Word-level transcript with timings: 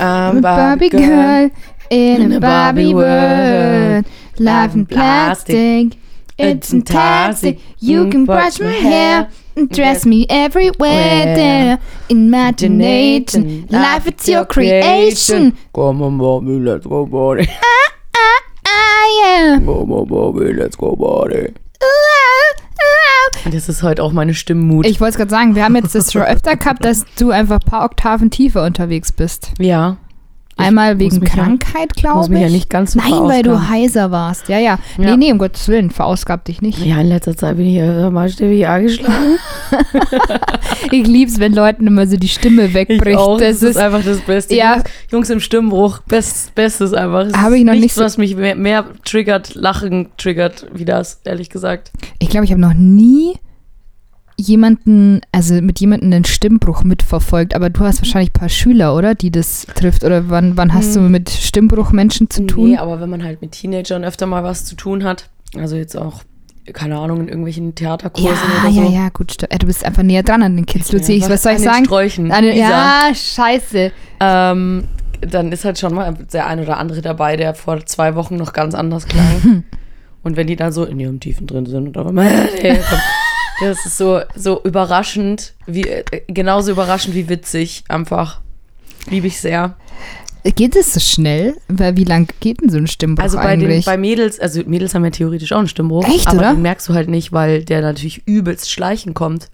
I'm 0.00 0.38
a 0.38 0.40
Barbie 0.40 0.88
girl 0.88 1.50
in 1.90 2.32
a 2.32 2.40
Barbie 2.40 2.94
world. 2.94 4.06
Life 4.38 4.74
in 4.74 4.86
plastic. 4.86 5.98
It's 6.38 6.70
fantastic. 6.70 7.58
You 7.80 8.08
can 8.10 8.24
brush 8.24 8.60
my 8.60 8.72
hair 8.72 9.28
and 9.56 9.68
dress 9.68 10.06
me 10.06 10.24
everywhere. 10.30 11.34
There. 11.34 11.78
Imagination. 12.08 13.66
Life, 13.70 14.06
it's 14.06 14.28
your 14.28 14.44
creation. 14.44 15.58
Come 15.74 16.02
on, 16.02 16.18
Bobby, 16.18 16.60
let's 16.60 16.86
go 16.86 17.06
party. 17.06 17.46
Ah, 17.50 17.92
ah, 18.14 18.14
ah, 18.14 18.42
I 18.66 19.22
am. 19.40 19.66
Come 19.66 19.92
on, 19.92 20.06
Bobby, 20.06 20.52
let's 20.52 20.76
go 20.76 20.94
party. 20.94 21.54
Das 23.50 23.68
ist 23.68 23.82
heute 23.82 24.02
auch 24.02 24.12
meine 24.12 24.34
Stimmmut. 24.34 24.86
Ich 24.86 25.00
wollte 25.00 25.12
es 25.12 25.16
gerade 25.16 25.30
sagen, 25.30 25.54
wir 25.54 25.64
haben 25.64 25.76
jetzt 25.76 25.94
das 25.94 26.12
schon 26.12 26.22
öfter 26.22 26.56
gehabt, 26.56 26.84
dass 26.84 27.04
du 27.18 27.30
einfach 27.30 27.60
ein 27.60 27.70
paar 27.70 27.84
Oktaven 27.84 28.30
tiefer 28.30 28.64
unterwegs 28.64 29.12
bist. 29.12 29.52
ja. 29.58 29.96
Einmal 30.58 30.94
muss 30.96 31.00
wegen 31.14 31.24
ja- 31.24 31.30
Krankheit, 31.32 31.94
glaube 31.94 32.18
Muss 32.18 32.26
ich. 32.26 32.32
mich 32.32 32.42
ja 32.42 32.48
nicht 32.50 32.68
ganz 32.70 32.92
so 32.92 32.98
Nein, 32.98 33.10
weil 33.24 33.42
du 33.42 33.50
verausgaben. 33.50 33.68
heiser 33.70 34.10
warst. 34.10 34.48
Ja, 34.48 34.58
ja. 34.58 34.78
Nee, 34.96 35.06
Ja. 35.06 35.16
nee, 35.16 35.32
um 35.32 35.38
Gottes 35.38 35.68
Willen, 35.68 35.90
verausgab 35.90 36.44
dich 36.44 36.60
nicht. 36.62 36.84
Ja, 36.84 37.00
in 37.00 37.08
letzter 37.08 37.36
Zeit 37.36 37.56
bin 37.56 37.66
ich 37.66 37.76
ja 37.76 38.10
mal 38.10 38.28
ständig 38.28 38.66
angeschlagen. 38.68 39.38
Ich 40.90 41.06
lieb's, 41.06 41.38
wenn 41.38 41.52
Leuten 41.54 41.86
immer 41.86 42.06
so 42.06 42.16
die 42.16 42.28
Stimme 42.28 42.72
wegbricht. 42.72 43.18
auch. 43.18 43.38
Das, 43.38 43.62
ist, 43.62 43.76
einfach 43.76 44.02
das 44.02 44.18
Beste. 44.20 44.54
Ja. 44.54 44.74
Jungs, 44.76 44.84
Jungs 45.10 45.30
im 45.30 45.40
Stimmbruch, 45.40 45.98
best, 46.00 46.54
Bestes 46.54 46.94
einfach. 46.94 47.26
Es 47.26 47.34
Habe 47.36 47.54
ist 47.54 47.60
ich 47.60 47.64
noch 47.66 47.72
nichts, 47.72 47.84
nicht 47.84 47.94
so- 47.94 48.02
was 48.04 48.16
mich 48.18 48.36
mehr, 48.36 48.54
mehr 48.54 48.84
triggert, 49.04 49.54
Lachen 49.54 50.08
triggert, 50.16 50.66
wie 50.72 50.84
das, 50.84 51.20
ehrlich 51.24 51.50
gesagt. 51.50 51.90
ich 52.18 52.28
glaube, 52.30 52.44
ich 52.44 52.50
habe 52.52 52.60
noch 52.60 52.74
nie 52.74 53.34
jemanden, 54.40 55.20
also 55.32 55.54
mit 55.60 55.80
jemandem 55.80 56.12
einen 56.12 56.24
Stimmbruch 56.24 56.84
mitverfolgt, 56.84 57.54
aber 57.54 57.70
du 57.70 57.80
hast 57.80 58.00
wahrscheinlich 58.00 58.30
ein 58.30 58.38
paar 58.40 58.48
Schüler, 58.48 58.94
oder? 58.94 59.14
Die 59.14 59.30
das 59.30 59.66
trifft. 59.74 60.04
Oder 60.04 60.30
wann, 60.30 60.56
wann 60.56 60.72
hast 60.72 60.94
du 60.96 61.00
Hm. 61.00 61.10
mit 61.10 61.28
Stimmbruchmenschen 61.28 62.30
zu 62.30 62.46
tun? 62.46 62.70
Nee, 62.70 62.76
aber 62.78 63.00
wenn 63.00 63.10
man 63.10 63.24
halt 63.24 63.42
mit 63.42 63.52
Teenagern 63.52 64.04
öfter 64.04 64.26
mal 64.26 64.44
was 64.44 64.64
zu 64.64 64.76
tun 64.76 65.02
hat, 65.04 65.28
also 65.56 65.74
jetzt 65.76 65.96
auch, 65.96 66.22
keine 66.72 66.98
Ahnung, 66.98 67.20
in 67.22 67.28
irgendwelchen 67.28 67.74
Theaterkursen 67.74 68.30
ja, 68.30 68.62
oder 68.64 68.72
so. 68.72 68.82
ja, 68.82 69.02
ja, 69.04 69.08
gut. 69.08 69.34
Du 69.42 69.66
bist 69.66 69.84
einfach 69.84 70.02
näher 70.04 70.22
dran 70.22 70.42
an 70.42 70.54
den 70.54 70.66
Kids, 70.66 70.92
Luzi. 70.92 71.14
Einfach 71.14 71.30
Was 71.30 71.42
soll 71.42 71.52
ich 71.54 71.58
sagen? 71.60 71.84
Sträuchen. 71.86 72.30
An 72.30 72.44
den- 72.44 72.56
ja, 72.56 73.08
scheiße. 73.14 73.90
Ähm, 74.20 74.84
dann 75.20 75.50
ist 75.50 75.64
halt 75.64 75.78
schon 75.80 75.94
mal 75.94 76.14
der 76.32 76.46
ein 76.46 76.60
oder 76.60 76.76
andere 76.78 77.00
dabei, 77.02 77.36
der 77.36 77.54
vor 77.54 77.84
zwei 77.86 78.14
Wochen 78.14 78.36
noch 78.36 78.52
ganz 78.52 78.74
anders 78.76 79.06
klang. 79.06 79.64
und 80.22 80.36
wenn 80.36 80.46
die 80.46 80.54
dann 80.56 80.70
so 80.72 80.84
in 80.84 81.00
ihrem 81.00 81.18
Tiefen 81.18 81.46
drin 81.48 81.66
sind 81.66 81.88
und 81.88 81.98
auf 81.98 82.06
einmal, 82.06 82.26
hey, 82.60 82.78
komm, 82.88 82.98
das 83.60 83.84
ist 83.86 83.96
so, 83.96 84.20
so 84.34 84.62
überraschend, 84.62 85.54
wie, 85.66 85.82
äh, 85.82 86.04
genauso 86.28 86.72
überraschend 86.72 87.14
wie 87.14 87.28
witzig, 87.28 87.84
einfach. 87.88 88.40
Liebe 89.08 89.26
ich 89.26 89.40
sehr. 89.40 89.76
Geht 90.44 90.76
es 90.76 90.94
so 90.94 91.00
schnell? 91.00 91.56
Weil 91.68 91.96
wie 91.96 92.04
lang 92.04 92.28
geht 92.40 92.60
denn 92.60 92.70
so 92.70 92.78
ein 92.78 92.86
Stimmbruch 92.86 93.22
Also 93.22 93.36
bei, 93.38 93.56
den, 93.56 93.66
eigentlich? 93.66 93.84
bei 93.84 93.98
Mädels, 93.98 94.38
also 94.40 94.62
Mädels 94.64 94.94
haben 94.94 95.04
ja 95.04 95.10
theoretisch 95.10 95.52
auch 95.52 95.58
einen 95.58 95.68
Stimmbruch. 95.68 96.06
Echt, 96.06 96.28
aber 96.28 96.38
oder? 96.38 96.50
den 96.52 96.62
merkst 96.62 96.88
du 96.88 96.94
halt 96.94 97.08
nicht, 97.08 97.32
weil 97.32 97.64
der 97.64 97.80
natürlich 97.82 98.22
übelst 98.26 98.70
schleichen 98.70 99.14
kommt. 99.14 99.50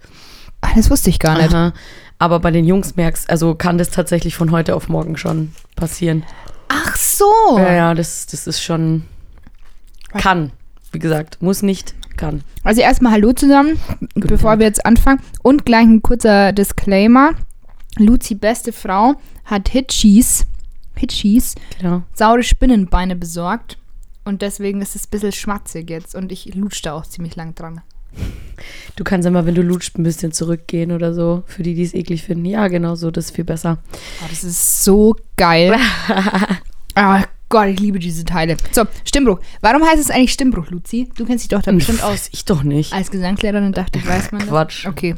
ah, 0.61 0.69
das 0.77 0.91
wusste 0.91 1.11
ich 1.11 1.19
gar 1.19 1.37
nicht. 1.39 1.55
Aha. 1.55 1.73
Aber 2.19 2.39
bei 2.41 2.51
den 2.51 2.65
Jungs 2.65 2.97
merkst, 2.97 3.29
also 3.29 3.55
kann 3.55 3.79
das 3.79 3.91
tatsächlich 3.91 4.37
von 4.37 4.51
heute 4.51 4.77
auf 4.77 4.89
morgen 4.89 5.17
schon 5.17 5.53
passieren. 5.75 6.25
Ach 6.69 6.97
so. 6.97 7.25
Ja, 7.57 7.73
ja, 7.73 7.95
das, 7.95 8.27
das 8.27 8.47
ist 8.47 8.63
schon. 8.63 9.05
Kann. 10.17 10.53
Wie 10.93 11.01
gesagt, 11.01 11.43
muss 11.43 11.63
nicht, 11.63 11.95
kann. 12.25 12.43
Also 12.63 12.81
erstmal 12.81 13.13
Hallo 13.13 13.33
zusammen, 13.33 13.79
bevor 14.15 14.53
Tag. 14.53 14.59
wir 14.61 14.67
jetzt 14.67 14.85
anfangen. 14.87 15.21
Und 15.43 15.65
gleich 15.67 15.85
ein 15.87 16.03
kurzer 16.03 16.53
Disclaimer. 16.53 17.33
Luzi, 17.99 18.35
beste 18.35 18.73
Frau, 18.73 19.15
hat 19.45 19.69
Hitchies, 19.69 20.47
Hitchies, 20.97 21.55
Genau. 21.81 22.03
saure 22.15 22.43
Spinnenbeine 22.43 23.15
besorgt. 23.17 23.79
Und 24.25 24.43
deswegen 24.43 24.81
ist 24.81 24.97
es 24.97 25.05
ein 25.07 25.11
bisschen 25.11 25.33
schmatzig 25.33 25.91
jetzt. 25.91 26.15
Und 26.15 26.33
ich 26.33 26.55
lutsche 26.55 26.83
da 26.83 26.95
auch 26.95 27.07
ziemlich 27.07 27.37
lang 27.37 27.55
dran. 27.55 27.83
Du 28.97 29.05
kannst 29.05 29.27
immer, 29.27 29.45
wenn 29.45 29.55
du 29.55 29.63
lutscht, 29.63 29.99
ein 29.99 30.03
bisschen 30.05 30.33
zurückgehen 30.33 30.93
oder 30.93 31.13
so. 31.13 31.43
Für 31.47 31.63
die, 31.63 31.75
die 31.75 31.83
es 31.83 31.95
eklig 31.95 32.23
finden. 32.23 32.47
Ja, 32.47 32.69
genau 32.69 32.95
so, 32.95 33.11
das 33.11 33.27
ist 33.27 33.35
viel 33.35 33.45
besser. 33.45 33.79
Oh, 34.23 34.27
das 34.31 34.45
ist 34.45 34.83
so 34.85 35.15
geil. 35.37 35.77
oh 36.97 37.19
Gott, 37.55 37.69
ich 37.69 37.79
liebe 37.79 38.01
diese 38.01 38.25
Teile. 38.25 38.57
So, 38.73 38.83
Stimmbruch. 39.05 39.39
Warum 39.61 39.85
heißt 39.85 40.01
es 40.01 40.11
eigentlich 40.11 40.33
Stimmbruch, 40.33 40.71
Luzi? 40.71 41.09
Du 41.17 41.25
kennst 41.25 41.45
dich 41.45 41.51
doch 41.51 41.63
da 41.63 41.71
bestimmt 41.71 42.03
aus. 42.03 42.29
Ich 42.33 42.45
doch 42.45 42.65
nicht. 42.65 42.93
Als 42.93 43.13
Gesangslehrerin 43.13 43.71
dachte 43.71 44.01
ich, 44.01 44.09
weiß 44.09 44.33
man 44.33 44.41
das. 44.41 44.49
Quatsch. 44.49 44.87
Okay. 44.87 45.15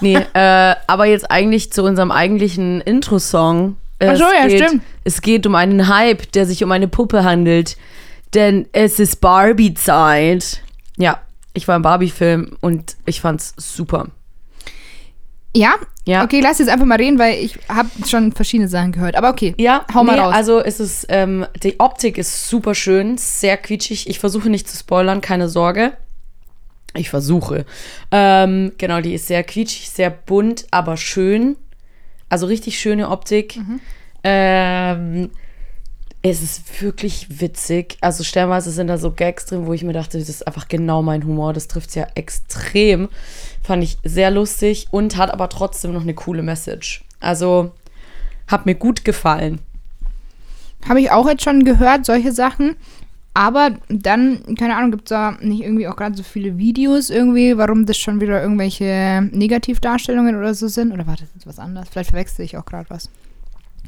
Nee, 0.00 0.16
äh, 0.16 0.74
aber 0.88 1.06
jetzt 1.06 1.30
eigentlich 1.30 1.72
zu 1.72 1.84
unserem 1.84 2.10
eigentlichen 2.10 2.80
Intro-Song. 2.80 3.76
Ach 4.00 4.16
so, 4.16 4.24
ja, 4.24 4.48
geht, 4.48 4.64
stimmt. 4.64 4.82
Es 5.04 5.22
geht 5.22 5.46
um 5.46 5.54
einen 5.54 5.86
Hype, 5.86 6.32
der 6.32 6.44
sich 6.44 6.64
um 6.64 6.72
eine 6.72 6.88
Puppe 6.88 7.22
handelt. 7.22 7.76
Denn 8.34 8.66
es 8.72 8.98
ist 8.98 9.20
Barbie-Zeit. 9.20 10.60
Ja, 10.96 11.20
ich 11.52 11.68
war 11.68 11.76
im 11.76 11.82
Barbie-Film 11.82 12.56
und 12.62 12.96
ich 13.06 13.20
fand's 13.20 13.54
super. 13.56 14.08
Ja? 15.56 15.74
Ja. 16.06 16.24
Okay, 16.24 16.40
lass 16.40 16.58
jetzt 16.58 16.68
einfach 16.68 16.84
mal 16.84 16.96
reden, 16.96 17.18
weil 17.18 17.42
ich 17.42 17.58
habe 17.68 17.88
schon 18.06 18.32
verschiedene 18.32 18.68
Sachen 18.68 18.92
gehört. 18.92 19.16
Aber 19.16 19.30
okay. 19.30 19.54
Ja, 19.56 19.86
Hau 19.94 20.04
mal 20.04 20.16
nee, 20.16 20.20
raus. 20.20 20.34
Also 20.34 20.60
es 20.60 20.80
ist, 20.80 21.06
ähm, 21.08 21.46
die 21.62 21.80
Optik 21.80 22.18
ist 22.18 22.48
super 22.48 22.74
schön, 22.74 23.16
sehr 23.16 23.56
quietschig. 23.56 24.08
Ich 24.08 24.18
versuche 24.18 24.50
nicht 24.50 24.68
zu 24.68 24.76
spoilern, 24.76 25.20
keine 25.20 25.48
Sorge. 25.48 25.96
Ich 26.94 27.10
versuche. 27.10 27.64
Ähm, 28.10 28.72
genau, 28.78 29.00
die 29.00 29.14
ist 29.14 29.26
sehr 29.26 29.42
quietschig, 29.42 29.90
sehr 29.90 30.10
bunt, 30.10 30.66
aber 30.70 30.96
schön. 30.96 31.56
Also 32.28 32.46
richtig 32.46 32.78
schöne 32.78 33.10
Optik. 33.10 33.56
Mhm. 33.56 33.80
Ähm, 34.22 35.30
es 36.22 36.42
ist 36.42 36.80
wirklich 36.80 37.40
witzig. 37.40 37.98
Also 38.00 38.24
stellenweise 38.24 38.70
sind 38.70 38.86
da 38.86 38.96
so 38.96 39.10
Gags 39.10 39.46
drin, 39.46 39.66
wo 39.66 39.72
ich 39.74 39.84
mir 39.84 39.92
dachte, 39.92 40.18
das 40.18 40.28
ist 40.28 40.46
einfach 40.46 40.68
genau 40.68 41.02
mein 41.02 41.24
Humor. 41.24 41.52
Das 41.52 41.68
trifft 41.68 41.90
es 41.90 41.96
ja 41.96 42.06
extrem. 42.14 43.08
Fand 43.64 43.82
ich 43.82 43.96
sehr 44.04 44.30
lustig 44.30 44.88
und 44.90 45.16
hat 45.16 45.32
aber 45.32 45.48
trotzdem 45.48 45.92
noch 45.94 46.02
eine 46.02 46.14
coole 46.14 46.42
Message. 46.42 47.02
Also 47.18 47.72
hat 48.46 48.66
mir 48.66 48.74
gut 48.74 49.04
gefallen. 49.04 49.58
Habe 50.86 51.00
ich 51.00 51.10
auch 51.10 51.26
jetzt 51.26 51.44
schon 51.44 51.64
gehört, 51.64 52.04
solche 52.04 52.30
Sachen. 52.30 52.76
Aber 53.32 53.70
dann, 53.88 54.54
keine 54.56 54.76
Ahnung, 54.76 54.92
gibt 54.92 55.04
es 55.04 55.08
da 55.08 55.32
nicht 55.40 55.62
irgendwie 55.62 55.88
auch 55.88 55.96
gerade 55.96 56.14
so 56.14 56.22
viele 56.22 56.58
Videos 56.58 57.10
irgendwie, 57.10 57.56
warum 57.56 57.86
das 57.86 57.96
schon 57.96 58.20
wieder 58.20 58.40
irgendwelche 58.40 59.28
Negativdarstellungen 59.32 60.36
oder 60.36 60.54
so 60.54 60.68
sind? 60.68 60.92
Oder 60.92 61.06
war 61.06 61.16
das 61.16 61.28
jetzt 61.34 61.46
was 61.46 61.58
anderes? 61.58 61.88
Vielleicht 61.88 62.10
verwechsel 62.10 62.44
ich 62.44 62.56
auch 62.56 62.66
gerade 62.66 62.88
was. 62.90 63.08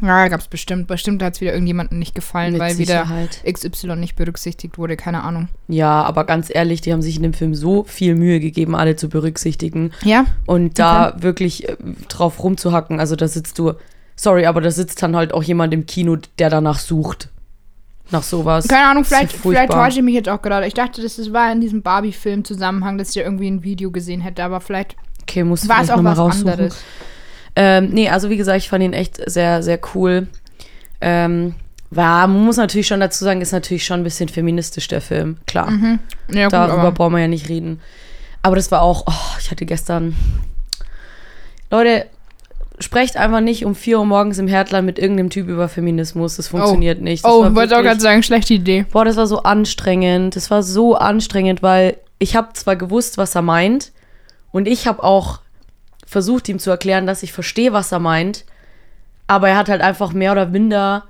Ja, 0.02 0.28
gab 0.28 0.40
es 0.40 0.48
bestimmt. 0.48 0.86
Bestimmt 0.86 1.22
hat 1.22 1.34
es 1.34 1.40
wieder 1.40 1.52
irgendjemandem 1.52 1.98
nicht 1.98 2.14
gefallen, 2.14 2.52
Mit 2.52 2.60
weil 2.60 2.78
wieder 2.78 3.04
Sicherheit. 3.06 3.42
XY 3.50 3.96
nicht 3.96 4.16
berücksichtigt 4.16 4.78
wurde. 4.78 4.96
Keine 4.96 5.22
Ahnung. 5.24 5.48
Ja, 5.68 6.02
aber 6.02 6.24
ganz 6.24 6.54
ehrlich, 6.54 6.80
die 6.80 6.92
haben 6.92 7.02
sich 7.02 7.16
in 7.16 7.22
dem 7.22 7.32
Film 7.32 7.54
so 7.54 7.84
viel 7.84 8.14
Mühe 8.14 8.40
gegeben, 8.40 8.74
alle 8.74 8.96
zu 8.96 9.08
berücksichtigen. 9.08 9.92
Ja? 10.04 10.26
Und 10.44 10.78
da 10.78 11.14
wirklich 11.18 11.68
äh, 11.68 11.76
drauf 12.08 12.42
rumzuhacken. 12.42 13.00
Also 13.00 13.16
da 13.16 13.26
sitzt 13.26 13.58
du, 13.58 13.72
sorry, 14.16 14.46
aber 14.46 14.60
da 14.60 14.70
sitzt 14.70 15.02
dann 15.02 15.16
halt 15.16 15.32
auch 15.32 15.42
jemand 15.42 15.72
im 15.72 15.86
Kino, 15.86 16.18
der 16.38 16.50
danach 16.50 16.78
sucht. 16.78 17.30
Nach 18.10 18.22
sowas. 18.22 18.68
Keine 18.68 18.86
Ahnung, 18.88 19.04
vielleicht, 19.04 19.32
vielleicht 19.32 19.72
täusche 19.72 19.98
ich 19.98 20.04
mich 20.04 20.14
jetzt 20.14 20.28
auch 20.28 20.40
gerade. 20.40 20.66
Ich 20.66 20.74
dachte, 20.74 21.02
das 21.02 21.32
war 21.32 21.50
in 21.50 21.60
diesem 21.60 21.82
Barbie-Film-Zusammenhang, 21.82 22.98
dass 22.98 23.08
ich 23.08 23.14
da 23.14 23.22
irgendwie 23.22 23.50
ein 23.50 23.64
Video 23.64 23.90
gesehen 23.90 24.20
hätte, 24.20 24.44
aber 24.44 24.60
vielleicht 24.60 24.94
Okay, 25.28 25.42
muss 25.42 25.68
war 25.68 25.82
es 25.82 25.90
auch 25.90 26.04
was 26.04 26.18
anderes. 26.18 26.76
Ähm, 27.56 27.88
nee, 27.88 28.08
also 28.08 28.28
wie 28.28 28.36
gesagt, 28.36 28.58
ich 28.58 28.68
fand 28.68 28.84
ihn 28.84 28.92
echt 28.92 29.18
sehr, 29.28 29.62
sehr 29.62 29.80
cool. 29.94 30.28
Ähm, 31.00 31.54
war, 31.90 32.26
man 32.26 32.44
muss 32.44 32.58
natürlich 32.58 32.86
schon 32.86 33.00
dazu 33.00 33.24
sagen, 33.24 33.40
ist 33.40 33.52
natürlich 33.52 33.84
schon 33.84 34.00
ein 34.00 34.04
bisschen 34.04 34.28
feministisch, 34.28 34.88
der 34.88 35.00
Film. 35.00 35.38
Klar. 35.46 35.72
Ja, 36.30 36.44
gut, 36.44 36.52
Darüber 36.52 36.78
aber 36.80 36.92
brauchen 36.92 37.14
wir 37.14 37.20
ja 37.20 37.28
nicht 37.28 37.48
reden. 37.48 37.80
Aber 38.42 38.56
das 38.56 38.70
war 38.70 38.82
auch, 38.82 39.04
oh, 39.06 39.38
ich 39.40 39.50
hatte 39.50 39.64
gestern. 39.64 40.14
Leute, 41.70 42.06
sprecht 42.78 43.16
einfach 43.16 43.40
nicht 43.40 43.64
um 43.64 43.74
4 43.74 43.98
Uhr 43.98 44.04
morgens 44.04 44.38
im 44.38 44.48
Herdland 44.48 44.84
mit 44.84 44.98
irgendeinem 44.98 45.30
Typ 45.30 45.48
über 45.48 45.68
Feminismus. 45.68 46.36
Das 46.36 46.48
funktioniert 46.48 47.00
nicht. 47.00 47.24
Das 47.24 47.32
oh, 47.32 47.54
wollte 47.54 47.76
auch 47.76 47.82
gerade 47.82 48.00
sagen, 48.00 48.22
schlechte 48.22 48.54
Idee. 48.54 48.84
Boah, 48.90 49.04
das 49.04 49.16
war 49.16 49.26
so 49.26 49.42
anstrengend. 49.42 50.36
Das 50.36 50.50
war 50.50 50.62
so 50.62 50.94
anstrengend, 50.96 51.62
weil 51.62 51.96
ich 52.18 52.36
habe 52.36 52.52
zwar 52.52 52.76
gewusst, 52.76 53.18
was 53.18 53.34
er 53.34 53.42
meint, 53.42 53.92
und 54.52 54.68
ich 54.68 54.86
habe 54.86 55.02
auch 55.02 55.40
versucht, 56.06 56.48
ihm 56.48 56.58
zu 56.58 56.70
erklären, 56.70 57.06
dass 57.06 57.22
ich 57.22 57.32
verstehe, 57.32 57.72
was 57.72 57.92
er 57.92 57.98
meint, 57.98 58.44
aber 59.26 59.48
er 59.48 59.56
hat 59.56 59.68
halt 59.68 59.82
einfach 59.82 60.12
mehr 60.12 60.32
oder 60.32 60.46
minder 60.46 61.04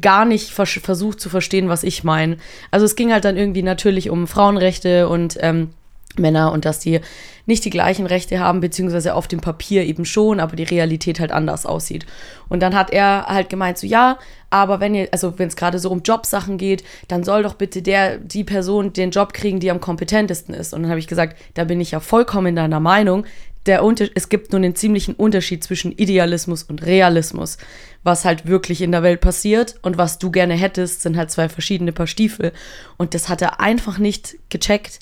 gar 0.00 0.24
nicht 0.24 0.50
vers 0.50 0.78
versucht 0.82 1.20
zu 1.20 1.30
verstehen, 1.30 1.68
was 1.68 1.84
ich 1.84 2.04
meine. 2.04 2.36
Also 2.70 2.84
es 2.84 2.96
ging 2.96 3.12
halt 3.12 3.24
dann 3.24 3.36
irgendwie 3.36 3.62
natürlich 3.62 4.10
um 4.10 4.26
Frauenrechte 4.26 5.08
und 5.08 5.38
ähm, 5.40 5.70
Männer 6.16 6.52
und 6.52 6.64
dass 6.64 6.80
die 6.80 7.00
nicht 7.46 7.64
die 7.64 7.70
gleichen 7.70 8.06
Rechte 8.06 8.40
haben, 8.40 8.60
beziehungsweise 8.60 9.14
auf 9.14 9.28
dem 9.28 9.40
Papier 9.40 9.84
eben 9.84 10.04
schon, 10.04 10.40
aber 10.40 10.56
die 10.56 10.64
Realität 10.64 11.20
halt 11.20 11.32
anders 11.32 11.66
aussieht. 11.66 12.04
Und 12.48 12.60
dann 12.60 12.74
hat 12.74 12.90
er 12.90 13.26
halt 13.26 13.48
gemeint, 13.48 13.78
so 13.78 13.86
ja, 13.86 14.18
aber 14.50 14.80
wenn 14.80 14.94
ihr, 14.94 15.08
also 15.12 15.38
wenn 15.38 15.48
es 15.48 15.56
gerade 15.56 15.78
so 15.78 15.90
um 15.90 16.02
Jobsachen 16.02 16.58
geht, 16.58 16.84
dann 17.08 17.24
soll 17.24 17.42
doch 17.42 17.54
bitte 17.54 17.82
der, 17.82 18.18
die 18.18 18.44
Person 18.44 18.92
den 18.92 19.10
Job 19.10 19.32
kriegen, 19.32 19.60
die 19.60 19.70
am 19.70 19.80
kompetentesten 19.80 20.54
ist. 20.54 20.74
Und 20.74 20.82
dann 20.82 20.90
habe 20.90 21.00
ich 21.00 21.06
gesagt, 21.06 21.36
da 21.54 21.64
bin 21.64 21.80
ich 21.80 21.92
ja 21.92 22.00
vollkommen 22.00 22.48
in 22.48 22.56
deiner 22.56 22.80
Meinung. 22.80 23.24
Der 23.70 23.84
Unter 23.84 24.08
es 24.16 24.28
gibt 24.28 24.50
nur 24.50 24.58
einen 24.58 24.74
ziemlichen 24.74 25.14
Unterschied 25.14 25.62
zwischen 25.62 25.92
Idealismus 25.92 26.64
und 26.64 26.84
Realismus. 26.84 27.56
Was 28.02 28.24
halt 28.24 28.48
wirklich 28.48 28.82
in 28.82 28.90
der 28.90 29.04
Welt 29.04 29.20
passiert 29.20 29.76
und 29.82 29.96
was 29.96 30.18
du 30.18 30.32
gerne 30.32 30.54
hättest, 30.54 31.02
sind 31.02 31.16
halt 31.16 31.30
zwei 31.30 31.48
verschiedene 31.48 31.92
Paar 31.92 32.08
Stiefel. 32.08 32.50
Und 32.96 33.14
das 33.14 33.28
hat 33.28 33.42
er 33.42 33.60
einfach 33.60 33.98
nicht 33.98 34.38
gecheckt. 34.48 34.98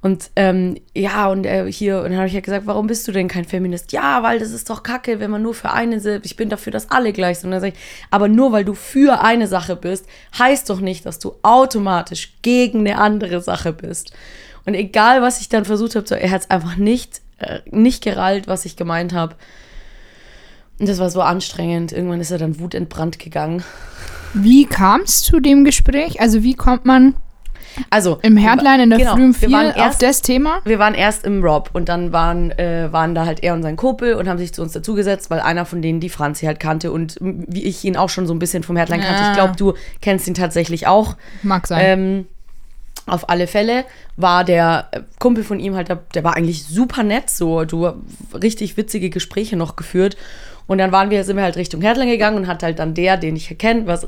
Und 0.00 0.30
ähm, 0.34 0.78
ja, 0.96 1.28
und 1.28 1.44
äh, 1.44 1.70
hier, 1.70 1.98
und 1.98 2.04
dann 2.04 2.16
habe 2.16 2.26
ich 2.26 2.32
ja 2.32 2.40
gesagt, 2.40 2.66
warum 2.66 2.86
bist 2.86 3.06
du 3.06 3.12
denn 3.12 3.28
kein 3.28 3.44
Feminist? 3.44 3.92
Ja, 3.92 4.22
weil 4.22 4.38
das 4.38 4.52
ist 4.52 4.70
doch 4.70 4.82
kacke, 4.82 5.20
wenn 5.20 5.30
man 5.30 5.42
nur 5.42 5.52
für 5.52 5.70
eine, 5.70 6.22
ich 6.24 6.36
bin 6.36 6.48
dafür, 6.48 6.72
dass 6.72 6.90
alle 6.90 7.12
gleich 7.12 7.40
sind. 7.40 7.48
Und 7.48 7.50
dann 7.50 7.60
sage 7.60 7.74
ich, 7.74 7.80
aber 8.10 8.28
nur 8.28 8.50
weil 8.50 8.64
du 8.64 8.72
für 8.72 9.20
eine 9.20 9.46
Sache 9.46 9.76
bist, 9.76 10.06
heißt 10.38 10.70
doch 10.70 10.80
nicht, 10.80 11.04
dass 11.04 11.18
du 11.18 11.34
automatisch 11.42 12.32
gegen 12.40 12.78
eine 12.78 12.96
andere 12.96 13.42
Sache 13.42 13.74
bist. 13.74 14.14
Und 14.64 14.72
egal, 14.72 15.20
was 15.20 15.42
ich 15.42 15.50
dann 15.50 15.66
versucht 15.66 15.96
habe, 15.96 16.08
so, 16.08 16.14
er 16.14 16.30
hat 16.30 16.40
es 16.40 16.50
einfach 16.50 16.76
nicht, 16.76 17.20
äh, 17.40 17.60
nicht 17.70 18.02
gerallt, 18.02 18.46
was 18.48 18.64
ich 18.64 18.76
gemeint 18.76 19.12
habe. 19.12 19.34
Und 20.78 20.88
das 20.88 20.98
war 20.98 21.10
so 21.10 21.20
anstrengend. 21.20 21.92
Irgendwann 21.92 22.20
ist 22.20 22.30
er 22.30 22.38
dann 22.38 22.58
wutentbrannt 22.58 23.18
gegangen. 23.18 23.62
Wie 24.32 24.64
kam 24.64 25.02
es 25.02 25.22
zu 25.22 25.40
dem 25.40 25.64
Gespräch? 25.64 26.20
Also 26.20 26.42
wie 26.42 26.54
kommt 26.54 26.84
man 26.86 27.14
Also 27.90 28.18
im 28.22 28.36
Herdline 28.36 28.84
in 28.84 28.90
der 28.90 28.98
genau, 28.98 29.14
frühen 29.14 29.34
Vier 29.34 29.74
auf 29.76 29.98
das 29.98 30.22
Thema? 30.22 30.60
Wir 30.64 30.78
waren 30.78 30.94
erst 30.94 31.24
im 31.24 31.42
Rob 31.42 31.70
und 31.72 31.88
dann 31.88 32.12
waren, 32.12 32.50
äh, 32.52 32.88
waren 32.92 33.14
da 33.14 33.26
halt 33.26 33.42
er 33.42 33.54
und 33.54 33.62
sein 33.62 33.76
Kumpel 33.76 34.14
und 34.14 34.28
haben 34.28 34.38
sich 34.38 34.52
zu 34.54 34.62
uns 34.62 34.72
dazugesetzt, 34.72 35.30
weil 35.30 35.40
einer 35.40 35.64
von 35.64 35.82
denen 35.82 36.00
die 36.00 36.08
Franzi 36.08 36.46
halt 36.46 36.60
kannte 36.60 36.92
und 36.92 37.16
wie 37.20 37.64
ich 37.64 37.84
ihn 37.84 37.96
auch 37.96 38.08
schon 38.08 38.26
so 38.26 38.34
ein 38.34 38.38
bisschen 38.38 38.62
vom 38.62 38.76
Herdline 38.76 39.02
kannte. 39.02 39.22
Ja. 39.22 39.30
Ich 39.30 39.36
glaube, 39.36 39.56
du 39.56 39.74
kennst 40.00 40.26
ihn 40.28 40.34
tatsächlich 40.34 40.86
auch. 40.86 41.16
Mag 41.42 41.66
sein. 41.66 41.80
Ähm, 41.84 42.26
auf 43.10 43.28
alle 43.28 43.46
Fälle 43.46 43.84
war 44.16 44.44
der 44.44 44.88
äh, 44.92 45.00
Kumpel 45.18 45.44
von 45.44 45.60
ihm 45.60 45.74
halt, 45.74 45.88
der, 45.88 46.24
war 46.24 46.36
eigentlich 46.36 46.64
super 46.64 47.02
nett, 47.02 47.30
so, 47.30 47.64
du 47.64 47.92
richtig 48.34 48.76
witzige 48.76 49.10
Gespräche 49.10 49.56
noch 49.56 49.76
geführt. 49.76 50.16
Und 50.66 50.78
dann 50.78 50.92
waren 50.92 51.10
wir, 51.10 51.24
sind 51.24 51.36
wir 51.36 51.42
halt 51.42 51.56
Richtung 51.56 51.80
Herdling 51.80 52.08
gegangen 52.08 52.36
und 52.36 52.46
hat 52.46 52.62
halt 52.62 52.78
dann 52.78 52.94
der, 52.94 53.16
den 53.16 53.34
ich 53.34 53.58
kenne, 53.58 53.86
was 53.86 54.06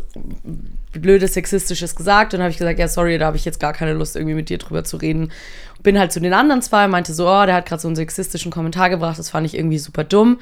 blödes, 0.93 1.35
sexistisches 1.35 1.97
gesagt. 1.97 2.33
Und 2.33 2.39
dann 2.39 2.45
habe 2.45 2.53
ich 2.53 2.59
gesagt, 2.59 2.79
ja, 2.79 2.87
sorry, 2.87 3.19
da 3.19 3.27
habe 3.27 3.37
ich 3.37 3.45
jetzt 3.45 3.59
gar 3.59 3.73
keine 3.73 3.95
Lust, 3.95 4.15
irgendwie 4.15 4.35
mit 4.35 4.49
dir 4.49 4.59
drüber 4.59 4.85
zu 4.85 4.97
reden. 4.97 5.33
Bin 5.83 5.99
halt 5.99 6.13
zu 6.13 6.21
den 6.21 6.35
anderen 6.35 6.63
zwei, 6.63 6.87
meinte 6.87 7.15
so, 7.15 7.29
oh, 7.29 7.47
der 7.47 7.57
hat 7.57 7.67
gerade 7.67 7.83
so 7.83 7.89
einen 7.89 7.97
sexistischen 7.97 8.53
Kommentar 8.53 8.91
gebracht, 8.91 9.19
das 9.19 9.31
fand 9.31 9.47
ich 9.47 9.57
irgendwie 9.57 9.79
super 9.79 10.05
dumm. 10.05 10.39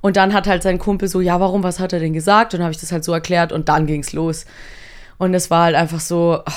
Und 0.00 0.16
dann 0.16 0.32
hat 0.32 0.46
halt 0.46 0.62
sein 0.62 0.78
Kumpel 0.78 1.08
so, 1.08 1.20
ja, 1.20 1.40
warum, 1.40 1.62
was 1.62 1.80
hat 1.80 1.92
er 1.92 2.00
denn 2.00 2.12
gesagt? 2.12 2.54
Und 2.54 2.62
habe 2.62 2.72
ich 2.72 2.78
das 2.78 2.92
halt 2.92 3.04
so 3.04 3.12
erklärt 3.12 3.52
und 3.52 3.68
dann 3.68 3.86
ging's 3.86 4.12
los. 4.12 4.46
Und 5.18 5.34
es 5.34 5.50
war 5.50 5.64
halt 5.64 5.74
einfach 5.74 6.00
so, 6.00 6.40
ah, 6.46 6.52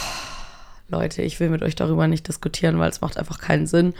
Leute, 0.91 1.21
ich 1.21 1.39
will 1.39 1.49
mit 1.49 1.63
euch 1.63 1.75
darüber 1.75 2.07
nicht 2.07 2.27
diskutieren, 2.27 2.79
weil 2.79 2.89
es 2.89 3.01
macht 3.01 3.17
einfach 3.17 3.39
keinen 3.39 3.67
Sinn. 3.67 3.93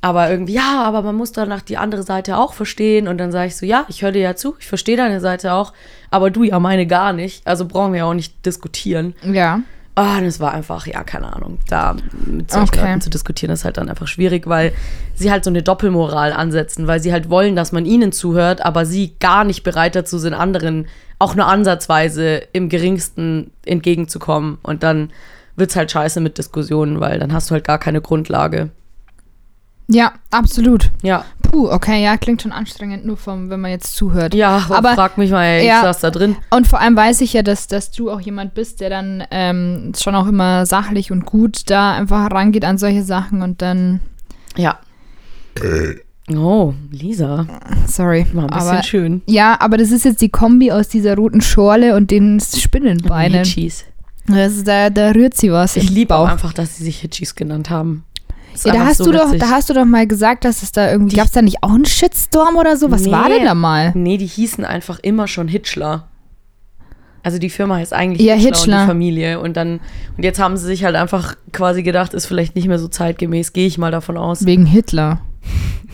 Aber 0.00 0.30
irgendwie, 0.30 0.52
ja, 0.54 0.82
aber 0.84 1.02
man 1.02 1.16
muss 1.16 1.32
danach 1.32 1.60
die 1.60 1.76
andere 1.76 2.04
Seite 2.04 2.36
auch 2.38 2.52
verstehen. 2.52 3.08
Und 3.08 3.18
dann 3.18 3.32
sage 3.32 3.48
ich 3.48 3.56
so, 3.56 3.66
ja, 3.66 3.84
ich 3.88 4.02
höre 4.02 4.12
dir 4.12 4.22
ja 4.22 4.36
zu, 4.36 4.54
ich 4.60 4.66
verstehe 4.66 4.96
deine 4.96 5.20
Seite 5.20 5.52
auch, 5.52 5.72
aber 6.10 6.30
du 6.30 6.44
ja 6.44 6.60
meine 6.60 6.86
gar 6.86 7.12
nicht. 7.12 7.44
Also 7.46 7.66
brauchen 7.66 7.92
wir 7.92 7.98
ja 7.98 8.04
auch 8.04 8.14
nicht 8.14 8.46
diskutieren. 8.46 9.14
ja. 9.22 9.60
Ah, 10.00 10.20
das 10.20 10.38
war 10.38 10.54
einfach, 10.54 10.86
ja, 10.86 11.02
keine 11.02 11.34
Ahnung. 11.34 11.58
Da 11.68 11.96
mit 12.24 12.52
solchen 12.52 12.68
Okay. 12.68 12.86
Leuten 12.86 13.00
zu 13.00 13.10
diskutieren 13.10 13.50
ist 13.50 13.64
halt 13.64 13.78
dann 13.78 13.88
einfach 13.88 14.06
schwierig, 14.06 14.46
weil 14.46 14.72
sie 15.16 15.32
halt 15.32 15.42
so 15.42 15.50
eine 15.50 15.64
Doppelmoral 15.64 16.32
ansetzen, 16.32 16.86
weil 16.86 17.00
sie 17.00 17.10
halt 17.10 17.30
wollen, 17.30 17.56
dass 17.56 17.72
man 17.72 17.84
ihnen 17.84 18.12
zuhört, 18.12 18.64
aber 18.64 18.86
sie 18.86 19.16
gar 19.18 19.42
nicht 19.42 19.64
bereit 19.64 19.96
dazu 19.96 20.18
sind, 20.18 20.34
anderen 20.34 20.86
auch 21.18 21.34
nur 21.34 21.46
ansatzweise 21.46 22.42
im 22.52 22.68
geringsten 22.68 23.50
entgegenzukommen. 23.66 24.58
Und 24.62 24.84
dann 24.84 25.10
wird's 25.58 25.76
halt 25.76 25.90
scheiße 25.90 26.20
mit 26.20 26.38
Diskussionen, 26.38 27.00
weil 27.00 27.18
dann 27.18 27.32
hast 27.32 27.50
du 27.50 27.54
halt 27.54 27.64
gar 27.64 27.78
keine 27.78 28.00
Grundlage. 28.00 28.70
Ja, 29.90 30.12
absolut. 30.30 30.90
Ja, 31.02 31.24
Puh, 31.40 31.70
okay, 31.70 32.04
ja, 32.04 32.18
klingt 32.18 32.42
schon 32.42 32.52
anstrengend, 32.52 33.06
nur 33.06 33.16
vom, 33.16 33.48
wenn 33.48 33.60
man 33.60 33.70
jetzt 33.70 33.96
zuhört. 33.96 34.34
ja, 34.34 34.58
aber 34.68 34.76
Aber- 34.78 34.94
frag 34.94 35.16
mich 35.16 35.30
mal, 35.30 35.44
ey, 35.44 35.60
ich 35.62 35.66
ja. 35.68 35.80
saß 35.80 36.00
da 36.00 36.10
drin. 36.10 36.36
Und 36.50 36.66
vor 36.66 36.78
allem 36.78 36.94
weiß 36.94 37.22
ich 37.22 37.32
ja, 37.32 37.42
dass, 37.42 37.68
dass 37.68 37.90
du 37.90 38.10
auch 38.10 38.20
jemand 38.20 38.52
bist, 38.52 38.82
der 38.82 38.90
dann 38.90 39.24
ähm, 39.30 39.92
schon 39.98 40.14
auch 40.14 40.26
immer 40.26 40.66
sachlich 40.66 41.10
und 41.10 41.24
gut 41.24 41.70
da 41.70 41.94
einfach 41.96 42.30
rangeht 42.30 42.66
an 42.66 42.76
solche 42.76 43.02
Sachen 43.02 43.40
und 43.40 43.62
dann, 43.62 44.00
Ja. 44.56 44.78
Oh, 46.36 46.74
Lisa, 46.90 47.46
sorry. 47.86 48.26
war 48.34 48.42
ein 48.44 48.48
bisschen 48.48 48.68
aber, 48.68 48.82
schön. 48.82 49.22
Ja, 49.26 49.56
aber 49.60 49.78
das 49.78 49.90
ist 49.90 50.04
jetzt 50.04 50.20
die 50.20 50.28
Kombi 50.28 50.70
aus 50.70 50.88
dieser 50.88 51.16
roten 51.16 51.40
Schorle 51.40 51.96
und 51.96 52.10
den 52.10 52.38
Spinnenbeinen. 52.40 53.38
Hitchis. 53.44 53.84
Das 53.84 53.97
ist, 54.36 54.66
da, 54.66 54.90
da 54.90 55.10
rührt 55.10 55.34
sie 55.34 55.52
was. 55.52 55.76
Ich 55.76 55.90
liebe 55.90 56.14
auch 56.16 56.28
einfach, 56.28 56.52
dass 56.52 56.76
sie 56.76 56.84
sich 56.84 57.00
Hitchis 57.00 57.34
genannt 57.34 57.70
haben. 57.70 58.04
Ja, 58.64 58.72
da 58.72 58.86
hast 58.86 58.98
so 58.98 59.04
du 59.04 59.12
doch, 59.12 59.26
witzig. 59.26 59.40
da 59.40 59.50
hast 59.50 59.70
du 59.70 59.74
doch 59.74 59.84
mal 59.84 60.06
gesagt, 60.06 60.44
dass 60.44 60.62
es 60.64 60.72
da 60.72 60.90
irgendwie, 60.90 61.14
gab 61.16 61.26
es 61.26 61.32
da 61.32 61.42
nicht 61.42 61.62
auch 61.62 61.70
einen 61.74 61.84
Shitstorm 61.84 62.56
oder 62.56 62.76
so? 62.76 62.90
Was 62.90 63.08
war 63.10 63.28
Nee. 63.28 63.36
denn 63.36 63.44
da 63.46 63.54
mal? 63.54 63.92
Nee, 63.94 64.16
die 64.18 64.26
hießen 64.26 64.64
einfach 64.64 64.98
immer 65.00 65.28
schon 65.28 65.46
Hitchler. 65.46 66.08
Also 67.22 67.38
die 67.38 67.50
Firma 67.50 67.76
heißt 67.76 67.92
eigentlich 67.92 68.26
Ja, 68.26 68.34
Hitchler, 68.34 68.48
und 68.48 68.54
Hitchler. 68.56 68.80
die 68.82 68.86
Familie. 68.86 69.40
Und 69.40 69.56
dann, 69.56 69.80
und 70.16 70.24
jetzt 70.24 70.40
haben 70.40 70.56
sie 70.56 70.66
sich 70.66 70.84
halt 70.84 70.96
einfach 70.96 71.36
quasi 71.52 71.82
gedacht, 71.82 72.14
ist 72.14 72.26
vielleicht 72.26 72.56
nicht 72.56 72.68
mehr 72.68 72.78
so 72.78 72.88
zeitgemäß, 72.88 73.52
gehe 73.52 73.66
ich 73.66 73.78
mal 73.78 73.90
davon 73.92 74.16
aus. 74.16 74.44
Wegen 74.46 74.66
Hitler. 74.66 75.20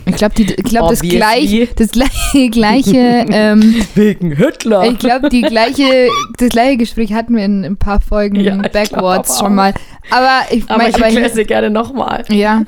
Ich 0.07 0.15
glaube, 0.17 0.35
glaub, 0.35 0.89
das, 0.91 1.01
gleich, 1.01 1.67
das 1.75 1.89
gleiche, 1.89 2.49
gleiche 2.51 3.25
ähm, 3.31 3.83
Wegen 3.95 4.35
Hitler. 4.35 4.85
ich 4.91 4.99
glaube, 4.99 5.29
die 5.29 5.41
gleiche, 5.41 6.09
das 6.37 6.49
gleiche 6.49 6.77
Gespräch 6.77 7.11
hatten 7.13 7.35
wir 7.35 7.43
in 7.43 7.65
ein 7.65 7.77
paar 7.77 7.99
Folgen 8.01 8.35
Ja, 8.39 8.55
Backwards 8.57 9.39
schon 9.39 9.55
mal. 9.55 9.73
Aber 10.11 10.41
ich 10.51 10.69
aber 10.69 10.77
mein, 10.83 10.91
ich 10.91 10.97
erkläre 11.01 11.31
es 11.31 11.47
gerne 11.47 11.71
nochmal. 11.71 12.23
ja, 12.29 12.61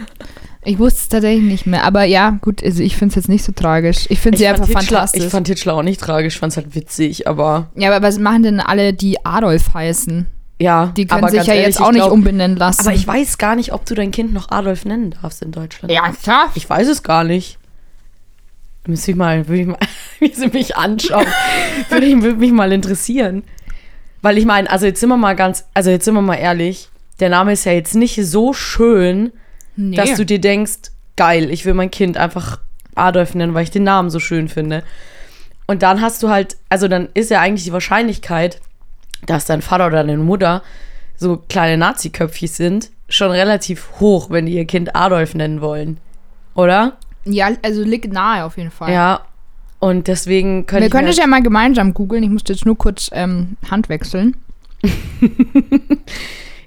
ich 0.66 0.80
wusste 0.80 1.00
es 1.00 1.10
tatsächlich 1.10 1.44
nicht 1.44 1.68
mehr. 1.68 1.84
Aber 1.84 2.06
ja, 2.06 2.40
gut, 2.42 2.64
also 2.64 2.82
ich 2.82 2.98
finde 2.98 3.12
es 3.12 3.16
jetzt 3.16 3.30
nicht 3.30 3.44
so 3.44 3.52
tragisch. 3.52 4.08
Ich 4.10 4.20
finde 4.20 4.38
Ich, 4.38 4.40
sie 4.40 4.48
einfach 4.48 4.66
fand 4.66 4.80
Hitchler- 4.86 4.98
fantastisch. 4.98 5.24
ich 5.26 5.30
fand 5.30 5.48
Hitchler 5.48 5.76
auch 5.76 5.84
nicht 5.84 6.02
tragisch, 6.02 6.34
ich 6.34 6.40
fand 6.40 6.52
es 6.54 6.58
halt 6.58 6.74
witzig, 6.74 7.28
aber 7.28 7.68
ja, 7.76 7.94
aber 7.94 8.04
was 8.06 8.18
machen 8.18 8.42
denn 8.44 8.60
alle, 8.60 8.94
die 8.94 9.24
Adolf 9.24 9.76
heißen? 9.76 10.26
Ja. 10.60 10.88
Die 10.98 11.06
können 11.06 11.20
aber 11.24 11.30
sich 11.30 11.38
ganz 11.38 11.48
ja 11.48 11.54
ehrlich, 11.54 11.68
jetzt 11.76 11.82
auch 11.82 11.88
ich 11.88 11.94
nicht 11.94 12.02
glaub- 12.04 12.12
umbenennen 12.14 12.58
lassen. 12.58 12.82
Aber 12.82 12.94
ich 12.96 13.06
weiß 13.08 13.38
gar 13.38 13.56
nicht, 13.56 13.74
ob 13.74 13.86
du 13.86 13.96
dein 13.96 14.12
Kind 14.12 14.34
noch 14.34 14.50
Adolf 14.52 14.86
nennen 14.86 15.16
darfst 15.22 15.42
in 15.42 15.52
Deutschland. 15.52 15.92
Ja, 15.92 16.12
klar. 16.12 16.52
Ich 16.56 16.70
weiß 16.70 16.88
es 16.88 17.04
gar 17.04 17.24
nicht. 17.24 17.58
Müsste 18.88 19.12
ich 19.12 19.18
mal, 19.18 19.48
würde 19.48 19.62
ich 19.62 19.68
mal, 19.68 19.78
wie 20.20 20.34
sie 20.34 20.48
mich 20.48 20.76
anschauen, 20.78 21.26
würde, 21.90 22.06
ich, 22.06 22.22
würde 22.22 22.38
mich 22.38 22.52
mal 22.54 22.72
interessieren. 22.72 23.44
Weil 24.22 24.38
ich 24.38 24.46
meine, 24.46 24.70
also 24.70 24.86
jetzt 24.86 25.00
sind 25.00 25.10
wir 25.10 25.18
mal 25.18 25.36
ganz, 25.36 25.66
also 25.74 25.90
jetzt 25.90 26.06
sind 26.06 26.14
wir 26.16 26.22
mal 26.22 26.36
ehrlich, 26.36 26.90
der 27.20 27.30
Name 27.30 27.52
ist 27.54 27.66
ja 27.66 27.74
jetzt 27.74 27.96
nicht 27.96 28.16
so 28.26 28.54
schön, 28.54 29.32
Nee. 29.76 29.96
dass 29.96 30.16
du 30.16 30.26
dir 30.26 30.40
denkst, 30.40 30.92
geil, 31.18 31.52
ich 31.52 31.66
will 31.66 31.76
mein 31.76 31.92
Kind 31.92 32.18
einfach 32.18 32.60
Adolf 32.96 33.36
nennen, 33.36 33.54
weil 33.54 33.64
ich 33.64 33.70
den 33.72 33.84
Namen 33.84 34.10
so 34.10 34.20
schön 34.20 34.48
finde. 34.50 34.84
Und 35.68 35.84
dann 35.84 36.02
hast 36.02 36.24
du 36.24 36.30
halt, 36.30 36.58
also 36.70 36.88
dann 36.88 37.10
ist 37.14 37.30
ja 37.30 37.42
eigentlich 37.42 37.66
die 37.66 37.74
Wahrscheinlichkeit, 37.74 38.60
dass 39.26 39.46
dein 39.46 39.62
Vater 39.62 39.88
oder 39.88 40.04
deine 40.04 40.18
Mutter 40.18 40.62
so 41.16 41.38
kleine 41.50 41.78
Nazi-Köpfchen 41.78 42.48
sind, 42.48 42.92
schon 43.10 43.32
relativ 43.32 44.00
hoch, 44.00 44.30
wenn 44.30 44.46
die 44.46 44.54
ihr 44.54 44.66
Kind 44.66 44.96
Adolf 44.96 45.34
nennen 45.34 45.62
wollen. 45.62 46.00
Oder? 46.54 46.98
ja, 47.30 47.50
also 47.62 47.84
liegt 47.84 48.12
nahe 48.12 48.46
auf 48.46 48.58
jeden 48.58 48.72
Fall. 48.72 48.92
Ja. 48.92 49.22
Und 49.80 50.08
deswegen 50.08 50.66
könnte 50.66 50.84
Wir 50.84 50.88
ich 50.88 50.92
können 50.92 51.08
das 51.08 51.18
ja 51.18 51.28
mal 51.28 51.44
gemeinsam 51.44 51.94
googeln. 51.94 52.24
Ich 52.24 52.30
musste 52.30 52.54
jetzt 52.54 52.66
nur 52.66 52.78
kurz 52.78 53.10
ähm, 53.14 53.58
Hand 53.70 53.90
wechseln. 53.90 54.36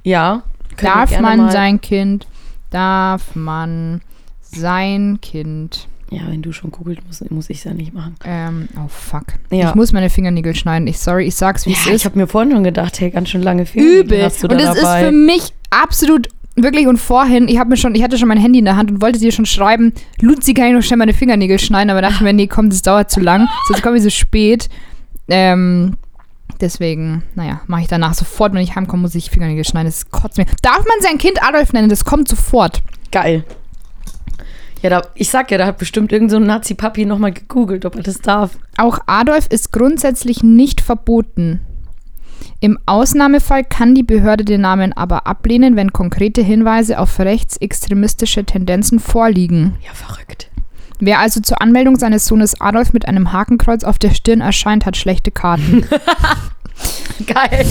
ja. 0.05 0.43
können 0.77 0.93
wir 0.93 1.07
Darf 1.07 1.21
man 1.21 1.51
sein 1.51 1.81
Kind, 1.81 2.27
darf 2.71 3.35
man 3.35 4.01
sein 4.43 5.19
Kind, 5.21 5.89
Ja, 6.11 6.23
wenn 6.29 6.43
du 6.43 6.51
schon 6.53 6.73
googelt, 6.73 7.07
muss, 7.07 7.23
muss 7.31 7.49
ich 7.51 7.59
es 7.59 7.65
ja 7.65 7.73
nicht 7.73 7.95
machen. 7.95 8.17
ähm, 8.25 8.69
oh 8.77 8.89
fuck. 8.89 9.27
Ja. 9.51 9.69
Ich 9.69 9.75
muss 9.77 9.93
meine 9.93 10.11
Fingernägel 10.11 10.55
schneiden. 10.57 10.89
Ich, 10.89 10.99
sorry, 10.99 11.27
ich 11.27 11.37
sag's, 11.37 11.67
wie 11.67 11.73
es 11.73 11.85
Ja, 11.85 11.91
ich 11.91 11.97
ist. 11.97 12.05
habe 12.05 12.19
mir 12.19 12.27
vorhin 12.27 12.51
schon 12.51 12.65
gedacht, 12.65 12.99
hey, 13.01 13.11
ganz 13.11 13.29
schön 13.29 13.43
lange 13.43 13.65
Fingernägel 13.65 14.01
Übel. 14.05 14.25
hast 14.25 14.43
du 14.43 14.49
Und 14.49 14.61
da 14.61 14.73
es 14.73 14.81
dabei. 14.81 15.01
ist 15.03 15.07
für 15.07 15.13
mich 15.13 15.53
absolut 15.71 16.29
wirklich 16.57 16.89
und 16.89 16.97
vorhin, 16.99 17.47
ich 17.49 17.59
habe 17.59 17.71
mir 17.71 17.77
schon, 17.77 17.95
ich 17.95 18.03
hatte 18.03 18.19
schon 18.19 18.27
mein 18.29 18.39
Handy 18.39 18.59
in 18.59 18.65
der 18.65 18.77
Hand 18.77 18.91
und 18.91 19.01
wollte 19.01 19.21
dir 19.21 19.31
schon 19.31 19.47
schreiben, 19.47 19.93
Luzi, 20.21 20.53
kann 20.53 20.67
ich 20.67 20.73
noch 20.75 20.83
schnell 20.83 20.99
meine 20.99 21.15
Fingernägel 21.15 21.59
schneiden, 21.61 21.91
aber 21.91 22.03
dachte 22.03 22.17
ich 22.17 22.21
mir, 22.23 22.33
nee, 22.33 22.49
komm, 22.49 22.71
das 22.71 22.83
dauert 22.83 23.11
zu 23.11 23.21
lang, 23.21 23.47
sonst 23.69 23.81
komme 23.83 23.97
ich 23.97 24.03
so 24.03 24.11
spät. 24.11 24.69
Ähm, 25.29 25.97
deswegen, 26.61 27.23
naja, 27.37 27.61
mache 27.69 27.83
ich 27.83 27.87
danach 27.89 28.15
sofort, 28.15 28.53
wenn 28.53 28.63
ich 28.63 28.75
heimkomme, 28.75 29.03
muss 29.03 29.15
ich 29.15 29.31
Fingernägel 29.31 29.65
schneiden. 29.65 29.87
Das 29.91 30.11
kotzt 30.11 30.39
mir. 30.39 30.47
Darf 30.63 30.79
man 30.79 31.01
sein 31.01 31.19
Kind 31.19 31.43
Adolf 31.43 31.73
nennen? 31.73 31.89
Das 31.89 32.05
kommt 32.05 32.29
sofort. 32.29 32.83
Geil. 33.13 33.45
Ja, 34.83 34.89
da, 34.91 35.03
ich 35.15 35.29
sag 35.29 35.51
ja, 35.51 35.59
da 35.59 35.67
hat 35.67 35.79
bestimmt 35.79 36.11
irgend 36.11 36.31
so 36.31 36.39
ein 36.39 36.45
Nazi-Papi 36.45 37.05
nochmal 37.05 37.33
gegoogelt, 37.33 37.85
ob 37.85 37.97
er 37.97 38.03
das 38.03 38.21
darf. 38.21 38.59
Auch 38.79 38.99
Adolf 39.07 39.47
ist 39.49 39.73
grundsätzlich 39.73 40.43
nicht 40.43 40.81
verboten. 40.81 41.61
Im 42.61 42.79
Ausnahmefall 42.87 43.65
kann 43.65 43.95
die 43.95 44.03
Behörde 44.03 44.45
den 44.45 44.63
Namen 44.63 44.93
aber 44.95 45.27
ablehnen, 45.27 45.77
wenn 45.77 45.93
konkrete 45.93 46.43
Hinweise 46.43 46.99
auf 46.99 47.19
rechtsextremistische 47.19 48.45
Tendenzen 48.45 49.01
vorliegen. 49.01 49.77
Ja, 49.87 49.93
verrückt. 49.93 50.51
Wer 50.99 51.19
also 51.19 51.41
zur 51.41 51.63
Anmeldung 51.63 51.97
seines 51.97 52.27
Sohnes 52.27 52.61
Adolf 52.61 52.93
mit 52.93 53.09
einem 53.09 53.33
Hakenkreuz 53.33 53.85
auf 53.85 53.99
der 53.99 54.11
Stirn 54.11 54.43
erscheint, 54.43 54.85
hat 54.85 54.99
schlechte 54.99 55.31
Karten. 55.31 55.87
Geil. 57.27 57.67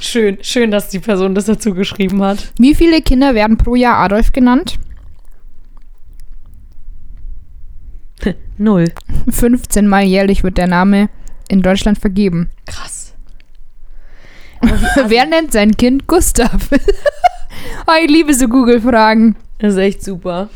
schön, 0.00 0.38
schön, 0.42 0.72
dass 0.72 0.88
die 0.88 0.98
Person 0.98 1.36
das 1.36 1.44
dazu 1.44 1.74
geschrieben 1.74 2.22
hat. 2.22 2.52
Wie 2.58 2.74
viele 2.74 3.00
Kinder 3.02 3.36
werden 3.36 3.56
pro 3.56 3.76
Jahr 3.76 3.98
Adolf 3.98 4.32
genannt? 4.32 4.78
Null. 8.60 8.92
15 9.30 9.88
Mal 9.88 10.04
jährlich 10.04 10.44
wird 10.44 10.58
der 10.58 10.66
Name 10.66 11.08
in 11.48 11.62
Deutschland 11.62 11.98
vergeben. 11.98 12.50
Krass. 12.66 13.14
Wer 15.06 15.24
nennt 15.24 15.52
sein 15.52 15.78
Kind 15.78 16.06
Gustav? 16.06 16.68
oh, 17.86 17.92
ich 18.04 18.10
liebe 18.10 18.34
so 18.34 18.48
Google-Fragen. 18.48 19.36
Das 19.58 19.72
ist 19.72 19.78
echt 19.78 20.04
super. 20.04 20.50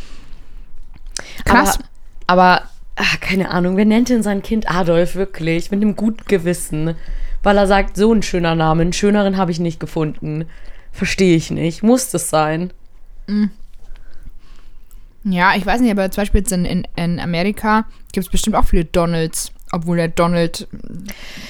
Krass. 1.46 1.78
Aber, 2.26 2.58
aber 2.58 2.62
ach, 2.96 3.20
keine 3.20 3.50
Ahnung, 3.50 3.78
wer 3.78 3.86
nennt 3.86 4.10
denn 4.10 4.22
sein 4.22 4.42
Kind 4.42 4.70
Adolf 4.70 5.14
wirklich? 5.14 5.70
Mit 5.70 5.80
einem 5.80 5.96
guten 5.96 6.24
Gewissen. 6.26 6.96
Weil 7.42 7.56
er 7.56 7.66
sagt, 7.66 7.96
so 7.96 8.12
ein 8.12 8.22
schöner 8.22 8.54
Name, 8.54 8.82
einen 8.82 8.92
schöneren 8.92 9.38
habe 9.38 9.50
ich 9.50 9.60
nicht 9.60 9.80
gefunden. 9.80 10.44
Verstehe 10.92 11.36
ich 11.36 11.50
nicht. 11.50 11.82
Muss 11.82 12.10
das 12.10 12.28
sein? 12.28 12.70
Ja, 15.24 15.54
ich 15.56 15.64
weiß 15.64 15.80
nicht, 15.80 15.90
aber 15.90 16.10
zum 16.10 16.22
Beispiel 16.22 16.40
jetzt 16.40 16.52
in, 16.52 16.64
in, 16.64 16.86
in 16.96 17.18
Amerika 17.18 17.86
gibt 18.12 18.26
es 18.26 18.30
bestimmt 18.30 18.56
auch 18.56 18.64
viele 18.66 18.84
Donalds. 18.84 19.50
Obwohl 19.72 19.96
der 19.96 20.06
Donald, 20.08 20.68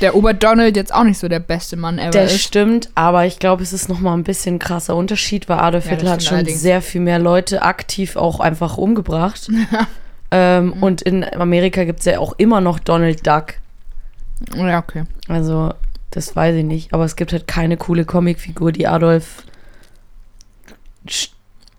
der 0.00 0.14
Oberdonald 0.14 0.76
jetzt 0.76 0.94
auch 0.94 1.04
nicht 1.04 1.18
so 1.18 1.28
der 1.28 1.40
beste 1.40 1.76
Mann 1.76 1.98
ever 1.98 2.10
Das 2.10 2.32
ist. 2.32 2.40
stimmt, 2.42 2.88
aber 2.94 3.26
ich 3.26 3.38
glaube, 3.38 3.62
es 3.62 3.74
ist 3.74 3.90
nochmal 3.90 4.16
ein 4.16 4.24
bisschen 4.24 4.58
krasser 4.58 4.96
Unterschied, 4.96 5.46
weil 5.50 5.58
Adolf 5.58 5.84
Ja, 5.84 5.90
Hitler 5.90 6.04
das 6.04 6.12
hat 6.12 6.22
schon 6.24 6.36
allerdings. 6.38 6.62
sehr 6.62 6.80
viel 6.80 7.02
mehr 7.02 7.18
Leute 7.18 7.60
aktiv 7.60 8.16
auch 8.16 8.40
einfach 8.40 8.78
umgebracht. 8.78 9.50
ähm, 10.30 10.66
Mhm. 10.76 10.82
Und 10.82 11.02
in 11.02 11.22
Amerika 11.24 11.84
gibt 11.84 11.98
es 12.00 12.06
ja 12.06 12.18
auch 12.18 12.32
immer 12.38 12.62
noch 12.62 12.78
Donald 12.78 13.26
Duck. 13.26 13.54
Ja, 14.56 14.78
okay. 14.78 15.04
Also, 15.28 15.74
das 16.10 16.34
weiß 16.34 16.56
ich 16.56 16.64
nicht. 16.64 16.94
Aber 16.94 17.04
es 17.04 17.16
gibt 17.16 17.32
halt 17.32 17.46
keine 17.46 17.76
coole 17.76 18.06
Comicfigur, 18.06 18.72
die 18.72 18.86
Adolf 18.86 19.42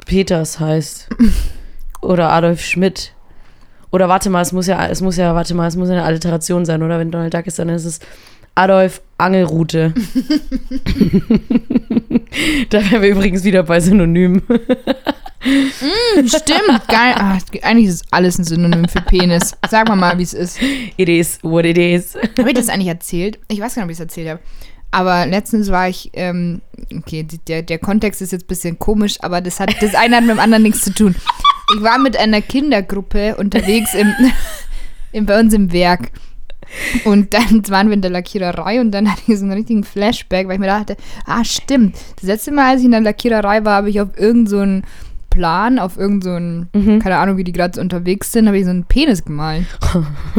Peters 0.06 0.60
heißt. 0.60 1.10
Oder 2.06 2.32
Adolf 2.32 2.62
Schmidt. 2.62 3.14
Oder 3.92 4.10
warte 4.10 4.30
mal, 4.30 4.42
es 4.42 4.52
muss 4.52 4.68
ja, 4.68 4.88
es 4.88 5.02
muss 5.02 5.18
ja, 5.18 5.36
warte 5.36 5.54
mal, 5.54 5.68
es 5.68 5.76
muss 5.76 5.90
ja 5.90 5.96
eine 5.96 6.04
Alliteration 6.04 6.66
sein, 6.66 6.84
oder? 6.84 7.00
Wenn 7.00 7.12
Donald 7.12 7.34
Duck 7.34 7.48
ist, 7.48 7.60
dann 7.60 7.70
ist 7.70 7.86
es 7.86 8.00
Adolf 8.56 9.02
Angelrute. 9.18 9.94
da 12.70 12.92
wären 12.92 13.02
wir 13.02 13.10
übrigens 13.10 13.44
wieder 13.44 13.64
bei 13.64 13.80
Synonymen. 13.80 14.42
Stimmt, 16.26 16.88
geil. 16.88 17.14
Ah, 17.16 17.38
eigentlich 17.62 17.88
ist 17.88 18.06
alles 18.12 18.40
ein 18.40 18.44
Synonym 18.44 18.88
für 18.88 19.02
Penis. 19.02 19.56
Sag 19.70 19.88
mal 19.88 19.96
mal, 19.96 20.18
wie 20.18 20.24
es 20.24 20.34
ist. 20.34 20.60
It 20.98 21.08
is 21.08 21.40
what 21.44 21.66
it 21.66 21.78
is. 21.78 22.16
Habe 22.38 22.50
ich 22.50 22.56
das 22.56 22.70
eigentlich 22.70 22.88
erzählt? 22.88 23.40
Ich 23.48 23.60
weiß 23.60 23.76
gar 23.76 23.84
nicht, 23.84 23.88
ob 23.88 23.92
ich 23.92 23.98
es 23.98 24.02
erzählt 24.02 24.30
habe. 24.30 24.40
Aber 24.92 25.26
letztens 25.26 25.70
war 25.70 25.90
ich, 25.90 26.10
ähm, 26.14 26.62
okay, 26.98 27.28
der, 27.48 27.62
der 27.64 27.80
Kontext 27.80 28.22
ist 28.22 28.32
jetzt 28.32 28.46
ein 28.46 28.48
bisschen 28.48 28.80
komisch, 28.80 29.18
aber 29.22 29.42
das 29.42 29.60
hat 29.60 29.76
das 29.82 29.94
eine 29.94 30.16
hat 30.16 30.24
mit 30.24 30.32
dem 30.32 30.40
anderen 30.40 30.64
nichts 30.64 30.82
zu 30.82 30.94
tun. 30.94 31.16
Ich 31.74 31.82
war 31.82 31.98
mit 31.98 32.18
einer 32.18 32.42
Kindergruppe 32.42 33.36
unterwegs 33.38 33.94
im, 33.94 34.14
im, 35.12 35.26
bei 35.26 35.40
uns 35.40 35.54
im 35.54 35.72
Werk. 35.72 36.12
Und 37.06 37.34
dann 37.34 37.68
waren 37.70 37.88
wir 37.88 37.94
in 37.94 38.02
der 38.02 38.12
Lackiererei 38.12 38.82
und 38.82 38.92
dann 38.92 39.12
hatte 39.12 39.22
ich 39.28 39.38
so 39.38 39.46
einen 39.46 39.54
richtigen 39.54 39.84
Flashback, 39.84 40.48
weil 40.48 40.56
ich 40.56 40.60
mir 40.60 40.68
dachte, 40.68 40.98
ah, 41.26 41.44
stimmt. 41.44 41.96
Das 42.16 42.24
letzte 42.24 42.52
Mal, 42.52 42.72
als 42.72 42.82
ich 42.82 42.86
in 42.86 42.92
der 42.92 43.02
Lackiererei 43.02 43.64
war, 43.66 43.78
habe 43.78 43.90
ich 43.90 44.02
auf 44.02 44.10
irgendeinen 44.18 44.82
so 44.82 44.88
Plan, 45.36 45.80
auf 45.80 45.98
irgendeinen, 45.98 46.70
so 46.74 47.00
keine 47.00 47.18
Ahnung, 47.18 47.36
wie 47.36 47.44
die 47.44 47.52
gerade 47.52 47.76
so 47.76 47.82
unterwegs 47.82 48.32
sind, 48.32 48.48
habe 48.48 48.58
ich 48.58 48.64
so 48.64 48.70
einen 48.70 48.86
Penis 48.86 49.26
gemalt. 49.26 49.66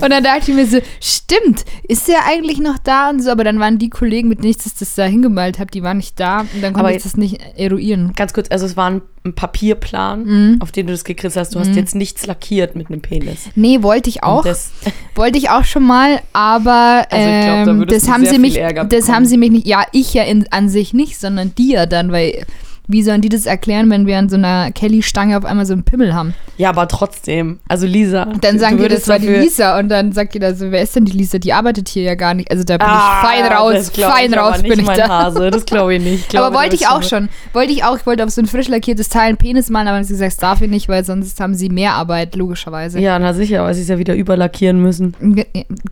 Und 0.00 0.10
dann 0.10 0.22
dachte 0.22 0.52
ich 0.52 0.54
mir 0.54 0.66
so, 0.66 0.78
stimmt, 1.00 1.64
ist 1.88 2.06
der 2.06 2.26
eigentlich 2.26 2.60
noch 2.60 2.78
da 2.78 3.10
und 3.10 3.22
so, 3.22 3.30
aber 3.30 3.44
dann 3.44 3.58
waren 3.58 3.78
die 3.78 3.90
Kollegen, 3.90 4.28
mit 4.28 4.38
denen 4.38 4.50
ich 4.50 4.58
das, 4.58 4.76
das 4.76 4.94
da 4.94 5.04
hingemalt 5.04 5.58
habe, 5.58 5.70
die 5.70 5.82
waren 5.82 5.96
nicht 5.96 6.18
da 6.18 6.40
und 6.40 6.62
dann 6.62 6.72
konnte 6.72 6.86
Aber 6.86 6.96
ich 6.96 7.02
das 7.02 7.16
nicht 7.16 7.40
eruieren. 7.56 8.12
Ganz 8.14 8.32
kurz, 8.32 8.48
also 8.50 8.66
es 8.66 8.76
war 8.76 9.00
ein, 9.24 9.30
ein 9.30 9.34
Papierplan, 9.34 10.24
Mhm. 10.24 10.56
auf 10.60 10.72
den 10.72 10.86
du 10.86 10.92
das 10.92 11.04
gekriegt 11.04 11.36
hast. 11.36 11.54
Du 11.54 11.58
hast 11.60 11.74
jetzt 11.74 11.94
nichts 11.94 12.26
lackiert 12.26 12.76
mit 12.76 12.88
einem 12.88 13.00
Penis. 13.00 13.48
Nee, 13.54 13.82
wollte 13.82 14.08
ich 14.10 14.22
auch. 14.22 14.44
Wollte 15.14 15.38
ich 15.38 15.50
auch 15.50 15.64
schon 15.64 15.86
mal, 15.86 16.20
aber 16.32 17.06
Also 17.10 17.26
glaub, 17.26 17.64
da 17.66 17.70
ähm, 17.70 17.86
das 17.86 18.08
haben 18.08 18.24
sie 18.26 18.38
mich, 18.38 18.54
das 18.54 18.72
bekommen. 18.88 19.08
haben 19.14 19.26
sie 19.26 19.36
mich 19.36 19.50
nicht, 19.50 19.66
ja, 19.66 19.84
ich 19.92 20.14
ja 20.14 20.22
in, 20.24 20.46
an 20.50 20.68
sich 20.68 20.94
nicht, 20.94 21.18
sondern 21.20 21.54
die 21.56 21.72
ja 21.72 21.86
dann, 21.86 22.12
weil 22.12 22.44
wie 22.90 23.02
sollen 23.02 23.20
die 23.20 23.28
das 23.28 23.46
erklären, 23.46 23.88
wenn 23.90 24.06
wir 24.06 24.18
an 24.18 24.28
so 24.28 24.36
einer 24.36 24.70
Kelly-Stange 24.72 25.36
auf 25.38 25.44
einmal 25.44 25.66
so 25.66 25.72
einen 25.72 25.84
Pimmel 25.84 26.14
haben? 26.14 26.34
ja, 26.56 26.68
aber 26.68 26.86
trotzdem. 26.88 27.58
Also 27.68 27.86
Lisa. 27.86 28.26
Dann 28.42 28.58
sagen 28.58 28.76
du 28.76 28.82
die, 28.82 28.94
das 28.94 29.08
war 29.08 29.18
die 29.18 29.28
Lisa 29.28 29.78
und 29.78 29.88
dann 29.88 30.12
sagt 30.12 30.34
jeder 30.34 30.54
so, 30.54 30.70
wer 30.70 30.82
ist 30.82 30.94
denn 30.94 31.06
die 31.06 31.12
Lisa? 31.12 31.38
Die 31.38 31.54
arbeitet 31.54 31.88
hier 31.88 32.02
ja 32.02 32.14
gar 32.16 32.34
nicht. 32.34 32.50
Also 32.50 32.64
da 32.64 32.76
bin 32.76 32.86
Ah, 32.86 33.22
ich 33.22 33.28
fein 33.28 33.52
raus, 33.52 33.90
glaub 33.94 34.12
fein 34.12 34.34
raus 34.34 34.58
nicht, 34.58 34.68
bin 34.68 34.80
ich 34.80 34.84
mein 34.86 34.98
da. 34.98 35.08
Hase. 35.08 35.50
Das 35.50 35.64
glaube 35.64 35.94
ich 35.94 36.02
nicht. 36.02 36.20
Ich 36.20 36.28
glaube, 36.28 36.48
aber 36.48 36.56
wollte 36.56 36.74
ich 36.76 36.86
auch 36.88 37.02
schon. 37.02 37.30
Wollte 37.54 37.72
ich 37.72 37.82
auch. 37.84 37.96
Ich 37.96 38.04
wollte 38.04 38.24
auf 38.24 38.30
so 38.30 38.42
ein 38.42 38.46
frisch 38.46 38.68
lackiertes 38.68 39.08
Teil 39.08 39.28
einen 39.28 39.38
Penis 39.38 39.70
malen, 39.70 39.88
aber 39.88 39.96
haben 39.96 40.04
sie 40.04 40.12
gesagt, 40.12 40.32
das 40.32 40.36
darf 40.38 40.60
ich 40.60 40.68
nicht, 40.68 40.88
weil 40.90 41.02
sonst 41.04 41.40
haben 41.40 41.54
sie 41.54 41.70
mehr 41.70 41.94
Arbeit, 41.94 42.36
logischerweise. 42.36 42.98
Ja, 43.00 43.18
na 43.18 43.32
sicher, 43.32 43.64
weil 43.64 43.72
sie 43.74 43.80
es 43.82 43.88
ja 43.88 43.98
wieder 43.98 44.14
überlackieren 44.14 44.82
müssen. 44.82 45.14
Ge- 45.34 45.46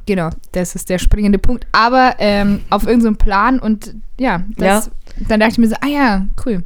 Genau, 0.05 0.29
das 0.53 0.75
ist 0.75 0.91
der 0.91 0.99
springende 0.99 1.39
Punkt. 1.39 1.67
Aber 1.73 2.17
ähm, 2.19 2.61
auf 2.69 2.87
irgendeinem 2.87 3.17
Plan 3.17 3.59
und 3.59 3.95
ja, 4.19 4.43
das, 4.57 4.91
dann 5.29 5.41
dachte 5.41 5.53
ich 5.53 5.59
mir 5.59 5.69
so, 5.69 5.77
ah 5.81 5.87
ja, 5.87 6.27
cool. 6.45 6.63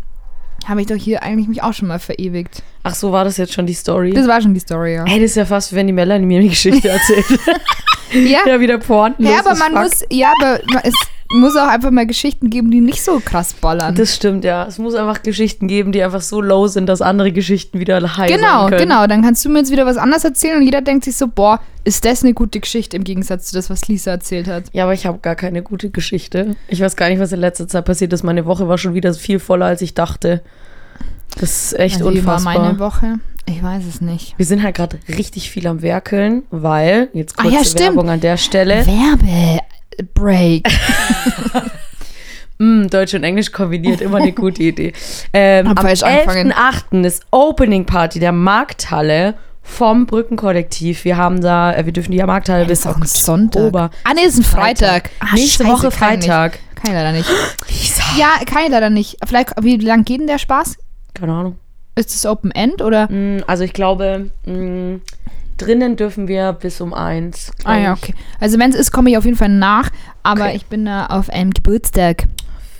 Habe 0.68 0.80
ich 0.80 0.86
doch 0.86 0.96
hier 0.96 1.22
eigentlich 1.22 1.48
mich 1.48 1.62
auch 1.62 1.72
schon 1.72 1.88
mal 1.88 1.98
verewigt. 1.98 2.62
Ach 2.82 2.94
so, 2.94 3.12
war 3.12 3.24
das 3.24 3.36
jetzt 3.36 3.52
schon 3.52 3.66
die 3.66 3.74
Story? 3.74 4.12
Das 4.12 4.26
war 4.26 4.40
schon 4.40 4.54
die 4.54 4.60
Story, 4.60 4.94
ja. 4.94 5.04
Ey, 5.04 5.20
das 5.20 5.30
ist 5.30 5.36
ja 5.36 5.44
fast, 5.44 5.72
wie 5.72 5.76
wenn 5.76 5.86
die 5.86 5.92
Melanie 5.92 6.26
mir 6.26 6.40
die 6.40 6.48
Geschichte 6.48 6.88
erzählt. 6.88 7.26
Ja, 8.12 8.40
ja, 8.46 8.60
wieder 8.60 8.78
Porn. 8.78 9.14
ja 9.18 9.38
aber 9.40 9.54
man 9.56 9.74
muss, 9.84 10.02
ja, 10.10 10.32
aber 10.40 10.60
es 10.84 10.94
muss 11.34 11.56
auch 11.56 11.66
einfach 11.68 11.90
mal 11.90 12.06
Geschichten 12.06 12.50
geben, 12.50 12.70
die 12.70 12.80
nicht 12.82 13.02
so 13.02 13.18
krass 13.24 13.54
ballern. 13.54 13.94
Das 13.94 14.14
stimmt, 14.14 14.44
ja. 14.44 14.66
Es 14.66 14.76
muss 14.78 14.94
einfach 14.94 15.22
Geschichten 15.22 15.66
geben, 15.66 15.90
die 15.92 16.02
einfach 16.02 16.20
so 16.20 16.42
low 16.42 16.66
sind, 16.66 16.86
dass 16.86 17.00
andere 17.00 17.32
Geschichten 17.32 17.80
wieder 17.80 18.16
high 18.18 18.30
Genau, 18.30 18.66
können. 18.66 18.82
genau. 18.82 19.06
Dann 19.06 19.22
kannst 19.22 19.42
du 19.44 19.48
mir 19.48 19.60
jetzt 19.60 19.70
wieder 19.72 19.86
was 19.86 19.96
anderes 19.96 20.24
erzählen 20.24 20.58
und 20.58 20.62
jeder 20.64 20.82
denkt 20.82 21.04
sich 21.04 21.16
so, 21.16 21.28
boah, 21.28 21.60
ist 21.84 22.04
das 22.04 22.22
eine 22.22 22.34
gute 22.34 22.60
Geschichte 22.60 22.96
im 22.98 23.04
Gegensatz 23.04 23.46
zu 23.46 23.54
das, 23.54 23.70
was 23.70 23.88
Lisa 23.88 24.10
erzählt 24.10 24.46
hat. 24.46 24.64
Ja, 24.72 24.84
aber 24.84 24.92
ich 24.92 25.06
habe 25.06 25.18
gar 25.20 25.34
keine 25.34 25.62
gute 25.62 25.88
Geschichte. 25.88 26.54
Ich 26.68 26.82
weiß 26.82 26.96
gar 26.96 27.08
nicht, 27.08 27.18
was 27.18 27.32
in 27.32 27.40
letzter 27.40 27.66
Zeit 27.66 27.86
passiert 27.86 28.12
ist. 28.12 28.22
Meine 28.24 28.44
Woche 28.44 28.68
war 28.68 28.76
schon 28.76 28.92
wieder 28.92 29.14
viel 29.14 29.38
voller, 29.38 29.66
als 29.66 29.80
ich 29.80 29.94
dachte. 29.94 30.42
Das 31.40 31.72
ist 31.72 31.78
echt 31.78 31.96
Also, 32.02 32.12
wie 32.12 32.26
war 32.26 32.36
unfassbar. 32.36 32.62
meine 32.66 32.78
Woche? 32.78 33.14
Ich 33.46 33.62
weiß 33.62 33.84
es 33.86 34.00
nicht. 34.00 34.34
Wir 34.38 34.46
sind 34.46 34.62
halt 34.62 34.76
gerade 34.76 34.98
richtig 35.08 35.50
viel 35.50 35.66
am 35.66 35.82
Werkeln, 35.82 36.44
weil, 36.50 37.08
jetzt 37.12 37.34
Ah, 37.38 37.42
kurze 37.42 37.56
ja, 37.56 37.64
stimmt. 37.64 37.80
Werbung 37.80 38.10
an 38.10 38.20
der 38.20 38.36
Stelle, 38.36 38.84
Werbebreak. 38.86 40.68
Mm, 42.58 42.86
Deutsch 42.88 43.12
und 43.14 43.24
Englisch 43.24 43.50
kombiniert, 43.50 44.00
immer 44.00 44.18
eine 44.18 44.30
gute 44.32 44.62
Idee. 44.62 44.92
Ähm, 45.32 45.68
Hab 45.70 45.80
am 45.80 45.86
falsch 45.86 46.02
angefangen. 46.04 46.52
11.8. 46.52 47.04
ist 47.04 47.24
Opening 47.32 47.86
Party 47.86 48.20
der 48.20 48.30
Markthalle 48.30 49.34
vom 49.62 50.06
Brückenkollektiv. 50.06 51.04
Wir 51.04 51.16
haben 51.16 51.40
da, 51.40 51.74
äh, 51.74 51.86
wir 51.86 51.92
dürfen 51.92 52.12
die 52.12 52.22
Markthalle 52.22 52.66
bis 52.66 52.80
ist 52.80 52.86
auch 52.86 52.96
ein 52.96 53.06
Sonntag. 53.06 53.90
Ah, 54.04 54.12
nee, 54.14 54.22
ist 54.22 54.38
ein 54.38 54.44
Freitag. 54.44 55.10
Ah, 55.18 55.34
Nächste 55.34 55.64
scheiße, 55.64 55.74
Woche 55.76 55.90
Freitag. 55.90 56.58
Kann 56.76 56.90
ich 56.90 56.92
leider 56.92 57.12
nicht. 57.12 57.28
Lisa. 57.68 58.02
Ja, 58.18 58.44
kann 58.44 58.64
ich 58.64 58.70
leider 58.70 58.90
nicht. 58.90 59.16
Vielleicht, 59.26 59.50
wie 59.60 59.76
lang 59.78 60.04
geht 60.04 60.20
denn 60.20 60.26
der 60.28 60.38
Spaß? 60.38 60.76
Keine 61.14 61.32
Ahnung. 61.32 61.56
Ist 61.94 62.10
es 62.14 62.24
Open 62.26 62.50
End 62.50 62.80
oder? 62.82 63.10
Mm, 63.10 63.42
Also 63.46 63.64
ich 63.64 63.72
glaube, 63.72 64.30
mm, 64.46 64.96
drinnen 65.58 65.96
dürfen 65.96 66.26
wir 66.28 66.52
bis 66.54 66.80
um 66.80 66.94
eins. 66.94 67.52
Ah 67.64 67.76
ja, 67.76 67.92
okay. 67.92 68.14
Also 68.40 68.58
wenn 68.58 68.70
es 68.70 68.76
ist, 68.76 68.92
komme 68.92 69.10
ich 69.10 69.18
auf 69.18 69.24
jeden 69.24 69.36
Fall 69.36 69.48
nach. 69.50 69.90
Aber 70.22 70.44
Okay. 70.44 70.56
ich 70.56 70.66
bin 70.66 70.84
da 70.86 71.06
auf 71.06 71.28
einem 71.30 71.50
Geburtstag. 71.50 72.24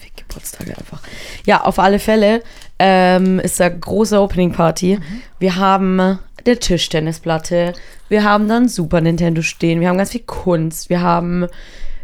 Fick 0.01 0.17
Geburtstage 0.29 0.77
einfach. 0.79 1.01
Ja, 1.45 1.63
auf 1.63 1.79
alle 1.79 1.99
Fälle 1.99 2.43
ähm, 2.79 3.39
ist 3.41 3.61
da 3.61 3.69
große 3.69 4.19
Opening 4.21 4.53
Party. 4.53 4.99
Wir 5.39 5.57
haben 5.57 6.01
eine 6.01 6.59
Tischtennisplatte, 6.59 7.73
wir 8.09 8.25
haben 8.25 8.49
dann 8.49 8.69
Super 8.69 9.01
Nintendo 9.01 9.43
stehen, 9.43 9.81
wir 9.81 9.89
haben 9.89 9.99
ganz 9.99 10.11
viel 10.11 10.23
Kunst, 10.27 10.91
wir 10.91 11.01
haben 11.01 11.47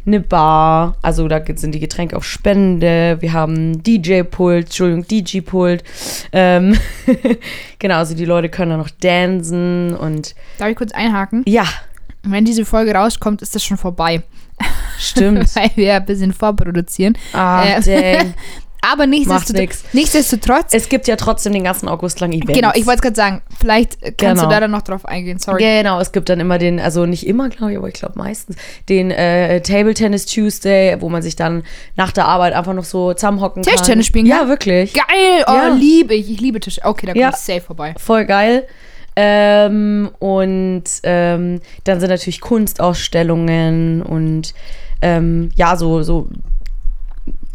eine 0.08 0.20
Bar, 0.20 0.96
also 1.02 1.28
da 1.28 1.40
sind 1.54 1.72
die 1.74 1.78
Getränke 1.80 2.16
auf 2.16 2.24
Spende, 2.24 3.18
wir 3.20 3.32
haben 3.32 3.82
DJ-Pult, 3.82 4.66
Entschuldigung, 4.66 5.06
DJ-Pult. 5.06 5.84
Ähm, 6.32 6.76
genau, 7.78 7.96
also 7.96 8.14
die 8.14 8.24
Leute 8.24 8.48
können 8.48 8.70
da 8.72 8.76
noch 8.76 8.90
dancen 8.90 9.94
und 9.94 10.34
Darf 10.58 10.68
ich 10.70 10.76
kurz 10.76 10.92
einhaken? 10.92 11.42
ja, 11.46 11.64
Wenn 12.22 12.44
diese 12.44 12.64
Folge 12.64 12.92
rauskommt, 12.94 13.42
ist 13.42 13.54
das 13.54 13.62
schon 13.64 13.76
vorbei. 13.76 14.22
stimmt. 14.98 15.48
Weil 15.54 15.70
wir 15.76 15.94
ein 15.94 16.04
bisschen 16.06 16.32
vorproduzieren. 16.32 17.16
Ah, 17.32 17.64
Äh. 17.86 18.24
Aber 18.80 19.06
nichtsdestotrotz, 19.06 19.84
nichtsdestotrotz 19.92 20.72
Es 20.72 20.88
gibt 20.88 21.08
ja 21.08 21.16
trotzdem 21.16 21.52
den 21.52 21.64
ganzen 21.64 21.88
August 21.88 22.20
lang 22.20 22.32
Events. 22.32 22.52
genau, 22.52 22.70
ich 22.74 22.86
wollte 22.86 22.98
es 22.98 23.02
gerade 23.02 23.16
sagen, 23.16 23.42
vielleicht 23.60 24.00
kannst 24.00 24.18
Genau. 24.18 24.42
du 24.44 24.48
da 24.48 24.60
dann 24.60 24.70
noch 24.70 24.82
drauf 24.82 25.04
eingehen, 25.04 25.38
sorry. 25.38 25.58
Genau, 25.62 26.00
es 26.00 26.12
gibt 26.12 26.28
dann 26.28 26.38
immer 26.40 26.58
den, 26.58 26.78
also 26.78 27.04
nicht 27.04 27.26
immer, 27.26 27.48
glaube 27.48 27.72
ich, 27.72 27.78
aber 27.78 27.88
ich 27.88 27.94
glaube 27.94 28.16
meistens, 28.18 28.56
den 28.88 29.10
äh, 29.10 29.60
Table 29.62 29.94
Tennis 29.94 30.26
Tuesday, 30.26 30.96
wo 31.00 31.08
man 31.08 31.22
sich 31.22 31.34
dann 31.36 31.64
nach 31.96 32.12
der 32.12 32.26
Arbeit 32.26 32.52
einfach 32.54 32.72
noch 32.74 32.84
so 32.84 33.12
zusammenhocken 33.14 33.62
kann. 33.64 33.72
Tischtennis 33.74 34.06
spielen 34.06 34.26
Ja, 34.26 34.38
kann? 34.38 34.48
wirklich. 34.48 34.92
Geil, 34.94 35.44
oh, 35.48 35.52
Ja. 35.52 35.68
liebe 35.74 36.14
ich, 36.14 36.30
ich 36.30 36.40
liebe 36.40 36.60
Tisch. 36.60 36.78
Okay, 36.84 37.06
da 37.06 37.12
komme 37.12 37.20
Ja. 37.22 37.30
ich 37.30 37.36
safe 37.36 37.60
vorbei. 37.60 37.94
Voll 37.98 38.24
geil. 38.26 38.66
Ähm, 39.16 40.10
und 40.20 40.84
ähm, 41.02 41.60
dann 41.82 41.98
sind 41.98 42.10
natürlich 42.10 42.40
Kunstausstellungen 42.40 44.02
und 44.02 44.54
ähm, 45.02 45.50
ja, 45.56 45.76
so, 45.76 46.02
so 46.02 46.28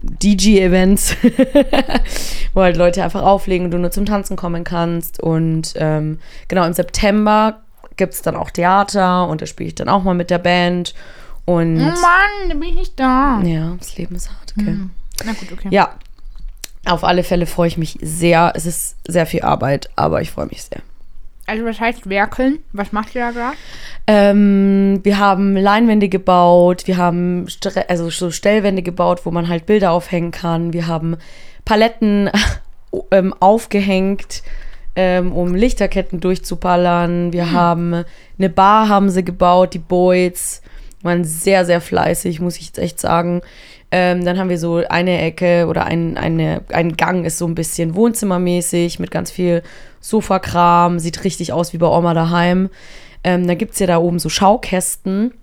DJ-Events, 0.03 1.15
wo 2.53 2.61
halt 2.61 2.77
Leute 2.77 3.03
einfach 3.03 3.23
auflegen 3.23 3.65
und 3.65 3.71
du 3.71 3.77
nur 3.79 3.91
zum 3.91 4.05
Tanzen 4.05 4.35
kommen 4.35 4.63
kannst. 4.63 5.19
Und 5.19 5.73
ähm, 5.77 6.19
genau, 6.47 6.65
im 6.65 6.73
September 6.73 7.61
gibt 7.95 8.13
es 8.13 8.21
dann 8.21 8.35
auch 8.35 8.51
Theater 8.51 9.27
und 9.27 9.41
da 9.41 9.45
spiele 9.45 9.67
ich 9.69 9.75
dann 9.75 9.89
auch 9.89 10.03
mal 10.03 10.13
mit 10.13 10.29
der 10.29 10.39
Band. 10.39 10.93
Und 11.45 11.77
Oh 11.77 11.83
Mann, 11.85 12.49
da 12.49 12.53
bin 12.55 12.69
ich 12.69 12.75
nicht 12.75 12.99
da. 12.99 13.41
ja, 13.43 13.75
das 13.77 13.97
Leben 13.97 14.15
ist 14.15 14.29
hart. 14.29 14.53
Okay. 14.59 14.77
Na 15.25 15.33
gut, 15.33 15.51
okay. 15.51 15.67
Ja, 15.71 15.95
auf 16.85 17.03
alle 17.03 17.23
Fälle 17.23 17.45
freue 17.45 17.67
ich 17.67 17.77
mich 17.77 17.97
sehr. 18.01 18.51
Es 18.55 18.65
ist 18.65 18.97
sehr 19.07 19.25
viel 19.25 19.41
Arbeit, 19.43 19.89
aber 19.95 20.21
ich 20.21 20.31
freue 20.31 20.47
mich 20.47 20.63
sehr. 20.63 20.81
Also 21.45 21.65
was 21.65 21.79
heißt 21.79 22.09
werkeln? 22.09 22.59
Was 22.71 22.91
macht 22.91 23.15
ihr 23.15 23.21
da 23.21 23.31
gerade? 23.31 23.57
Ähm, 24.07 25.01
wir 25.03 25.19
haben 25.19 25.55
Leinwände 25.57 26.07
gebaut, 26.09 26.83
wir 26.87 26.97
haben 26.97 27.47
Stre 27.49 27.89
also 27.89 28.09
so 28.09 28.31
Stellwände 28.31 28.81
gebaut, 28.81 29.25
wo 29.25 29.31
man 29.31 29.49
halt 29.49 29.65
Bilder 29.65 29.91
aufhängen 29.91 30.31
kann. 30.31 30.73
Wir 30.73 30.87
haben 30.87 31.17
Paletten 31.65 32.29
ähm, 33.11 33.33
aufgehängt, 33.39 34.43
ähm, 34.95 35.31
um 35.33 35.53
Lichterketten 35.55 36.21
durchzuballern. 36.21 37.33
Wir 37.33 37.51
haben 37.51 38.05
eine 38.37 38.49
Bar 38.49 38.87
haben 38.87 39.09
sie 39.09 39.23
gebaut, 39.25 39.73
die 39.73 39.79
Boys 39.79 40.61
waren 41.01 41.25
sehr, 41.25 41.65
sehr 41.65 41.81
fleißig, 41.81 42.39
muss 42.39 42.57
ich 42.57 42.67
jetzt 42.67 42.79
echt 42.79 42.99
sagen. 42.99 43.41
Ähm, 43.95 44.25
dann 44.25 44.39
haben 44.39 44.49
wir 44.49 44.57
so 44.57 44.77
eine 44.77 45.21
Ecke 45.21 45.67
oder 45.67 45.85
ein, 45.85 46.17
eine, 46.17 46.61
ein 46.69 46.97
Gang 46.97 47.27
ist 47.27 47.37
so 47.37 47.45
ein 47.45 47.53
bisschen 47.53 47.93
wohnzimmermäßig 47.93 48.97
mit 48.97 49.11
ganz 49.11 49.29
viel 49.29 49.61
Sofakram, 49.99 50.97
sieht 50.97 51.23
richtig 51.23 51.53
aus 51.53 51.73
wie 51.73 51.77
bei 51.77 51.85
Oma 51.85 52.15
daheim. 52.15 52.71
Ähm, 53.23 53.45
da 53.45 53.53
gibt 53.53 53.73
es 53.73 53.79
ja 53.79 53.85
da 53.85 53.99
oben 53.99 54.17
so 54.17 54.29
Schaukästen. 54.29 55.35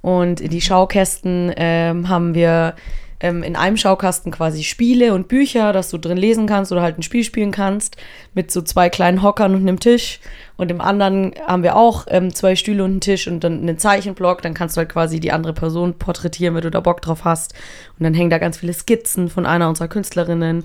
Und 0.00 0.40
in 0.40 0.50
die 0.50 0.60
Schaukästen 0.60 1.52
ähm, 1.56 2.08
haben 2.08 2.34
wir 2.34 2.76
ähm, 3.20 3.42
in 3.42 3.56
einem 3.56 3.76
Schaukasten 3.76 4.32
quasi 4.32 4.62
Spiele 4.62 5.14
und 5.14 5.28
Bücher, 5.28 5.72
dass 5.72 5.90
du 5.90 5.98
drin 5.98 6.16
lesen 6.16 6.46
kannst 6.46 6.72
oder 6.72 6.82
halt 6.82 6.98
ein 6.98 7.02
Spiel 7.02 7.24
spielen 7.24 7.50
kannst 7.50 7.96
mit 8.34 8.50
so 8.50 8.62
zwei 8.62 8.88
kleinen 8.88 9.22
Hockern 9.22 9.54
und 9.54 9.62
einem 9.62 9.80
Tisch. 9.80 10.20
Und 10.56 10.70
im 10.70 10.80
anderen 10.80 11.32
haben 11.46 11.62
wir 11.62 11.76
auch 11.76 12.06
ähm, 12.08 12.34
zwei 12.34 12.56
Stühle 12.56 12.84
und 12.84 12.90
einen 12.90 13.00
Tisch 13.00 13.28
und 13.28 13.42
dann 13.44 13.60
einen 13.60 13.78
Zeichenblock. 13.78 14.42
Dann 14.42 14.54
kannst 14.54 14.76
du 14.76 14.78
halt 14.78 14.88
quasi 14.88 15.20
die 15.20 15.32
andere 15.32 15.52
Person 15.52 15.94
porträtieren, 15.94 16.54
wenn 16.54 16.62
du 16.62 16.70
da 16.70 16.80
Bock 16.80 17.00
drauf 17.02 17.24
hast. 17.24 17.54
Und 17.98 18.04
dann 18.04 18.14
hängen 18.14 18.30
da 18.30 18.38
ganz 18.38 18.58
viele 18.58 18.72
Skizzen 18.72 19.28
von 19.28 19.46
einer 19.46 19.68
unserer 19.68 19.88
Künstlerinnen. 19.88 20.64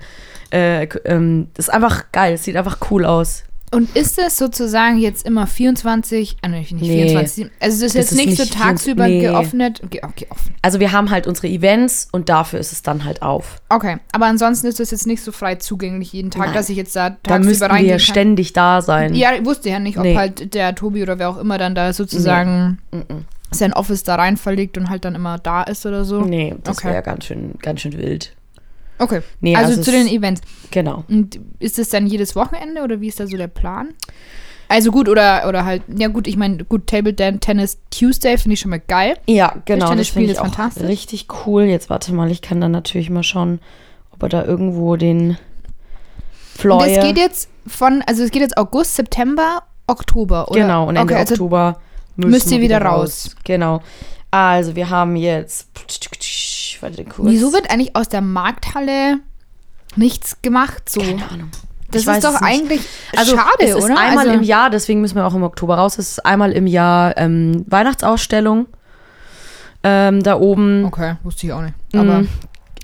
Äh, 0.51 0.87
ähm, 1.05 1.47
das 1.53 1.67
ist 1.67 1.73
einfach 1.73 2.11
geil. 2.11 2.33
Es 2.33 2.43
sieht 2.43 2.55
einfach 2.55 2.77
cool 2.91 3.05
aus. 3.05 3.43
Und 3.73 3.95
ist 3.95 4.19
es 4.19 4.37
sozusagen 4.37 4.97
jetzt 4.97 5.25
immer 5.25 5.47
24, 5.47 6.37
ah, 6.41 6.47
nee, 6.47 6.59
nicht 6.59 6.71
Nee. 6.73 7.07
24, 7.09 7.45
also 7.59 7.75
es 7.75 7.81
ist 7.81 7.81
Das 7.83 7.93
jetzt 7.95 8.11
ist 8.11 8.17
nicht, 8.17 8.37
so 8.37 8.43
nicht 8.43 8.53
24 8.55 8.61
tagsüber 8.61 9.07
nee. 9.07 9.21
geöffnet? 9.21 9.81
Okay, 9.83 10.01
offen. 10.29 10.53
Also 10.61 10.79
wir 10.79 10.91
haben 10.91 11.09
halt 11.09 11.27
unsere 11.27 11.47
Events 11.47 12.07
und 12.11 12.29
dafür 12.29 12.59
ist 12.59 12.71
es 12.71 12.81
dann 12.83 13.03
halt 13.03 13.21
auf. 13.21 13.57
Okay, 13.69 13.97
aber 14.11 14.27
ansonsten 14.27 14.67
ist 14.67 14.79
das 14.79 14.91
jetzt 14.91 15.07
nicht 15.07 15.23
so 15.23 15.31
frei 15.31 15.55
zugänglich 15.55 16.13
jeden 16.13 16.29
Tag, 16.31 16.45
Nein. 16.47 16.53
dass 16.53 16.69
ich 16.69 16.77
jetzt 16.77 16.95
da 16.95 17.09
Da 17.09 17.15
tagsüber 17.23 17.39
müssten 17.49 17.61
wir 17.61 17.69
reingehen 17.71 17.89
ja 17.89 17.95
kann. 17.97 18.05
ständig 18.05 18.53
da 18.53 18.81
sein. 18.81 19.15
Ja, 19.15 19.33
ich 19.33 19.45
wusste 19.45 19.69
ja 19.69 19.79
nicht, 19.79 19.97
ob 19.97 20.03
Nee. 20.03 20.15
halt 20.15 20.53
der 20.53 20.75
Tobi 20.75 21.01
oder 21.01 21.17
wer 21.19 21.29
auch 21.29 21.37
immer 21.37 21.57
dann 21.57 21.73
da 21.75 21.93
sozusagen 21.93 22.77
sein 23.51 23.73
Office 23.73 24.03
da 24.03 24.15
rein 24.15 24.37
verlegt 24.37 24.77
und 24.77 24.89
halt 24.89 25.05
dann 25.05 25.15
immer 25.15 25.37
da 25.39 25.63
ist 25.63 25.85
oder 25.85 26.05
so. 26.05 26.21
Nee, 26.21 26.55
das 26.63 26.77
Okay. 26.77 26.89
wäre 26.89 27.03
ganz 27.03 27.25
schön, 27.25 27.53
ganz 27.61 27.81
schön 27.81 27.97
wild. 27.97 28.35
Okay, 28.99 29.21
Nee, 29.41 29.55
also, 29.55 29.71
also 29.71 29.81
zu 29.83 29.91
den 29.91 30.07
Events. 30.07 30.41
Genau. 30.71 31.03
Und 31.09 31.39
ist 31.59 31.79
es 31.79 31.89
dann 31.89 32.07
jedes 32.07 32.35
Wochenende 32.35 32.81
oder 32.83 33.01
wie 33.01 33.07
ist 33.07 33.19
da 33.19 33.27
so 33.27 33.35
der 33.37 33.47
Plan? 33.47 33.93
Also 34.69 34.91
gut, 34.91 35.09
oder, 35.09 35.47
oder 35.47 35.65
halt, 35.65 35.83
ja 35.95 36.07
gut, 36.07 36.25
ich 36.27 36.37
meine, 36.37 36.63
gut, 36.63 36.87
Table 36.87 37.13
Dan- 37.13 37.39
Tennis 37.39 37.77
Tuesday 37.91 38.37
finde 38.37 38.53
ich 38.53 38.59
schon 38.61 38.71
mal 38.71 38.79
geil. 38.79 39.17
Ja, 39.27 39.55
genau. 39.65 39.87
Tischtennis 39.93 40.07
Das 40.07 40.13
finde 40.13 40.31
ich 40.31 40.39
auch 40.39 40.43
fantastisch. 40.45 40.87
richtig 40.87 41.27
cool. 41.45 41.63
Jetzt 41.63 41.89
warte 41.89 42.13
mal, 42.13 42.31
ich 42.31 42.41
kann 42.41 42.61
dann 42.61 42.71
natürlich 42.71 43.09
mal 43.09 43.23
schauen, 43.23 43.59
ob 44.11 44.23
er 44.23 44.29
da 44.29 44.45
irgendwo 44.45 44.95
den 44.95 45.29
Und 45.31 45.37
Flyer. 46.55 46.87
es 46.87 47.03
geht 47.03 47.17
jetzt 47.17 47.49
von, 47.67 48.03
also 48.07 48.23
es 48.23 48.31
geht 48.31 48.41
jetzt 48.41 48.57
August, 48.57 48.95
September, 48.95 49.63
Oktober, 49.87 50.49
oder? 50.49 50.61
Genau, 50.61 50.83
und 50.87 50.95
Ende 50.95 51.13
okay, 51.13 51.19
also 51.21 51.33
Oktober 51.33 51.79
müsst 52.15 52.51
ihr 52.51 52.61
wieder 52.61 52.81
raus. 52.81 53.35
Genau. 53.43 53.81
Also 54.31 54.75
wir 54.75 54.89
haben 54.89 55.15
jetzt. 55.15 55.67
Warte 56.81 57.03
Kurs. 57.05 57.27
Wieso 57.29 57.53
wird 57.53 57.69
eigentlich 57.71 57.95
aus 57.95 58.09
der 58.09 58.21
Markthalle 58.21 59.19
nichts 59.95 60.41
gemacht 60.41 60.89
so? 60.89 61.01
Keine 61.01 61.29
Ahnung. 61.29 61.49
Das 61.91 62.01
Ich 62.03 62.07
ist 62.07 62.23
doch 62.23 62.41
eigentlich 62.41 62.81
Also 63.15 63.35
schade, 63.35 63.49
es 63.59 63.75
ist 63.75 63.83
oder? 63.85 63.99
einmal 63.99 64.25
also, 64.27 64.31
im 64.39 64.43
Jahr, 64.43 64.69
deswegen 64.71 65.01
müssen 65.01 65.15
wir 65.15 65.25
auch 65.27 65.35
im 65.35 65.43
Oktober 65.43 65.75
raus. 65.75 65.99
Es 65.99 66.09
ist 66.11 66.25
einmal 66.25 66.51
im 66.51 66.65
Jahr 66.65 67.15
ähm, 67.17 67.63
Weihnachtsausstellung 67.67 68.65
ähm, 69.83 70.23
da 70.23 70.39
oben. 70.39 70.85
Okay, 70.85 71.15
wusste 71.23 71.45
ich 71.47 71.53
auch 71.53 71.61
nicht. 71.61 71.75
Aber, 71.93 72.21
Mm, 72.21 72.29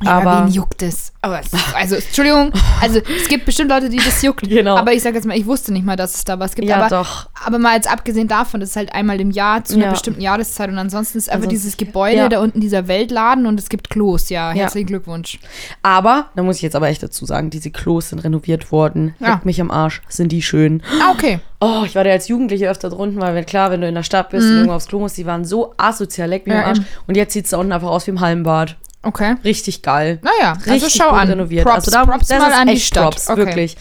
ja, 0.04 0.18
aber- 0.20 0.46
wen 0.46 0.52
juckt 0.54 0.82
es? 0.82 1.12
Aber 1.22 1.40
es, 1.42 1.48
also, 1.76 1.96
Entschuldigung, 1.98 2.54
also 2.82 3.00
es 3.00 3.28
gibt 3.28 3.46
bestimmt 3.46 3.70
Leute, 3.70 3.90
die 3.90 3.98
das 3.98 4.22
juckt. 4.22 4.48
Genau. 4.48 4.78
Aber 4.78 4.94
ich 4.94 5.04
sage 5.04 5.16
jetzt 5.16 5.26
mal, 5.26 5.36
ich 5.38 5.46
wusste 5.46 5.74
nicht 5.74 5.86
mal, 5.86 5.98
dass 5.98 6.16
es 6.16 6.24
da 6.24 6.40
was 6.40 6.56
gibt. 6.56 6.68
Ja, 6.70 6.78
aber, 6.78 6.88
doch. 6.90 7.28
aber 7.46 7.60
mal 7.60 7.76
jetzt 7.76 7.92
abgesehen 7.92 8.28
davon, 8.30 8.62
das 8.62 8.70
ist 8.70 8.76
halt 8.78 8.94
einmal 8.94 9.20
im 9.20 9.32
Jahr 9.32 9.64
zu 9.66 9.76
einer 9.76 9.86
Ja. 9.86 9.92
bestimmten 9.92 10.22
Jahreszeit 10.22 10.70
und 10.70 10.78
ansonsten 10.78 11.18
ist 11.18 11.28
einfach 11.30 11.44
Ansonsten- 11.48 11.56
dieses 11.56 11.78
Gebäude 11.78 12.18
ja. 12.18 12.30
da 12.30 12.40
unten, 12.40 12.62
dieser 12.62 12.88
Weltladen 12.88 13.46
und 13.46 13.60
es 13.60 13.68
gibt 13.70 13.90
Klos. 13.90 14.30
Ja, 14.30 14.52
herzlichen 14.52 14.88
Glückwunsch. 14.88 15.40
Aber, 15.84 16.28
da 16.36 16.44
muss 16.44 16.56
ich 16.58 16.62
jetzt 16.62 16.76
aber 16.76 16.88
echt 16.88 17.04
dazu 17.04 17.26
sagen, 17.26 17.50
diese 17.50 17.70
Klos 17.72 18.10
sind 18.10 18.20
renoviert 18.20 18.72
worden. 18.72 19.16
Ja. 19.20 19.32
Leckt 19.34 19.46
mich 19.46 19.60
am 19.60 19.72
Arsch. 19.72 20.02
Sind 20.08 20.32
die 20.32 20.42
schön. 20.42 20.82
Ah, 21.02 21.12
okay. 21.12 21.40
Oh, 21.60 21.84
ich 21.86 21.96
war 21.96 22.06
da 22.06 22.12
als 22.12 22.30
Jugendliche 22.30 22.70
öfter 22.70 22.90
drunten, 22.90 23.20
weil 23.20 23.44
klar, 23.44 23.72
wenn 23.72 23.82
du 23.82 23.88
in 23.90 23.96
der 23.96 24.04
Stadt 24.04 24.30
bist 24.30 24.46
und 24.48 24.54
irgendwo 24.56 24.74
aufs 24.74 24.88
Klo 24.88 25.00
musst, 25.00 25.18
die 25.18 25.26
waren 25.26 25.44
so 25.44 25.74
asozial, 25.76 26.30
leck 26.30 26.48
mich 26.48 26.56
Mhm. 26.56 26.62
Am 26.62 26.70
Arsch. 26.70 26.80
Und 27.08 27.18
jetzt 27.18 27.34
sieht 27.34 27.44
es 27.46 27.52
da 27.52 27.58
unten 27.58 27.74
einfach 27.74 27.90
aus 27.90 28.08
wie 28.08 28.12
im 28.12 28.22
Hallenbad. 28.22 28.78
Okay. 29.02 29.36
Richtig 29.44 29.82
geil. 29.82 30.20
Naja, 30.22 30.54
also 30.54 30.72
Richtig 30.72 30.94
schau 30.94 31.12
gut 31.12 31.20
an. 31.20 31.30
renoviert. 31.30 31.64
Props, 31.64 31.76
also 31.88 31.92
da, 31.92 32.06
Props 32.06 32.28
das 32.28 32.40
mal 32.40 32.50
ist 32.50 32.58
an 32.58 32.68
die 32.68 32.74
echt 32.74 32.86
Stadt. 32.86 33.04
Props, 33.12 33.30
okay. 33.30 33.38
wirklich. 33.38 33.78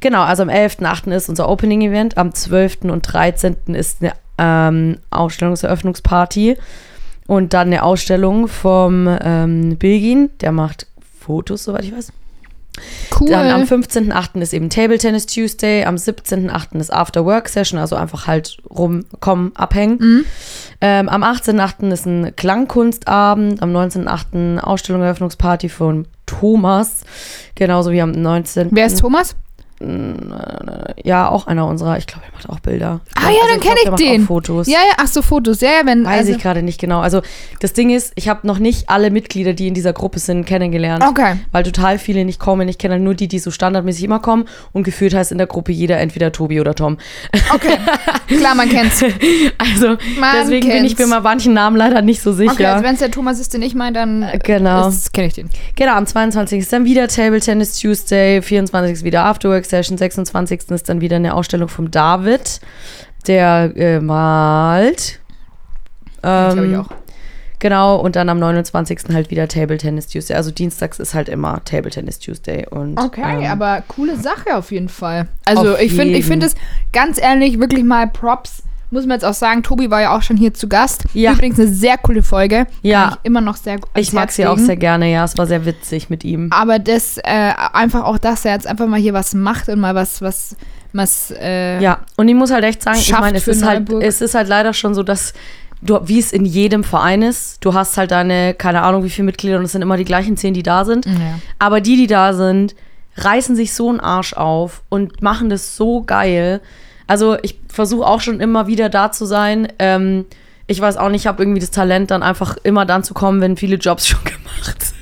Genau, 0.00 0.22
also 0.22 0.42
am 0.42 0.48
11.8. 0.48 1.12
ist 1.12 1.28
unser 1.28 1.48
Opening-Event, 1.48 2.18
am 2.18 2.34
12. 2.34 2.78
und 2.82 3.02
13. 3.02 3.56
ist 3.74 4.02
eine 4.02 4.12
ähm, 4.38 4.98
Ausstellungseröffnungsparty 5.10 6.56
und 7.26 7.54
dann 7.54 7.68
eine 7.68 7.82
Ausstellung 7.82 8.48
vom 8.48 9.08
ähm, 9.20 9.76
Bilgin, 9.78 10.30
der 10.40 10.52
macht 10.52 10.86
Fotos, 11.20 11.64
soweit 11.64 11.84
ich 11.84 11.94
weiß. 11.96 12.12
Cool. 13.18 13.30
Dann 13.30 13.50
am 13.50 13.62
15.8. 13.62 14.40
ist 14.40 14.52
eben 14.52 14.70
Table 14.70 14.98
Tennis 14.98 15.26
Tuesday, 15.26 15.84
am 15.84 15.96
17.8. 15.96 16.78
ist 16.78 16.92
After 16.92 17.24
Work 17.24 17.48
Session, 17.48 17.78
also 17.78 17.96
einfach 17.96 18.26
halt 18.26 18.58
rumkommen, 18.68 19.54
abhängen. 19.56 19.98
Mhm. 19.98 20.24
Ähm, 20.80 21.08
am 21.08 21.22
18.8. 21.22 21.92
ist 21.92 22.06
ein 22.06 22.36
Klangkunstabend, 22.36 23.62
am 23.62 23.74
19.8. 23.74 24.58
Ausstellung 24.58 25.02
Eröffnungsparty 25.02 25.68
von 25.68 26.06
Thomas, 26.26 27.02
genauso 27.54 27.92
wie 27.92 28.00
am 28.00 28.10
19. 28.10 28.68
Wer 28.72 28.86
ist 28.86 29.00
Thomas? 29.00 29.36
Ja, 31.04 31.28
auch 31.28 31.46
einer 31.46 31.66
unserer, 31.66 31.98
ich 31.98 32.06
glaube, 32.06 32.24
er 32.26 32.32
macht 32.32 32.48
auch 32.48 32.60
Bilder. 32.60 33.00
Ah 33.14 33.28
ja, 33.28 33.36
dann 33.50 33.60
glaub, 33.60 33.74
kenne 33.74 33.76
der 33.84 33.90
macht 33.92 34.00
ich 34.00 34.08
den. 34.08 34.22
Auch 34.22 34.26
Fotos. 34.26 34.66
Ja, 34.66 34.78
ja, 34.78 34.94
ach 34.98 35.06
so, 35.06 35.20
Fotos. 35.22 35.60
Ja, 35.60 35.68
ja, 35.70 35.86
wenn. 35.86 36.04
Weiß 36.04 36.20
also, 36.20 36.32
ich 36.32 36.38
gerade 36.38 36.62
nicht 36.62 36.80
genau. 36.80 37.00
Also 37.00 37.20
das 37.60 37.72
Ding 37.74 37.90
ist, 37.90 38.12
ich 38.14 38.28
habe 38.28 38.46
noch 38.46 38.58
nicht 38.58 38.88
alle 38.88 39.10
Mitglieder, 39.10 39.52
die 39.52 39.68
in 39.68 39.74
dieser 39.74 39.92
Gruppe 39.92 40.18
sind, 40.18 40.46
kennengelernt. 40.46 41.04
Okay. 41.06 41.36
Weil 41.52 41.62
total 41.64 41.98
viele 41.98 42.24
nicht 42.24 42.40
kommen. 42.40 42.68
Ich 42.68 42.78
kenne 42.78 42.98
nur 42.98 43.14
die, 43.14 43.28
die 43.28 43.38
so 43.38 43.50
standardmäßig 43.50 44.04
immer 44.04 44.20
kommen. 44.20 44.46
Und 44.72 44.84
gefühlt 44.84 45.14
heißt 45.14 45.32
in 45.32 45.38
der 45.38 45.46
Gruppe 45.46 45.72
jeder 45.72 45.98
entweder 45.98 46.32
Tobi 46.32 46.60
oder 46.60 46.74
Tom. 46.74 46.96
Okay. 47.54 47.76
Klar, 48.28 48.54
man 48.54 48.68
kennt's. 48.68 49.02
Also 49.58 49.96
Man 50.18 50.36
deswegen 50.40 50.68
bin 50.68 50.84
ich 50.84 50.96
kennt's. 50.96 51.10
mir 51.10 51.16
bei 51.16 51.20
manchen 51.20 51.52
Namen 51.54 51.76
leider 51.76 52.00
nicht 52.02 52.22
so 52.22 52.32
sicher. 52.32 52.52
Okay, 52.52 52.66
also 52.66 52.84
wenn 52.84 52.94
es 52.94 53.00
der 53.00 53.10
Thomas 53.10 53.38
ist, 53.38 53.52
den 53.54 53.62
ich 53.62 53.74
meine, 53.74 53.92
dann 53.92 54.22
Äh, 54.22 54.38
genau. 54.42 54.90
kenne 55.12 55.28
ich 55.28 55.34
den. 55.34 55.50
Genau, 55.76 55.92
am 55.92 56.06
22. 56.06 56.60
ist 56.60 56.72
dann 56.72 56.84
wieder 56.84 57.08
Table 57.08 57.40
Tennis 57.40 57.78
Tuesday, 57.78 58.40
24. 58.40 58.92
ist 58.92 59.04
wieder 59.04 59.24
Afterwork 59.24 59.65
Session, 59.68 59.98
26. 59.98 60.70
ist 60.70 60.88
dann 60.88 61.00
wieder 61.00 61.16
eine 61.16 61.34
Ausstellung 61.34 61.68
vom 61.68 61.90
David, 61.90 62.60
der 63.26 63.72
äh, 63.76 64.00
malt. 64.00 65.20
glaube 66.22 66.66
ich 66.66 66.72
Ähm, 66.72 66.80
auch. 66.80 66.88
Genau, 67.58 67.96
und 67.96 68.16
dann 68.16 68.28
am 68.28 68.38
29. 68.38 69.14
halt 69.14 69.30
wieder 69.30 69.48
Table 69.48 69.78
Tennis 69.78 70.08
Tuesday. 70.08 70.36
Also 70.36 70.50
dienstags 70.50 70.98
ist 70.98 71.14
halt 71.14 71.28
immer 71.28 71.64
Table 71.64 71.90
Tennis 71.90 72.18
Tuesday. 72.18 72.66
Und, 72.68 73.00
Okay, 73.00 73.22
ähm, 73.44 73.50
aber 73.50 73.82
coole 73.88 74.16
Sache 74.16 74.56
auf 74.56 74.70
jeden 74.72 74.90
Fall. 74.90 75.28
Also 75.46 75.76
ich 75.78 75.94
finde 75.94 76.18
ich 76.18 76.26
finde 76.26 76.46
es 76.46 76.54
ganz 76.92 77.20
ehrlich 77.20 77.58
wirklich 77.58 77.82
mal 77.82 78.08
Props 78.08 78.62
Muss 78.90 79.04
man 79.04 79.16
jetzt 79.16 79.24
auch 79.24 79.34
sagen, 79.34 79.62
Tobi 79.62 79.90
war 79.90 80.00
ja 80.00 80.16
auch 80.16 80.22
schon 80.22 80.36
hier 80.36 80.54
zu 80.54 80.68
Gast. 80.68 81.04
Ja. 81.12 81.32
Übrigens 81.32 81.58
eine 81.58 81.68
sehr 81.68 81.98
coole 81.98 82.22
Folge. 82.22 82.66
Ja. 82.82 83.02
Kann 83.02 83.12
ich 83.14 83.18
immer 83.24 83.40
noch 83.40 83.56
sehr 83.56 83.78
gut 83.78 83.90
Ich 83.96 84.12
mag 84.12 84.30
sie 84.30 84.46
auch 84.46 84.58
sehr 84.58 84.76
gerne, 84.76 85.10
ja. 85.10 85.24
Es 85.24 85.36
war 85.36 85.46
sehr 85.46 85.66
witzig 85.66 86.08
mit 86.08 86.24
ihm. 86.24 86.48
Aber 86.52 86.78
das, 86.78 87.18
äh, 87.18 87.52
einfach 87.72 88.04
auch, 88.04 88.18
dass 88.18 88.44
er 88.44 88.52
jetzt 88.52 88.66
einfach 88.66 88.86
mal 88.86 89.00
hier 89.00 89.12
was 89.12 89.34
macht 89.34 89.68
und 89.68 89.80
mal 89.80 89.94
was, 89.94 90.22
was, 90.22 90.56
was, 90.92 91.32
äh, 91.40 91.80
Ja, 91.80 91.98
und 92.16 92.28
ich 92.28 92.34
muss 92.34 92.52
halt 92.52 92.64
echt 92.64 92.82
sagen, 92.82 92.98
ich 92.98 93.10
meine, 93.10 93.38
es 93.38 93.48
ist 93.48 93.64
halt, 93.64 93.92
es 93.92 94.20
ist 94.20 94.34
halt 94.34 94.48
leider 94.48 94.72
schon 94.72 94.94
so, 94.94 95.02
dass 95.02 95.32
du, 95.82 95.98
wie 96.04 96.18
es 96.18 96.32
in 96.32 96.44
jedem 96.44 96.84
Verein 96.84 97.22
ist, 97.22 97.64
du 97.64 97.74
hast 97.74 97.96
halt 97.96 98.10
deine, 98.10 98.54
keine 98.54 98.82
Ahnung, 98.82 99.04
wie 99.04 99.10
viele 99.10 99.26
Mitglieder 99.26 99.58
und 99.58 99.64
es 99.64 99.72
sind 99.72 99.82
immer 99.82 99.96
die 99.96 100.04
gleichen 100.04 100.36
zehn, 100.36 100.54
die 100.54 100.62
da 100.62 100.84
sind. 100.84 101.06
Ja. 101.06 101.12
Aber 101.58 101.80
die, 101.80 101.96
die 101.96 102.06
da 102.06 102.32
sind, 102.32 102.74
reißen 103.16 103.56
sich 103.56 103.74
so 103.74 103.88
einen 103.88 104.00
Arsch 104.00 104.34
auf 104.34 104.82
und 104.88 105.22
machen 105.22 105.50
das 105.50 105.76
so 105.76 106.02
geil. 106.02 106.60
Also 107.06 107.36
ich 107.42 107.58
versuche 107.68 108.06
auch 108.06 108.20
schon 108.20 108.40
immer 108.40 108.66
wieder 108.66 108.88
da 108.88 109.12
zu 109.12 109.24
sein. 109.26 109.68
Ähm, 109.78 110.24
ich 110.66 110.80
weiß 110.80 110.96
auch 110.96 111.08
nicht, 111.08 111.22
ich 111.22 111.26
habe 111.26 111.42
irgendwie 111.42 111.60
das 111.60 111.70
Talent, 111.70 112.10
dann 112.10 112.22
einfach 112.22 112.56
immer 112.62 112.84
dann 112.84 113.04
zu 113.04 113.14
kommen, 113.14 113.40
wenn 113.40 113.56
viele 113.56 113.76
Jobs 113.76 114.06
schon 114.08 114.24
gemacht 114.24 114.82
sind. 114.82 114.96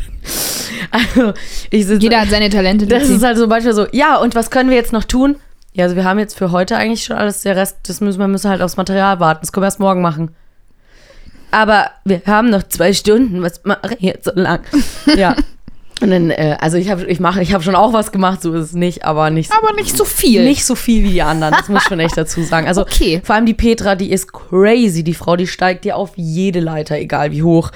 Also 0.90 1.34
ich 1.70 1.86
sitze 1.86 2.02
Jeder 2.02 2.20
hat 2.20 2.28
seine 2.28 2.50
Talente. 2.50 2.86
das 2.86 3.08
ist 3.08 3.24
halt 3.24 3.36
so 3.36 3.46
manchmal 3.46 3.74
so, 3.74 3.86
ja, 3.92 4.16
und 4.16 4.34
was 4.34 4.50
können 4.50 4.70
wir 4.70 4.76
jetzt 4.76 4.92
noch 4.92 5.04
tun? 5.04 5.36
Ja, 5.72 5.84
also 5.84 5.96
wir 5.96 6.04
haben 6.04 6.18
jetzt 6.20 6.38
für 6.38 6.52
heute 6.52 6.76
eigentlich 6.76 7.04
schon 7.04 7.16
alles, 7.16 7.42
der 7.42 7.56
Rest, 7.56 7.78
das 7.88 8.00
müssen 8.00 8.20
wir 8.20 8.28
müssen 8.28 8.48
halt 8.48 8.62
aufs 8.62 8.76
Material 8.76 9.18
warten. 9.18 9.40
Das 9.42 9.52
können 9.52 9.62
wir 9.62 9.68
erst 9.68 9.80
morgen 9.80 10.02
machen. 10.02 10.34
Aber 11.50 11.90
wir 12.04 12.22
haben 12.26 12.50
noch 12.50 12.62
zwei 12.64 12.92
Stunden, 12.92 13.42
was 13.42 13.64
mache 13.64 13.94
ich 13.98 14.00
jetzt 14.00 14.24
so 14.24 14.32
lang? 14.34 14.60
Ja. 15.16 15.36
Und 16.04 16.10
dann, 16.10 16.30
äh, 16.30 16.56
also 16.60 16.76
ich 16.76 16.90
habe 16.90 17.06
ich 17.06 17.18
mache, 17.18 17.40
ich 17.40 17.54
habe 17.54 17.64
schon 17.64 17.74
auch 17.74 17.94
was 17.94 18.12
gemacht, 18.12 18.42
so 18.42 18.52
ist 18.52 18.62
es 18.66 18.72
nicht, 18.74 19.06
aber 19.06 19.30
nicht 19.30 19.50
so, 19.50 19.56
aber 19.56 19.72
nicht 19.74 19.96
so 19.96 20.04
viel. 20.04 20.44
nicht 20.44 20.66
so 20.66 20.74
viel 20.74 21.02
wie 21.02 21.10
die 21.12 21.22
anderen, 21.22 21.54
das 21.56 21.68
muss 21.70 21.82
ich 21.82 21.88
schon 21.88 21.98
echt 21.98 22.16
dazu 22.18 22.42
sagen. 22.42 22.66
Also 22.68 22.82
Okay. 22.82 23.22
vor 23.24 23.34
allem 23.34 23.46
die 23.46 23.54
Petra, 23.54 23.94
die 23.94 24.12
ist 24.12 24.30
crazy, 24.30 25.02
die 25.02 25.14
Frau, 25.14 25.34
die 25.36 25.46
steigt 25.46 25.86
dir 25.86 25.96
auf 25.96 26.10
jede 26.16 26.60
Leiter, 26.60 26.98
egal 26.98 27.32
wie 27.32 27.42
hoch. 27.42 27.70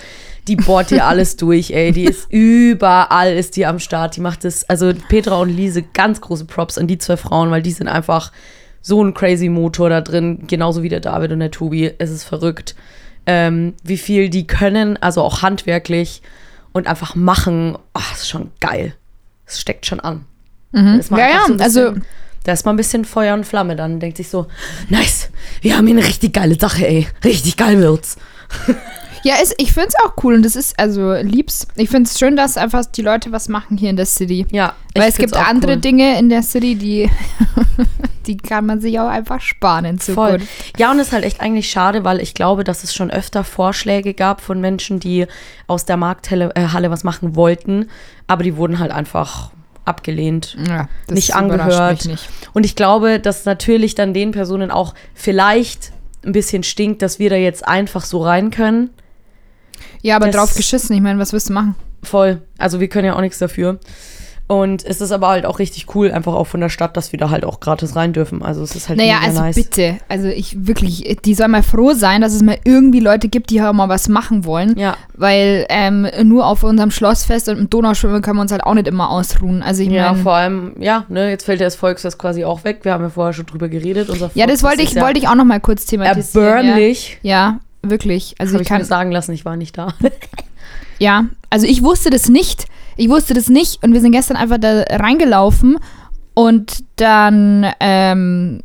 Die 0.47 0.57
bohrt 0.57 0.91
dir 0.91 1.07
alles 1.07 1.37
durch, 1.38 1.71
ey. 1.71 1.93
Die 1.93 2.05
ist 2.05 2.31
überall, 2.31 3.33
ist 3.33 3.57
die 3.57 3.64
am 3.64 3.79
Start. 3.79 4.17
Die 4.17 4.21
macht 4.21 4.45
das, 4.45 4.69
also 4.69 4.93
Petra 5.09 5.37
und 5.41 5.49
Lise, 5.49 5.83
ganz 5.83 6.21
große 6.21 6.45
Props 6.45 6.77
an 6.77 6.87
die 6.87 6.99
zwei 6.99 7.17
Frauen, 7.17 7.51
weil 7.51 7.62
die 7.62 7.73
sind 7.73 7.88
einfach 7.88 8.31
so 8.83 9.03
ein 9.03 9.14
crazy 9.14 9.49
Motor 9.49 9.88
da 9.88 10.01
drin, 10.03 10.45
genauso 10.47 10.83
wie 10.83 10.88
der 10.91 11.01
David 11.01 11.33
und 11.33 11.41
der 11.41 11.51
Tobi. 11.51 11.93
Es 11.99 12.11
ist 12.11 12.25
verrückt, 12.25 12.75
ähm, 13.27 13.73
wie 13.83 13.97
viel 13.99 14.29
die 14.29 14.47
können, 14.47 14.97
also 15.03 15.23
auch 15.23 15.41
handwerklich 15.43 16.21
und 16.73 16.87
einfach 16.87 17.15
machen. 17.15 17.77
Oh, 17.95 18.01
ist 18.15 18.29
schon 18.29 18.51
geil. 18.61 18.95
Es 19.47 19.61
steckt 19.61 19.87
schon 19.87 20.01
an. 20.01 20.25
Da 20.73 20.97
ist 20.97 21.11
man 21.11 21.21
Ja, 21.21 21.29
ja, 21.29 21.45
so 21.47 21.53
ein 21.55 21.61
also- 21.61 21.93
bisschen- 21.93 22.05
da 22.45 22.53
ist 22.53 22.65
man 22.65 22.75
ein 22.75 22.77
bisschen 22.79 23.05
Feuer 23.05 23.35
und 23.35 23.45
Flamme 23.45 23.77
dann 23.77 23.95
und 23.95 24.01
denkt 24.01 24.17
sich 24.17 24.29
so, 24.29 24.47
nice, 24.89 25.29
wir 25.61 25.77
haben 25.77 25.87
hier 25.87 25.97
eine 25.97 26.07
richtig 26.07 26.33
geile 26.35 26.59
Sache, 26.59 26.87
ey. 26.87 27.07
Richtig 27.25 27.57
geil 27.57 27.79
wird's. 27.81 28.17
Ja, 29.29 29.35
ist, 29.43 29.55
ich 29.59 29.75
finde 29.75 29.88
es 29.88 29.95
auch 30.03 30.14
cool 30.25 30.33
und 30.37 30.43
das 30.43 30.57
ist, 30.57 30.79
also 30.79 31.12
lieb's. 31.12 31.69
Ich 31.77 31.91
finde 31.91 32.09
es 32.09 32.19
schön, 32.19 32.35
dass 32.35 32.57
einfach 32.57 32.87
die 32.87 33.03
Leute 33.03 33.31
was 33.31 33.51
machen 33.51 33.77
hier 33.77 33.91
in 33.91 33.97
der 33.97 34.07
City. 34.07 34.47
Ja, 34.51 34.73
Weil 34.95 35.11
es 35.11 35.19
gibt 35.19 35.37
andere 35.37 35.73
cool. 35.73 35.81
Dinge 35.81 36.19
in 36.19 36.31
der 36.31 36.43
City, 36.43 36.77
die, 36.77 37.11
die 38.27 38.38
kann 38.38 38.64
man 38.64 38.81
sich 38.81 38.99
auch 38.99 39.09
einfach 39.09 39.43
sparen 39.43 39.85
in 39.85 39.99
Voll. 39.99 40.41
Zukunft. 40.41 40.79
Ja, 40.79 40.91
und 40.91 40.99
es 40.99 41.09
ist 41.09 41.12
halt 41.12 41.25
echt 41.25 41.43
eigentlich 41.43 41.71
schade, 41.71 42.05
weil 42.05 42.23
ich 42.23 42.33
glaube, 42.33 42.64
dass 42.64 42.85
es 42.85 42.95
schon 42.95 43.11
öfter 43.11 43.45
Vorschläge 43.45 44.14
gab 44.14 44.41
von 44.41 44.62
Menschen, 44.62 44.99
die 44.99 45.27
aus 45.67 45.85
der 45.85 45.99
Markthalle 45.99 46.55
äh, 46.55 46.91
was 46.91 47.05
machen 47.05 47.37
wollten, 47.37 47.91
aber 48.29 48.45
die 48.45 48.57
wurden 48.57 48.79
halt 48.79 48.93
einfach 48.93 49.51
abgelehnt. 49.85 50.57
Ja, 50.67 50.88
das 51.07 51.17
Nicht 51.17 51.35
angehört. 51.35 51.99
mich 51.99 52.05
nicht. 52.07 52.29
Und 52.55 52.64
ich 52.64 52.77
glaube, 52.77 53.21
dass 53.21 53.45
natürlich 53.45 53.95
dann 53.95 54.14
den 54.14 54.31
Personen 54.31 54.71
auch 54.71 54.95
vielleicht 55.12 55.93
ein 56.25 56.33
bisschen 56.33 56.62
stinkt, 56.62 57.03
dass 57.03 57.19
wir 57.19 57.29
da 57.29 57.37
jetzt 57.37 57.69
einfach 57.69 58.07
so 58.07 58.23
rein 58.23 58.51
können. 58.51 58.88
Ja, 60.03 60.17
aber 60.17 60.27
Das- 60.27 60.37
drauf 60.37 60.55
geschissen. 60.55 60.95
Ich 60.97 61.03
meine, 61.03 61.19
was 61.19 61.33
willst 61.33 61.49
du 61.49 61.53
machen? 61.53 61.75
Voll. 62.03 62.43
Also 62.59 62.81
wir 62.81 62.89
können 62.89 63.07
ja 63.07 63.17
auch 63.17 63.21
nichts 63.21 63.39
dafür. 63.39 63.79
Und 64.51 64.83
es 64.87 65.03
ist 65.03 65.13
aber 65.13 65.29
halt 65.29 65.45
auch 65.45 65.59
richtig 65.59 65.95
cool, 65.95 66.11
einfach 66.11 66.33
auch 66.33 66.47
von 66.47 66.61
der 66.61 66.71
Stadt, 66.71 66.97
dass 66.97 67.13
wir 67.13 67.19
da 67.19 67.29
halt 67.29 67.45
auch 67.45 67.61
gratis 67.61 67.97
rein 67.97 68.15
dürfen. 68.15 68.41
Also 68.43 68.63
es 68.63 68.75
ist 68.75 68.89
halt 68.89 68.99
Naja, 68.99 69.17
also 69.23 69.43
nice. 69.43 69.57
bitte. 69.57 69.99
Also 70.09 70.29
ich 70.29 70.67
wirklich, 70.67 71.19
die 71.23 71.35
soll 71.35 71.49
mal 71.49 71.63
froh 71.63 71.93
sein, 71.93 72.23
dass 72.23 72.33
es 72.33 72.41
mal 72.43 72.57
irgendwie 72.65 73.01
Leute 73.01 73.29
gibt, 73.29 73.51
die 73.51 73.61
auch 73.61 73.75
mal 73.75 73.91
was 73.91 74.09
machen 74.09 74.47
wollen. 74.47 74.79
Ja. 74.79 74.97
Weil 75.13 75.67
ähm, 75.69 76.07
nur 76.23 76.47
auf 76.47 76.63
unserem 76.63 76.91
Schlossfest 76.91 77.51
und 77.51 77.59
im 77.59 77.69
Donauschwimmen 77.69 78.23
können 78.23 78.39
wir 78.39 78.41
uns 78.41 78.51
halt 78.53 78.65
auch 78.65 78.73
nicht 78.73 78.89
immer 78.89 79.11
ausruhen. 79.11 79.63
Also 79.63 79.83
ich 79.83 79.91
Ja, 79.91 80.13
meine. 80.13 80.23
vor 80.23 80.33
allem, 80.33 80.73
ja, 80.81 81.05
ne, 81.11 81.29
jetzt 81.29 81.45
fällt 81.45 81.61
ja 81.61 81.67
das 81.67 81.77
Volksfest 81.77 82.19
quasi 82.19 82.47
auch 82.47 82.65
weg. 82.65 82.79
Wir 82.85 82.95
haben 82.95 83.05
ja 83.05 83.11
vorher 83.11 83.35
schon 83.35 83.45
drüber 83.45 83.69
geredet. 83.69 84.09
Unser 84.09 84.31
Ja, 84.33 84.47
das 84.47 84.63
wollte 84.63 84.81
ich, 84.81 84.95
ja 84.95 85.03
wollte 85.03 85.19
ich 85.19 85.29
auch 85.29 85.35
noch 85.35 85.45
mal 85.45 85.61
kurz 85.61 85.85
thematisieren. 85.85 86.47
erbärmlich. 86.47 87.19
Ja, 87.21 87.31
ja 87.37 87.61
wirklich. 87.83 88.35
Also 88.38 88.55
Habe 88.55 88.62
ich 88.62 88.69
ich 88.69 88.71
mir 88.71 88.79
kann, 88.79 88.87
sagen 88.87 89.11
lassen, 89.11 89.33
ich 89.33 89.45
war 89.45 89.57
nicht 89.57 89.77
da. 89.79 89.95
ja, 90.99 91.27
also 91.51 91.67
ich 91.67 91.83
wusste 91.83 92.11
das 92.11 92.29
nicht. 92.29 92.67
Ich 92.97 93.09
wusste 93.09 93.35
das 93.35 93.49
nicht 93.49 93.83
und 93.85 93.93
wir 93.93 94.01
sind 94.01 94.12
gestern 94.12 94.37
einfach 94.37 94.59
da 94.59 94.83
reingelaufen 94.91 95.79
und 96.35 96.85
dann 96.97 97.67
ähm, 97.81 98.61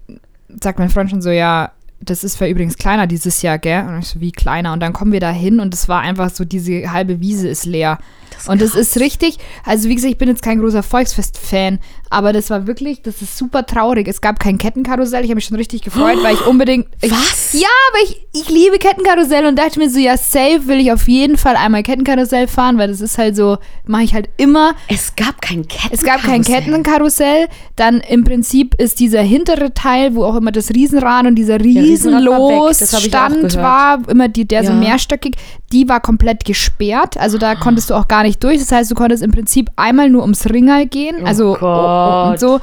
sagt 0.62 0.80
mein 0.80 0.90
Freund 0.90 1.10
schon 1.10 1.22
so, 1.22 1.30
ja, 1.30 1.72
das 2.02 2.24
ist 2.24 2.36
für 2.36 2.48
übrigens 2.48 2.78
kleiner 2.78 3.08
dieses 3.08 3.42
Jahr, 3.42 3.58
gell? 3.58 3.86
Und 3.88 4.00
ich 4.00 4.08
so, 4.08 4.20
wie 4.20 4.32
kleiner? 4.32 4.74
Und 4.74 4.80
dann 4.80 4.94
kommen 4.94 5.12
wir 5.12 5.20
da 5.20 5.32
hin 5.32 5.60
und 5.60 5.74
es 5.74 5.88
war 5.88 6.02
einfach 6.02 6.30
so, 6.30 6.46
diese 6.46 6.92
halbe 6.92 7.20
Wiese 7.20 7.48
ist 7.48 7.66
leer. 7.66 8.00
Und 8.48 8.62
das 8.62 8.76
ist 8.76 9.00
richtig, 9.00 9.38
also 9.66 9.90
wie 9.90 9.96
gesagt, 9.96 10.12
ich 10.12 10.18
bin 10.18 10.30
jetzt 10.30 10.42
kein 10.44 10.60
großer 10.60 10.84
Volksfest-Fan, 10.84 11.80
aber 12.10 12.34
das 12.34 12.50
war 12.50 12.68
wirklich, 12.68 13.02
das 13.02 13.22
ist 13.22 13.38
super 13.38 13.66
traurig. 13.66 14.08
Es 14.08 14.22
gab 14.22 14.40
kein 14.40 14.58
Kettenkarussell, 14.58 15.24
ich 15.24 15.30
habe 15.30 15.36
mich 15.36 15.46
schon 15.46 15.58
richtig 15.58 15.82
gefreut, 15.82 16.18
weil 16.22 16.36
ich 16.36 16.46
unbedingt. 16.46 16.88
Ich, 17.02 17.12
Was? 17.12 17.54
Ja, 17.54 17.68
aber 17.90 18.04
ich, 18.04 18.26
ich 18.34 18.50
liebe 18.50 18.78
Kettenkarussell 18.78 19.46
und 19.48 19.58
dachte 19.58 19.80
mir 19.80 19.90
so, 19.90 20.00
ja, 20.00 20.16
safe 20.18 20.68
will 20.68 20.80
ich 20.80 20.92
auf 20.92 21.08
jeden 21.08 21.38
Fall 21.38 21.56
einmal 21.56 21.82
Kettenkarussell 21.84 22.48
fahren, 22.48 22.78
weil 22.78 22.88
das 22.90 23.02
ist 23.02 23.18
halt 23.18 23.36
so, 23.36 23.58
mache 23.86 24.04
ich 24.04 24.14
halt 24.14 24.30
immer. 24.38 24.76
Es 24.88 25.16
gab 25.16 25.42
kein 25.42 25.68
Kettenkarussell. 25.68 25.90
Es 25.92 26.04
gab 26.04 26.22
kein 26.22 26.44
Kettenkarussell. 26.44 27.48
Dann 27.76 28.02
im 28.02 28.24
Prinzip 28.24 28.76
ist 28.80 29.00
dieser 29.00 29.22
hintere 29.22 29.74
Teil, 29.74 30.16
wo 30.16 30.24
auch 30.26 30.36
immer 30.36 30.52
das 30.52 30.70
Riesenrad 30.70 31.26
und 31.26 31.36
dieser 31.36 31.60
Riesenrad 31.60 32.26
war 32.26 32.50
weg, 32.50 32.78
das 32.80 32.82
Riesenlosstand 32.94 33.36
gehört. 33.36 33.56
war, 33.56 34.00
immer 34.10 34.28
die, 34.28 34.46
der 34.46 34.64
so 34.64 34.72
Ja. 34.72 34.76
mehrstöckig, 34.78 35.36
die 35.74 35.90
war 35.90 36.00
komplett 36.00 36.46
gesperrt. 36.46 37.18
Also 37.18 37.38
da 37.38 37.56
konntest 37.56 37.90
du 37.90 37.96
auch 37.96 38.08
gar 38.08 38.24
nicht 38.24 38.42
durch. 38.44 38.60
Das 38.60 38.72
heißt, 38.72 38.92
du 38.92 38.96
konntest 38.96 39.24
im 39.24 39.32
Prinzip 39.32 39.70
einmal 39.76 40.10
nur 40.10 40.22
ums 40.22 40.46
Ringal 40.46 40.86
gehen. 40.86 41.18
Oh 41.22 41.26
also 41.26 41.58
Gott. 41.60 42.32
und 42.32 42.40
so. 42.40 42.60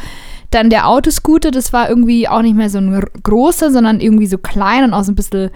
Dann 0.50 0.70
der 0.70 0.88
Autoscooter, 0.88 1.50
das 1.50 1.72
war 1.72 1.88
irgendwie 1.88 2.28
auch 2.28 2.42
nicht 2.42 2.56
mehr 2.56 2.70
so 2.70 2.78
ein 2.78 3.04
großer, 3.22 3.70
sondern 3.70 4.00
irgendwie 4.00 4.26
so 4.26 4.38
klein 4.38 4.84
und 4.84 4.94
auch 4.94 5.04
so 5.04 5.12
ein 5.12 5.16
bisschen, 5.16 5.50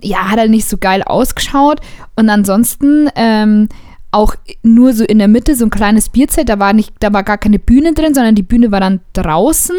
ja, 0.00 0.30
hat 0.30 0.38
halt 0.38 0.50
nicht 0.50 0.68
so 0.68 0.76
geil 0.78 1.02
ausgeschaut. 1.02 1.80
Und 2.16 2.28
ansonsten 2.28 3.08
ähm, 3.16 3.68
auch 4.12 4.34
nur 4.62 4.92
so 4.92 5.04
in 5.04 5.18
der 5.18 5.28
Mitte 5.28 5.54
so 5.56 5.64
ein 5.64 5.70
kleines 5.70 6.08
Bierzelt, 6.08 6.48
da 6.48 6.58
war 6.58 6.72
nicht, 6.72 6.94
da 7.00 7.12
war 7.12 7.22
gar 7.22 7.38
keine 7.38 7.58
Bühne 7.58 7.94
drin, 7.94 8.14
sondern 8.14 8.34
die 8.34 8.42
Bühne 8.42 8.70
war 8.70 8.80
dann 8.80 9.00
draußen. 9.14 9.76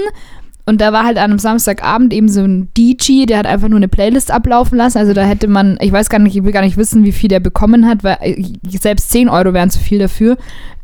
Und 0.71 0.79
da 0.79 0.93
war 0.93 1.03
halt 1.03 1.17
an 1.17 1.31
einem 1.31 1.38
Samstagabend 1.38 2.13
eben 2.13 2.29
so 2.29 2.45
ein 2.45 2.69
DJ, 2.77 3.25
der 3.25 3.39
hat 3.39 3.45
einfach 3.45 3.67
nur 3.67 3.75
eine 3.75 3.89
Playlist 3.89 4.31
ablaufen 4.31 4.77
lassen. 4.77 4.99
Also 4.99 5.12
da 5.12 5.23
hätte 5.23 5.49
man, 5.49 5.77
ich 5.81 5.91
weiß 5.91 6.10
gar 6.10 6.17
nicht, 6.17 6.34
ich 6.34 6.45
will 6.45 6.53
gar 6.53 6.62
nicht 6.62 6.77
wissen, 6.77 7.03
wie 7.03 7.12
viel 7.12 7.27
der 7.27 7.41
bekommen 7.41 7.86
hat, 7.89 8.05
weil 8.05 8.17
äh, 8.21 8.41
selbst 8.69 9.12
10 9.12 9.27
Euro 9.27 9.53
wären 9.53 9.69
zu 9.69 9.79
viel 9.79 9.99
dafür. 9.99 10.38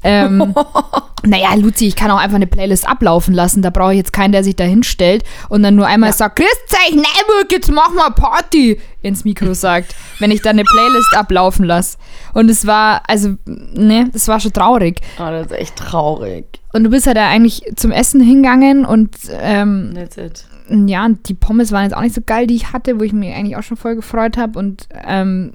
Ähm, 0.03 0.53
naja, 1.23 1.53
Luzi, 1.55 1.87
ich 1.87 1.95
kann 1.95 2.11
auch 2.11 2.19
einfach 2.19 2.35
eine 2.35 2.47
Playlist 2.47 2.87
ablaufen 2.87 3.33
lassen. 3.33 3.61
Da 3.61 3.69
brauche 3.69 3.93
ich 3.93 3.97
jetzt 3.97 4.13
keinen, 4.13 4.31
der 4.31 4.43
sich 4.43 4.55
da 4.55 4.63
hinstellt 4.63 5.23
und 5.49 5.63
dann 5.63 5.75
nur 5.75 5.87
einmal 5.87 6.13
sagt, 6.13 6.37
grüß 6.37 6.47
euch, 6.87 6.95
Neuburg, 6.95 7.51
jetzt 7.51 7.71
machen 7.71 7.95
wir 7.95 8.11
Party, 8.11 8.79
ins 9.01 9.25
Mikro 9.25 9.53
sagt, 9.53 9.95
wenn 10.19 10.31
ich 10.31 10.41
dann 10.41 10.57
eine 10.57 10.63
Playlist 10.63 11.15
ablaufen 11.15 11.65
lasse. 11.65 11.97
Und 12.33 12.49
es 12.49 12.65
war, 12.67 13.01
also, 13.07 13.35
ne, 13.45 14.09
das 14.13 14.27
war 14.27 14.39
schon 14.39 14.53
traurig. 14.53 15.01
Oh, 15.17 15.29
das 15.29 15.47
ist 15.47 15.53
echt 15.53 15.75
traurig. 15.75 16.45
Und 16.73 16.83
du 16.83 16.89
bist 16.89 17.07
halt 17.07 17.17
da 17.17 17.27
eigentlich 17.27 17.63
zum 17.75 17.91
Essen 17.91 18.21
hingegangen 18.21 18.85
und 18.85 19.15
ähm, 19.31 19.93
That's 19.95 20.17
it. 20.17 20.45
ja, 20.69 21.05
und 21.05 21.27
die 21.27 21.33
Pommes 21.33 21.71
waren 21.71 21.83
jetzt 21.83 21.95
auch 21.95 22.01
nicht 22.01 22.13
so 22.13 22.21
geil, 22.23 22.45
die 22.45 22.55
ich 22.55 22.71
hatte, 22.71 22.99
wo 22.99 23.03
ich 23.03 23.13
mich 23.13 23.33
eigentlich 23.33 23.57
auch 23.57 23.63
schon 23.63 23.77
voll 23.77 23.95
gefreut 23.95 24.37
habe. 24.37 24.59
Und 24.59 24.87
ähm, 25.07 25.53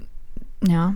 ja, 0.67 0.95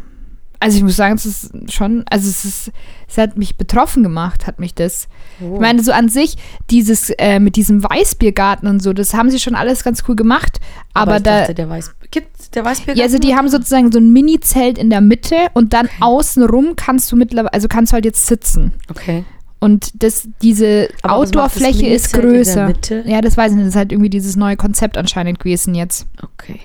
also 0.59 0.77
ich 0.77 0.83
muss 0.83 0.95
sagen, 0.95 1.15
es 1.15 1.25
ist 1.25 1.51
schon, 1.71 2.03
also 2.09 2.29
es 2.29 2.45
ist, 2.45 2.71
es 3.07 3.17
hat 3.17 3.37
mich 3.37 3.57
betroffen 3.57 4.03
gemacht, 4.03 4.47
hat 4.47 4.59
mich 4.59 4.73
das. 4.73 5.07
Oh. 5.41 5.55
Ich 5.55 5.59
meine, 5.59 5.83
so 5.83 5.91
an 5.91 6.09
sich, 6.09 6.35
dieses 6.69 7.09
äh, 7.11 7.39
mit 7.39 7.55
diesem 7.55 7.83
Weißbiergarten 7.83 8.67
und 8.67 8.81
so, 8.81 8.93
das 8.93 9.13
haben 9.13 9.29
sie 9.29 9.39
schon 9.39 9.55
alles 9.55 9.83
ganz 9.83 10.03
cool 10.07 10.15
gemacht. 10.15 10.59
Aber, 10.93 11.17
ich 11.17 11.23
da, 11.23 11.41
dachte, 11.41 11.53
der 11.53 11.69
Weiß, 11.69 11.93
gibt 12.11 12.55
der 12.55 12.65
Weißbier? 12.65 12.95
ja, 12.95 13.03
also 13.03 13.19
die 13.19 13.35
haben 13.35 13.49
sozusagen 13.49 13.91
so 13.91 13.99
ein 13.99 14.11
Mini-Zelt 14.11 14.77
in 14.77 14.89
der 14.89 15.01
Mitte 15.01 15.35
und 15.53 15.73
dann 15.73 15.89
außenrum 15.99 16.75
kannst 16.75 17.11
du 17.11 17.15
mittlerweile, 17.15 17.53
also 17.53 17.67
kannst 17.67 17.91
du 17.91 17.95
halt 17.95 18.05
jetzt 18.05 18.25
sitzen. 18.25 18.73
Okay. 18.89 19.25
Und 19.59 20.03
das, 20.03 20.27
diese 20.41 20.89
Aber 21.01 21.15
Outdoor-Fläche 21.15 21.87
ist 21.87 22.13
größer. 22.13 22.73
Ja, 23.05 23.21
das 23.21 23.37
weiß 23.37 23.51
ich 23.51 23.57
nicht. 23.57 23.65
Das 23.65 23.73
ist 23.73 23.77
halt 23.77 23.91
irgendwie 23.91 24.09
dieses 24.09 24.35
neue 24.35 24.55
Konzept 24.55 24.97
anscheinend 24.97 25.39
gewesen 25.39 25.73
jetzt. 25.73 26.05
Okay. 26.21 26.59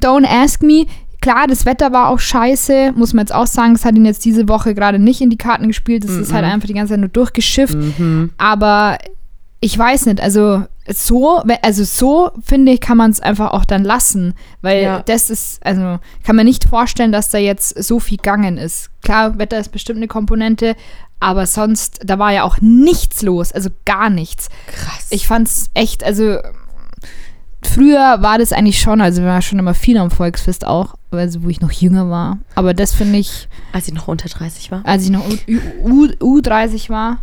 Don't 0.00 0.26
ask 0.26 0.62
me. 0.62 0.86
Klar, 1.26 1.48
das 1.48 1.66
Wetter 1.66 1.90
war 1.92 2.08
auch 2.10 2.20
scheiße, 2.20 2.92
muss 2.94 3.12
man 3.12 3.22
jetzt 3.24 3.34
auch 3.34 3.48
sagen. 3.48 3.74
Es 3.74 3.84
hat 3.84 3.96
ihn 3.96 4.04
jetzt 4.04 4.24
diese 4.24 4.48
Woche 4.48 4.76
gerade 4.76 5.00
nicht 5.00 5.20
in 5.20 5.28
die 5.28 5.36
Karten 5.36 5.66
gespielt. 5.66 6.04
Es 6.04 6.12
ist 6.12 6.32
halt 6.32 6.44
einfach 6.44 6.68
die 6.68 6.74
ganze 6.74 6.92
Zeit 6.92 7.00
nur 7.00 7.08
durchgeschifft. 7.08 7.74
Mhm. 7.74 8.30
Aber 8.38 8.96
ich 9.58 9.76
weiß 9.76 10.06
nicht, 10.06 10.20
also 10.20 10.62
so, 10.88 11.42
also 11.62 11.82
so 11.82 12.30
finde 12.44 12.70
ich, 12.70 12.80
kann 12.80 12.96
man 12.96 13.10
es 13.10 13.18
einfach 13.18 13.50
auch 13.50 13.64
dann 13.64 13.82
lassen, 13.82 14.34
weil 14.62 14.84
Ja. 14.84 15.02
das 15.04 15.28
ist, 15.30 15.58
also 15.66 15.98
kann 16.22 16.36
man 16.36 16.46
nicht 16.46 16.62
vorstellen, 16.68 17.10
dass 17.10 17.30
da 17.30 17.38
jetzt 17.38 17.82
so 17.82 17.98
viel 17.98 18.18
gegangen 18.18 18.56
ist. 18.56 18.90
Klar, 19.02 19.36
Wetter 19.36 19.58
ist 19.58 19.72
bestimmt 19.72 19.96
eine 19.96 20.06
Komponente, 20.06 20.76
aber 21.18 21.46
sonst, 21.46 22.02
da 22.04 22.20
war 22.20 22.32
ja 22.32 22.44
auch 22.44 22.58
nichts 22.60 23.22
los, 23.22 23.50
also 23.50 23.70
gar 23.84 24.10
nichts. 24.10 24.48
Krass. 24.68 25.08
Ich 25.10 25.26
fand's 25.26 25.70
echt, 25.74 26.04
also 26.04 26.38
früher 27.66 28.16
war 28.22 28.38
das 28.38 28.52
eigentlich 28.52 28.80
schon, 28.80 29.00
also 29.00 29.22
wir 29.22 29.28
waren 29.28 29.42
schon 29.42 29.58
immer 29.58 29.74
viel 29.74 29.98
am 29.98 30.10
Volksfest 30.10 30.66
auch, 30.66 30.94
also 31.10 31.42
wo 31.42 31.48
ich 31.48 31.60
noch 31.60 31.70
jünger 31.72 32.08
war. 32.10 32.38
Aber 32.54 32.74
das 32.74 32.92
finde 32.94 33.18
ich, 33.18 33.48
Als 33.72 33.88
ich 33.88 33.94
noch 33.94 34.08
unter 34.08 34.28
30 34.28 34.70
war. 34.70 34.80
als 34.84 35.04
ich 35.04 35.10
noch 35.10 35.24
U, 35.84 36.06
U, 36.20 36.38
U30 36.38 36.90
war. 36.90 37.18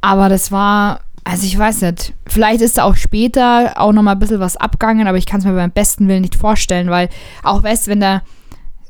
Aber 0.00 0.28
das 0.28 0.52
war, 0.52 1.00
also 1.24 1.44
ich 1.46 1.58
weiß 1.58 1.82
nicht, 1.82 2.14
vielleicht 2.26 2.60
ist 2.60 2.78
da 2.78 2.84
auch 2.84 2.96
später 2.96 3.74
auch 3.80 3.92
noch 3.92 4.02
mal 4.02 4.12
ein 4.12 4.18
bisschen 4.18 4.40
was 4.40 4.56
abgegangen, 4.56 5.08
aber 5.08 5.18
ich 5.18 5.26
kann 5.26 5.40
es 5.40 5.46
mir 5.46 5.52
beim 5.54 5.70
besten 5.72 6.08
Willen 6.08 6.22
nicht 6.22 6.36
vorstellen, 6.36 6.88
weil 6.90 7.08
auch 7.42 7.62
weißt, 7.62 7.88
wenn 7.88 8.00
da 8.00 8.22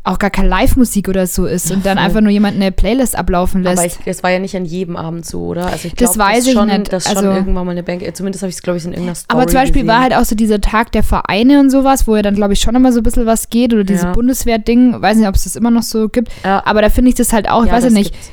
auch 0.08 0.18
gar 0.18 0.30
keine 0.30 0.48
Live-Musik 0.48 1.08
oder 1.08 1.26
so 1.26 1.46
ist 1.46 1.70
und 1.70 1.84
dann 1.86 1.98
einfach 1.98 2.20
nur 2.20 2.30
jemand 2.30 2.56
eine 2.56 2.72
Playlist 2.72 3.16
ablaufen 3.16 3.62
lässt. 3.62 3.78
Aber 3.78 3.86
ich, 3.86 3.96
es 4.06 4.22
war 4.22 4.30
ja 4.30 4.38
nicht 4.38 4.56
an 4.56 4.64
jedem 4.64 4.96
Abend 4.96 5.24
so, 5.26 5.42
oder? 5.46 5.66
Also 5.66 5.88
ich 5.88 5.94
Das 5.94 6.14
glaub, 6.14 6.26
weiß 6.26 6.38
dass 6.38 6.46
ich 6.48 6.52
schon, 6.54 6.68
nicht. 6.68 6.92
Dass 6.92 7.04
schon 7.08 7.16
Also- 7.16 7.30
irgendwann 7.30 7.64
mal 7.66 7.72
eine 7.72 7.82
Bank, 7.82 8.02
äh, 8.02 8.12
zumindest 8.12 8.42
habe 8.42 8.50
ich 8.50 8.56
es, 8.56 8.62
glaube 8.62 8.78
ich, 8.78 8.84
in 8.84 8.90
irgendeiner 8.92 9.14
Story 9.14 9.38
Aber 9.40 9.46
zum 9.46 9.54
Beispiel 9.60 9.82
gesehen. 9.82 9.88
war 9.88 10.00
halt 10.02 10.14
auch 10.14 10.24
so 10.24 10.34
dieser 10.34 10.60
Tag 10.60 10.92
der 10.92 11.02
Vereine 11.02 11.60
und 11.60 11.70
sowas, 11.70 12.06
wo 12.06 12.16
ja 12.16 12.22
dann, 12.22 12.34
glaube 12.34 12.52
ich, 12.54 12.60
schon 12.60 12.74
immer 12.74 12.92
so 12.92 13.00
ein 13.00 13.02
bisschen 13.02 13.26
was 13.26 13.50
geht 13.50 13.72
oder 13.72 13.84
dieses 13.84 14.02
Ja. 14.04 14.12
Bundeswehr-Ding, 14.12 15.00
weiß 15.00 15.16
nicht, 15.16 15.28
ob 15.28 15.34
es 15.34 15.44
das 15.44 15.56
immer 15.56 15.70
noch 15.70 15.82
so 15.82 16.08
gibt. 16.08 16.30
Ja. 16.44 16.62
Aber 16.64 16.82
da 16.82 16.88
finde 16.90 17.10
ich 17.10 17.14
das 17.14 17.32
halt 17.32 17.48
auch, 17.48 17.62
ich 17.64 17.68
Ja, 17.68 17.74
weiß 17.76 17.84
ja 17.84 17.90
das 17.90 17.94
nicht, 17.98 18.12
gibt's. 18.12 18.30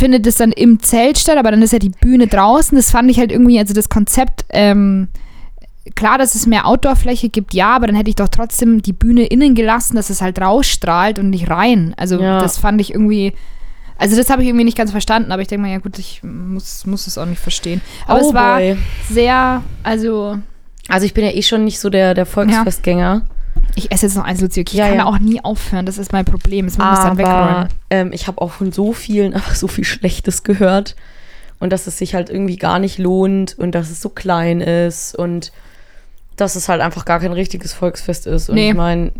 findet 0.00 0.26
das 0.26 0.36
dann 0.36 0.52
im 0.52 0.80
Zelt 0.80 1.18
statt, 1.18 1.36
aber 1.38 1.50
dann 1.50 1.62
ist 1.62 1.72
ja 1.72 1.78
die 1.78 1.88
Bühne 1.90 2.26
draußen. 2.26 2.76
Das 2.76 2.90
fand 2.90 3.10
ich 3.10 3.18
halt 3.18 3.32
irgendwie, 3.32 3.58
also 3.58 3.74
das 3.74 3.88
Konzept, 3.88 4.44
ähm, 4.50 5.08
klar, 5.94 6.18
dass 6.18 6.34
es 6.34 6.46
mehr 6.46 6.66
Outdoor-Fläche 6.66 7.28
gibt, 7.28 7.54
ja, 7.54 7.74
aber 7.74 7.86
dann 7.86 7.96
hätte 7.96 8.10
ich 8.10 8.16
doch 8.16 8.28
trotzdem 8.28 8.82
die 8.82 8.92
Bühne 8.92 9.24
innen 9.26 9.54
gelassen, 9.54 9.96
dass 9.96 10.10
es 10.10 10.20
halt 10.22 10.40
rausstrahlt 10.40 11.18
und 11.18 11.30
nicht 11.30 11.50
rein. 11.50 11.94
Also 11.96 12.20
Ja. 12.20 12.40
das 12.40 12.58
fand 12.58 12.80
ich 12.80 12.92
irgendwie. 12.92 13.32
Also 14.00 14.16
das 14.16 14.30
habe 14.30 14.42
ich 14.42 14.48
irgendwie 14.48 14.64
nicht 14.64 14.78
ganz 14.78 14.92
verstanden, 14.92 15.32
aber 15.32 15.42
ich 15.42 15.48
denke 15.48 15.62
mal, 15.66 15.72
ja 15.72 15.78
gut, 15.78 15.98
ich 15.98 16.22
muss, 16.22 16.86
muss 16.86 17.06
es 17.08 17.18
auch 17.18 17.26
nicht 17.26 17.40
verstehen. 17.40 17.80
Aber 18.06 18.20
Oh 18.22 18.28
es 18.28 18.34
war 18.34 18.58
boy. 18.58 18.76
sehr, 19.10 19.62
also 19.82 20.38
Also 20.88 21.04
ich 21.04 21.14
bin 21.14 21.24
ja 21.24 21.32
eh 21.32 21.42
schon 21.42 21.64
nicht 21.64 21.80
so 21.80 21.90
der, 21.90 22.14
der 22.14 22.24
Volksfestgänger. 22.24 23.22
ich 23.74 23.90
esse 23.90 24.06
jetzt 24.06 24.14
noch 24.16 24.22
eins 24.24 24.40
Luzi, 24.40 24.60
ich 24.60 24.72
Ja, 24.72 24.86
kann 24.88 24.98
ja. 24.98 25.04
auch 25.04 25.18
nie 25.18 25.42
aufhören, 25.44 25.84
das 25.84 25.98
ist 25.98 26.12
mein 26.12 26.24
Problem, 26.24 26.66
das 26.66 26.78
muss 26.78 26.86
ich 26.98 27.04
dann 27.04 27.18
wegräumen. 27.18 27.68
ähm, 27.90 28.12
ich 28.12 28.28
habe 28.28 28.40
auch 28.40 28.52
von 28.52 28.70
so 28.70 28.92
vielen 28.92 29.34
einfach 29.34 29.56
so 29.56 29.66
viel 29.66 29.84
Schlechtes 29.84 30.44
gehört. 30.44 30.94
Und 31.60 31.72
dass 31.72 31.88
es 31.88 31.98
sich 31.98 32.14
halt 32.14 32.30
irgendwie 32.30 32.56
gar 32.56 32.78
nicht 32.78 32.98
lohnt 32.98 33.58
und 33.58 33.72
dass 33.74 33.90
es 33.90 34.00
so 34.00 34.10
klein 34.10 34.60
ist 34.60 35.16
und 35.16 35.50
dass 36.40 36.56
es 36.56 36.68
halt 36.68 36.80
einfach 36.80 37.04
gar 37.04 37.20
kein 37.20 37.32
richtiges 37.32 37.72
Volksfest 37.72 38.26
ist. 38.26 38.48
Und 38.48 38.54
Nee. 38.56 38.70
ich 38.70 38.76
meine, 38.76 39.12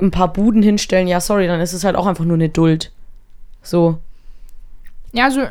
ein 0.00 0.10
paar 0.10 0.32
Buden 0.32 0.62
hinstellen, 0.62 1.08
ja, 1.08 1.20
sorry, 1.20 1.46
dann 1.46 1.60
ist 1.60 1.72
es 1.72 1.84
halt 1.84 1.96
auch 1.96 2.06
einfach 2.06 2.24
nur 2.24 2.34
eine 2.34 2.48
Duld. 2.48 2.92
So. 3.62 3.98
Ja, 5.12 5.24
also 5.24 5.42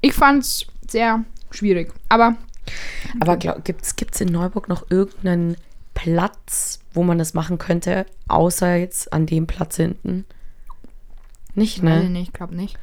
ich 0.00 0.12
fand's 0.12 0.66
sehr 0.88 1.24
schwierig, 1.50 1.92
aber 2.08 2.36
Aber 3.20 3.36
glaub, 3.36 3.64
gibt's, 3.64 3.96
gibt's 3.96 4.20
in 4.20 4.28
Neuburg 4.28 4.68
noch 4.68 4.90
irgendeinen 4.90 5.56
Platz, 5.94 6.78
wo 6.94 7.02
man 7.02 7.18
das 7.18 7.34
machen 7.34 7.58
könnte, 7.58 8.06
außer 8.28 8.76
jetzt 8.76 9.12
an 9.12 9.26
dem 9.26 9.46
Platz 9.46 9.76
hinten? 9.76 10.24
Nicht, 11.54 11.82
ne? 11.82 12.08
nicht, 12.08 12.28
ich 12.28 12.32
glaube 12.32 12.54
nicht. 12.54 12.78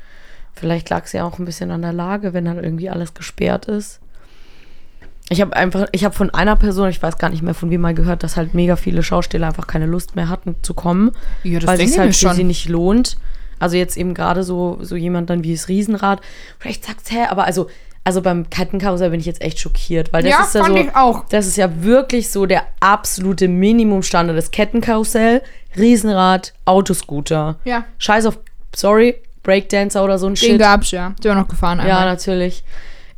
Vielleicht 0.53 0.89
lag 0.89 1.05
es 1.05 1.13
ja 1.13 1.23
auch 1.23 1.39
ein 1.39 1.45
bisschen 1.45 1.71
an 1.71 1.81
der 1.81 1.93
Lage, 1.93 2.33
wenn 2.33 2.45
dann 2.45 2.61
irgendwie 2.63 2.89
alles 2.89 3.13
gesperrt 3.13 3.65
ist. 3.65 3.99
Ich 5.31 5.41
habe 5.41 5.55
einfach, 5.55 5.87
ich 5.91 6.03
habe 6.05 6.15
von 6.15 6.31
einer 6.31 6.55
Person, 6.55 6.89
ich 6.89 7.01
weiß 7.01 7.17
gar 7.19 7.29
nicht 7.29 7.43
mehr 7.43 7.53
von 7.53 7.69
wem 7.69 7.81
mal 7.81 7.93
gehört, 7.93 8.23
dass 8.23 8.35
halt 8.35 8.53
mega 8.55 8.75
viele 8.75 9.03
Schausteller 9.03 9.47
einfach 9.47 9.67
keine 9.67 9.85
Lust 9.85 10.15
mehr 10.15 10.27
hatten 10.29 10.55
zu 10.63 10.73
kommen, 10.73 11.11
Ja, 11.43 11.59
das 11.59 11.67
weil 11.67 11.81
es 11.81 11.97
halt 11.97 12.15
für 12.15 12.33
sie 12.33 12.43
nicht 12.43 12.67
lohnt. 12.67 13.17
Also 13.59 13.75
jetzt 13.75 13.95
eben 13.97 14.13
gerade 14.13 14.43
so, 14.43 14.79
so 14.81 14.95
jemand 14.95 15.29
dann 15.29 15.43
wie 15.43 15.53
das 15.53 15.67
Riesenrad. 15.67 16.21
Vielleicht 16.59 16.85
sagt's, 16.85 17.11
hä, 17.11 17.25
aber 17.29 17.43
also, 17.43 17.67
also 18.05 18.21
beim 18.21 18.49
Kettenkarussell 18.49 19.09
bin 19.11 19.19
ich 19.19 19.25
jetzt 19.25 19.41
echt 19.41 19.59
schockiert, 19.59 20.11
weil 20.13 20.23
das 20.23 20.31
Ja, 20.31 20.41
ist 20.43 20.55
ja 20.55 20.63
fand 20.63 20.77
so, 20.77 20.83
ich 20.83 20.95
auch. 20.95 21.25
das 21.29 21.45
ist 21.45 21.57
ja 21.57 21.83
wirklich 21.83 22.31
so 22.31 22.45
der 22.45 22.63
absolute 22.79 23.47
Minimumstandard. 23.47 24.37
Das 24.37 24.51
Kettenkarussell, 24.51 25.41
Riesenrad, 25.77 26.53
Autoscooter. 26.65 27.57
Ja, 27.65 27.83
Scheiß 27.97 28.25
auf, 28.25 28.39
sorry, 28.75 29.15
Breakdancer 29.43 30.03
oder 30.03 30.17
so 30.17 30.27
ein 30.27 30.33
den 30.35 30.37
Shit. 30.37 30.59
gab's 30.59 30.91
ja. 30.91 31.13
Der 31.23 31.35
war 31.35 31.41
noch 31.41 31.47
gefahren 31.49 31.79
Ja, 31.79 31.85
einmal. 31.99 32.05
natürlich. 32.05 32.63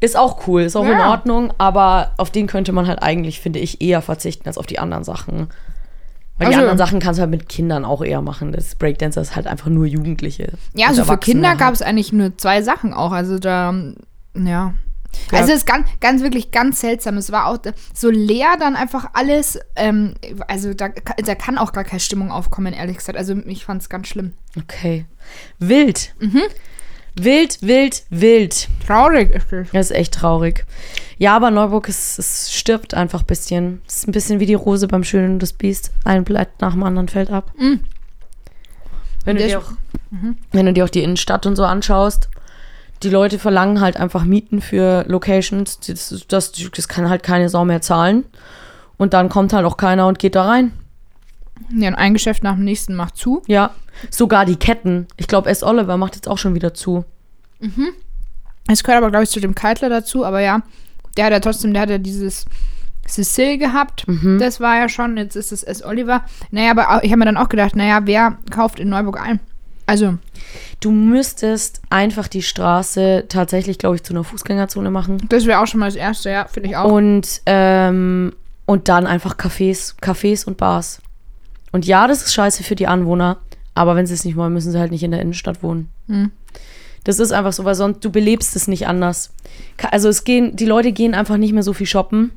Ist 0.02 0.18
auch 0.18 0.46
cool, 0.48 0.64
ist 0.64 0.76
auch 0.76 0.84
in 0.86 0.92
Ja. 0.92 1.10
Ordnung, 1.12 1.54
aber 1.58 2.12
auf 2.18 2.30
den 2.32 2.48
könnte 2.48 2.72
man 2.74 2.88
halt 2.88 3.02
eigentlich, 3.02 3.40
finde 3.40 3.60
ich, 3.60 3.82
eher 3.82 4.02
verzichten 4.02 4.48
als 4.48 4.58
auf 4.58 4.66
die 4.66 4.80
anderen 4.80 5.04
Sachen. 5.06 5.48
Weil 6.38 6.48
die 6.50 6.56
Also- 6.56 6.60
anderen 6.62 6.78
Sachen 6.80 7.00
kannst 7.00 7.20
du 7.20 7.22
halt 7.22 7.30
mit 7.32 7.48
Kindern 7.48 7.86
auch 7.86 8.04
eher 8.04 8.22
machen. 8.22 8.52
Das 8.52 8.74
Breakdancer 8.76 9.22
ist 9.22 9.36
halt 9.36 9.46
einfach 9.48 9.68
nur 9.68 9.86
Jugendliche. 9.86 10.54
Ja, 10.74 10.88
also 10.88 11.04
für 11.06 11.18
Kinder 11.20 11.50
halt. 11.50 11.60
gab 11.60 11.74
es 11.74 11.82
eigentlich 11.84 12.12
nur 12.12 12.36
zwei 12.38 12.64
Sachen 12.64 12.94
auch. 12.94 13.12
Also 13.12 13.38
da, 13.40 13.74
ja. 14.36 14.74
Ja. 15.32 15.40
Also 15.40 15.52
es 15.52 15.60
ist 15.60 15.66
ganz, 15.68 15.88
ganz 16.00 16.24
wirklich 16.24 16.52
ganz 16.52 16.80
seltsam. 16.80 17.18
Es 17.18 17.32
war 17.34 17.48
auch 17.48 17.58
so 17.94 18.10
leer 18.10 18.56
dann 18.58 18.78
einfach 18.78 19.10
alles. 19.14 19.60
Ähm, 19.76 20.14
also 20.48 20.74
da, 20.74 20.88
da 20.88 21.36
kann 21.36 21.58
auch 21.58 21.74
gar 21.74 21.84
keine 21.84 22.00
Stimmung 22.00 22.32
aufkommen, 22.32 22.74
ehrlich 22.74 22.98
gesagt. 22.98 23.18
Also 23.18 23.36
ich 23.46 23.66
fand 23.66 23.82
es 23.82 23.90
ganz 23.90 24.08
schlimm. 24.08 24.34
Okay. 24.58 25.06
Wild. 25.60 26.16
Mhm. 26.20 26.42
Wild, 27.16 27.62
wild, 27.62 28.04
wild. 28.10 28.68
Traurig 28.86 29.32
ist 29.32 29.52
es. 29.52 29.72
Das 29.72 29.92
ist 29.92 29.96
echt 29.96 30.14
traurig. 30.14 30.66
Ja, 31.18 31.36
aber 31.36 31.52
Neuburg, 31.52 31.90
es, 31.90 32.18
es 32.18 32.54
stirbt 32.54 32.94
einfach 32.94 33.22
ein 33.22 33.26
bisschen. 33.28 33.82
Es 33.88 33.98
ist 33.98 34.08
ein 34.08 34.12
bisschen 34.12 34.40
wie 34.40 34.46
die 34.46 34.54
Rose 34.54 34.88
beim 34.88 35.04
Schönen 35.04 35.34
und 35.34 35.40
das 35.44 35.54
Biest. 35.54 35.92
Ein 36.04 36.24
Blatt 36.24 36.50
nach 36.62 36.74
dem 36.74 36.84
anderen 36.84 37.10
fällt 37.10 37.30
ab. 37.30 37.52
Mhm. 37.58 37.82
Wenn, 39.26 39.38
du 39.38 39.46
dir 39.46 39.60
auch, 39.60 39.72
wenn 40.52 40.66
du 40.66 40.74
dir 40.74 40.86
auch 40.86 40.90
die 40.90 41.04
Innenstadt 41.04 41.46
und 41.46 41.56
so 41.56 41.64
anschaust, 41.64 42.30
die 43.04 43.10
Leute 43.10 43.40
verlangen 43.40 43.82
halt 43.82 43.98
einfach 43.98 44.24
Mieten 44.24 44.62
für 44.62 45.04
Locations. 45.08 45.80
Das, 45.80 46.26
das, 46.28 46.52
das 46.54 46.88
kann 46.88 47.10
halt 47.10 47.24
keine 47.24 47.50
Sau 47.50 47.66
mehr 47.66 47.82
zahlen. 47.82 48.26
Und 48.98 49.14
dann 49.14 49.30
kommt 49.30 49.54
halt 49.54 49.66
auch 49.66 49.78
keiner 49.78 50.08
und 50.08 50.18
geht 50.18 50.36
da 50.36 50.46
rein. 50.46 50.72
Ja, 51.70 51.90
und 51.90 51.96
ein 51.96 52.14
Geschäft 52.14 52.44
nach 52.44 52.56
dem 52.56 52.64
nächsten 52.64 52.96
macht 52.96 53.18
zu. 53.18 53.42
Ja, 53.48 53.72
sogar 54.10 54.46
die 54.46 54.56
Ketten. 54.56 55.08
Ich 55.18 55.28
glaube, 55.28 55.50
S. 55.50 55.64
Oliver 55.64 55.98
macht 55.98 56.16
jetzt 56.16 56.28
auch 56.28 56.38
schon 56.38 56.56
wieder 56.56 56.74
zu. 56.74 57.06
Es 58.68 58.84
gehört 58.84 59.00
aber, 59.02 59.12
glaube 59.12 59.24
ich, 59.24 59.30
zu 59.30 59.40
dem 59.40 59.56
Keitler 59.56 59.90
dazu. 59.90 60.26
Aber 60.26 60.40
ja, 60.40 60.62
der 61.18 61.26
hat 61.26 61.32
ja 61.32 61.40
trotzdem, 61.40 61.74
der 61.74 61.84
hat 61.84 61.90
ja 61.90 61.98
dieses 61.98 62.46
Cecil 63.08 63.58
gehabt. 63.58 64.08
Mhm. 64.08 64.40
Das 64.40 64.60
war 64.60 64.78
ja 64.78 64.90
schon, 64.90 65.18
jetzt 65.18 65.36
ist 65.36 65.52
es 65.52 65.64
S. 65.64 65.84
Oliver. 65.84 66.24
Naja, 66.52 66.72
aber 66.72 67.04
ich 67.04 67.12
habe 67.12 67.20
mir 67.20 67.26
dann 67.26 67.38
auch 67.38 67.50
gedacht, 67.50 67.76
naja, 67.76 68.02
wer 68.06 68.38
kauft 68.50 68.80
in 68.80 68.90
Neuburg 68.90 69.20
ein? 69.22 69.40
Also, 69.86 70.18
Du 70.80 70.92
müsstest 70.92 71.82
einfach 71.90 72.28
die 72.28 72.42
Straße 72.42 73.26
tatsächlich, 73.30 73.78
glaube 73.78 73.98
ich, 73.98 74.04
zu 74.04 74.14
einer 74.14 74.24
Fußgängerzone 74.24 74.90
machen. 74.90 75.18
das 75.30 75.46
wäre 75.46 75.60
auch 75.60 75.68
schon 75.68 75.80
mal 75.80 75.86
das 75.88 75.96
Erste, 75.96 76.30
ja, 76.32 76.46
finde 76.46 76.70
ich 76.70 76.76
auch. 76.76 76.92
Und, 76.92 77.42
ähm, 77.46 78.34
und 78.66 78.90
dann 78.90 79.06
einfach 79.06 79.36
Cafés, 79.36 79.96
Cafés 80.02 80.46
und 80.46 80.58
Bars. 80.58 81.02
Und 81.72 81.86
ja, 81.86 82.08
das 82.08 82.24
ist 82.24 82.34
scheiße 82.34 82.64
für 82.64 82.76
die 82.76 82.88
Anwohner, 82.88 83.38
aber 83.74 83.96
wenn 83.96 84.06
sie 84.06 84.14
es 84.14 84.26
nicht 84.26 84.36
wollen, 84.36 84.54
müssen 84.54 84.72
sie 84.72 84.80
halt 84.80 84.92
nicht 84.92 85.04
in 85.04 85.12
der 85.12 85.22
Innenstadt 85.22 85.64
wohnen. 85.64 85.90
Hm. 86.08 86.32
Das 87.04 87.20
ist 87.20 87.32
einfach 87.32 87.54
so, 87.54 87.66
weil 87.66 87.76
sonst 87.76 88.04
du 88.06 88.12
belebst 88.12 88.56
es 88.56 88.68
nicht 88.68 88.88
anders. 88.88 89.34
Also 89.90 90.10
es 90.10 90.24
gehen, 90.24 90.56
die 90.56 90.66
Leute 90.66 90.92
gehen 90.92 91.16
einfach 91.16 91.38
nicht 91.38 91.54
mehr 91.54 91.64
so 91.64 91.74
viel 91.74 91.88
shoppen. 91.88 92.32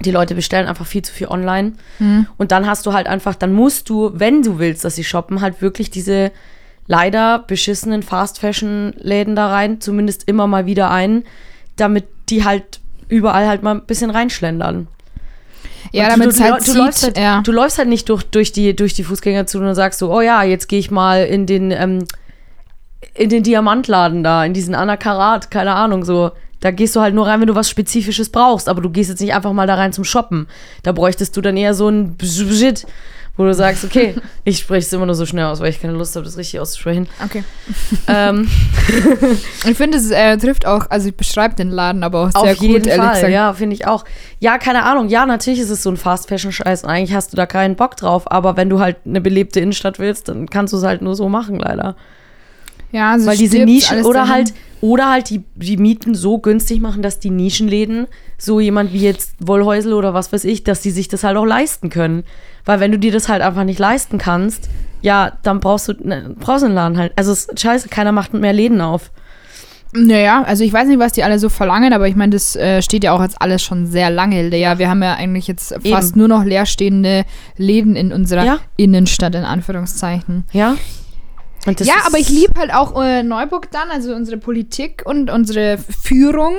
Die 0.00 0.10
Leute 0.10 0.34
bestellen 0.34 0.66
einfach 0.66 0.86
viel 0.86 1.02
zu 1.02 1.12
viel 1.12 1.28
online. 1.28 1.72
Hm. 1.98 2.26
Und 2.36 2.52
dann 2.52 2.66
hast 2.66 2.84
du 2.86 2.92
halt 2.92 3.06
einfach, 3.06 3.34
dann 3.34 3.52
musst 3.52 3.88
du, 3.88 4.10
wenn 4.14 4.42
du 4.42 4.58
willst, 4.58 4.84
dass 4.84 4.96
sie 4.96 5.04
shoppen, 5.04 5.40
halt 5.40 5.62
wirklich 5.62 5.90
diese 5.90 6.32
leider 6.86 7.38
beschissenen 7.38 8.02
Fast-Fashion-Läden 8.02 9.36
da 9.36 9.48
rein, 9.48 9.80
zumindest 9.80 10.28
immer 10.28 10.46
mal 10.46 10.66
wieder 10.66 10.90
ein, 10.90 11.24
damit 11.76 12.04
die 12.28 12.44
halt 12.44 12.80
überall 13.08 13.46
halt 13.46 13.62
mal 13.62 13.76
ein 13.76 13.86
bisschen 13.86 14.10
reinschlendern. 14.10 14.88
Ja, 15.90 16.08
damit 16.08 16.26
du, 16.26 16.30
es 16.30 16.36
du, 16.36 16.44
halt 16.44 16.68
du, 16.68 16.72
läufst 16.74 17.02
halt, 17.02 17.18
ja. 17.18 17.40
du 17.42 17.52
läufst 17.52 17.78
halt 17.78 17.88
nicht 17.88 18.08
durch, 18.08 18.24
durch, 18.24 18.52
die, 18.52 18.74
durch 18.76 18.94
die 18.94 19.04
Fußgängerzone 19.04 19.70
und 19.70 19.74
sagst 19.74 19.98
so, 19.98 20.12
oh 20.12 20.20
ja, 20.20 20.42
jetzt 20.42 20.68
gehe 20.68 20.78
ich 20.78 20.90
mal 20.90 21.24
in 21.24 21.46
den, 21.46 21.70
ähm, 21.70 22.04
in 23.14 23.28
den 23.28 23.42
Diamantladen 23.42 24.22
da, 24.22 24.44
in 24.44 24.54
diesen 24.54 24.74
Anakarat, 24.74 25.50
keine 25.50 25.74
Ahnung, 25.74 26.04
so. 26.04 26.32
Da 26.60 26.70
gehst 26.70 26.94
du 26.94 27.00
halt 27.00 27.12
nur 27.12 27.26
rein, 27.26 27.40
wenn 27.40 27.48
du 27.48 27.56
was 27.56 27.68
Spezifisches 27.68 28.30
brauchst, 28.30 28.68
aber 28.68 28.80
du 28.80 28.88
gehst 28.88 29.10
jetzt 29.10 29.20
nicht 29.20 29.34
einfach 29.34 29.52
mal 29.52 29.66
da 29.66 29.74
rein 29.74 29.92
zum 29.92 30.04
Shoppen. 30.04 30.46
Da 30.84 30.92
bräuchtest 30.92 31.36
du 31.36 31.40
dann 31.40 31.56
eher 31.56 31.74
so 31.74 31.88
ein 31.88 32.16
Shit, 32.22 32.86
wo 33.36 33.44
du 33.44 33.54
sagst, 33.54 33.84
okay, 33.84 34.14
ich 34.44 34.58
spreche 34.58 34.86
es 34.86 34.92
immer 34.92 35.06
nur 35.06 35.14
so 35.14 35.24
schnell 35.26 35.46
aus, 35.46 35.60
weil 35.60 35.70
ich 35.70 35.80
keine 35.80 35.94
Lust 35.94 36.14
habe, 36.16 36.24
das 36.24 36.36
richtig 36.36 36.60
auszusprechen. 36.60 37.08
Okay. 37.24 37.44
ähm, 38.08 38.48
Ich 39.66 39.76
finde, 39.76 39.98
es 39.98 40.10
äh, 40.10 40.36
trifft 40.36 40.66
auch, 40.66 40.86
also 40.90 41.08
ich 41.08 41.16
beschreibe 41.16 41.54
den 41.54 41.70
Laden 41.70 42.02
aber 42.04 42.20
auch 42.20 42.30
sehr 42.30 42.52
auf 42.52 42.56
jeden 42.58 42.74
gut, 42.74 42.86
ehrlich 42.86 43.04
Fall, 43.04 43.14
gesagt. 43.14 43.32
ja, 43.32 43.52
finde 43.54 43.74
ich 43.74 43.86
auch. 43.86 44.04
Ja, 44.40 44.58
keine 44.58 44.82
Ahnung, 44.84 45.08
ja, 45.08 45.24
natürlich 45.24 45.60
ist 45.60 45.70
es 45.70 45.82
so 45.82 45.90
ein 45.90 45.96
Fast-Fashion-Scheiß 45.96 46.84
und 46.84 46.90
eigentlich 46.90 47.14
hast 47.14 47.32
du 47.32 47.36
da 47.36 47.46
keinen 47.46 47.76
Bock 47.76 47.96
drauf, 47.96 48.30
aber 48.30 48.56
wenn 48.56 48.68
du 48.68 48.80
halt 48.80 48.96
eine 49.06 49.20
belebte 49.20 49.60
Innenstadt 49.60 49.98
willst, 49.98 50.28
dann 50.28 50.48
kannst 50.50 50.72
du 50.72 50.78
es 50.78 50.84
halt 50.84 51.02
nur 51.02 51.14
so 51.14 51.28
machen, 51.28 51.58
leider. 51.58 51.96
Ja, 52.92 53.12
also 53.12 53.26
Weil 53.26 53.36
diese 53.36 53.58
Nischen 53.64 54.04
oder 54.04 54.20
dahin. 54.20 54.32
halt 54.32 54.54
oder 54.80 55.10
halt 55.10 55.30
die, 55.30 55.42
die 55.54 55.76
Mieten 55.76 56.14
so 56.14 56.38
günstig 56.38 56.80
machen, 56.80 57.02
dass 57.02 57.20
die 57.20 57.30
Nischenläden, 57.30 58.06
so 58.36 58.58
jemand 58.60 58.92
wie 58.92 58.98
jetzt 59.00 59.34
Wollhäusel 59.38 59.92
oder 59.92 60.12
was 60.12 60.32
weiß 60.32 60.44
ich, 60.44 60.64
dass 60.64 60.80
die 60.80 60.90
sich 60.90 61.06
das 61.08 61.22
halt 61.24 61.36
auch 61.36 61.44
leisten 61.46 61.88
können. 61.88 62.24
Weil 62.64 62.80
wenn 62.80 62.90
du 62.90 62.98
dir 62.98 63.12
das 63.12 63.28
halt 63.28 63.42
einfach 63.42 63.64
nicht 63.64 63.78
leisten 63.78 64.18
kannst, 64.18 64.68
ja, 65.00 65.32
dann 65.44 65.60
brauchst 65.60 65.88
du, 65.88 65.92
ne, 66.02 66.34
brauchst 66.38 66.64
einen 66.64 66.74
Laden 66.74 66.98
halt. 66.98 67.12
Also 67.16 67.32
es 67.32 67.44
ist 67.46 67.60
scheiße, 67.60 67.88
keiner 67.88 68.12
macht 68.12 68.34
mehr 68.34 68.52
Läden 68.52 68.80
auf. 68.80 69.10
Naja, 69.94 70.42
also 70.46 70.64
ich 70.64 70.72
weiß 70.72 70.88
nicht, 70.88 70.98
was 70.98 71.12
die 71.12 71.22
alle 71.22 71.38
so 71.38 71.48
verlangen, 71.50 71.92
aber 71.92 72.08
ich 72.08 72.16
meine, 72.16 72.30
das 72.30 72.56
äh, 72.56 72.80
steht 72.82 73.04
ja 73.04 73.12
auch 73.12 73.20
jetzt 73.22 73.40
alles 73.40 73.62
schon 73.62 73.86
sehr 73.86 74.08
lange 74.10 74.48
leer. 74.48 74.78
Wir 74.78 74.88
haben 74.88 75.02
ja 75.02 75.14
eigentlich 75.14 75.46
jetzt 75.46 75.74
fast 75.88 76.16
nur 76.16 76.28
noch 76.28 76.44
leerstehende 76.44 77.24
Läden 77.58 77.94
in 77.94 78.10
unserer 78.12 78.44
Ja. 78.44 78.58
Innenstadt, 78.76 79.34
in 79.34 79.44
Anführungszeichen. 79.44 80.44
Ja? 80.52 80.76
Ja, 81.64 81.94
aber 82.06 82.18
ich 82.18 82.28
liebe 82.28 82.58
halt 82.58 82.74
auch 82.74 83.00
äh, 83.00 83.22
Neuburg 83.22 83.70
dann, 83.70 83.90
also 83.90 84.14
unsere 84.14 84.36
Politik 84.36 85.02
und 85.04 85.30
unsere 85.30 85.78
Führung, 85.78 86.56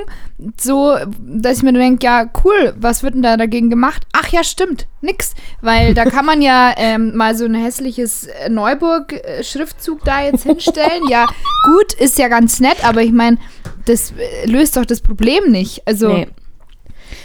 so, 0.58 0.96
dass 1.20 1.58
ich 1.58 1.62
mir 1.62 1.72
denke, 1.74 2.04
ja, 2.04 2.30
cool, 2.42 2.74
was 2.78 3.02
wird 3.02 3.14
denn 3.14 3.22
da 3.22 3.36
dagegen 3.36 3.68
gemacht? 3.68 4.06
Ach 4.12 4.28
ja, 4.28 4.42
stimmt, 4.42 4.86
nix. 5.02 5.34
Weil 5.60 5.92
da 5.94 6.04
kann 6.06 6.24
man 6.24 6.40
ja 6.40 6.72
ähm, 6.78 7.14
mal 7.16 7.36
so 7.36 7.44
ein 7.44 7.54
hässliches 7.54 8.26
äh, 8.26 8.48
Neuburg-Schriftzug 8.48 10.04
da 10.04 10.22
jetzt 10.22 10.44
hinstellen. 10.44 11.02
ja, 11.10 11.26
gut, 11.66 11.92
ist 11.94 12.18
ja 12.18 12.28
ganz 12.28 12.60
nett, 12.60 12.82
aber 12.82 13.02
ich 13.02 13.12
meine, 13.12 13.36
das 13.84 14.12
äh, 14.12 14.46
löst 14.46 14.76
doch 14.76 14.86
das 14.86 15.02
Problem 15.02 15.50
nicht. 15.50 15.86
Also, 15.86 16.08
Nee. 16.08 16.28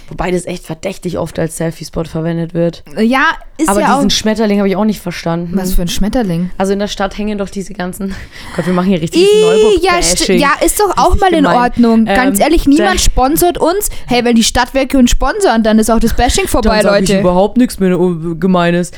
Wobei 0.09 0.31
das 0.31 0.45
echt 0.45 0.65
verdächtig 0.65 1.17
oft 1.17 1.37
als 1.39 1.57
Selfie-Spot 1.57 2.03
verwendet 2.05 2.53
wird. 2.53 2.83
ja, 2.97 3.23
ist 3.57 3.69
aber 3.69 3.81
ja 3.81 3.93
auch. 3.93 3.97
diesen 3.97 4.09
Schmetterling 4.09 4.57
habe 4.59 4.67
ich 4.69 4.75
auch 4.75 4.85
nicht 4.85 4.99
verstanden. 5.01 5.51
Was 5.55 5.73
für 5.73 5.81
ein 5.83 5.87
Schmetterling. 5.87 6.49
Also 6.57 6.73
in 6.73 6.79
der 6.79 6.87
Stadt 6.87 7.17
hängen 7.17 7.37
doch 7.37 7.49
diese 7.49 7.73
ganzen. 7.73 8.15
Gott, 8.55 8.65
wir 8.65 8.73
machen 8.73 8.87
hier 8.89 9.01
richtig 9.01 9.21
neuburg 9.41 9.83
ja, 9.83 9.93
ja, 10.35 10.51
ist 10.65 10.79
doch 10.79 10.97
auch 10.97 11.15
mal 11.17 11.29
in 11.33 11.43
gemein. 11.43 11.55
Ordnung. 11.57 12.05
Ganz 12.05 12.39
Ähm, 12.39 12.43
ehrlich, 12.43 12.67
niemand 12.67 12.99
sponsort 13.01 13.57
uns. 13.57 13.89
Hey, 14.07 14.23
wenn 14.25 14.35
die 14.35 14.43
Stadtwerke 14.43 14.97
uns 14.97 15.11
sponsoren, 15.11 15.63
dann 15.63 15.77
ist 15.79 15.89
auch 15.89 15.99
das 15.99 16.13
Bashing 16.13 16.47
vorbei, 16.47 16.81
Dann 16.81 16.91
sag 16.93 17.03
ich 17.03 17.09
Leute. 17.09 17.21
überhaupt 17.21 17.57
nichts 17.57 17.79
mehr 17.79 17.97
Gemeines. 18.39 18.91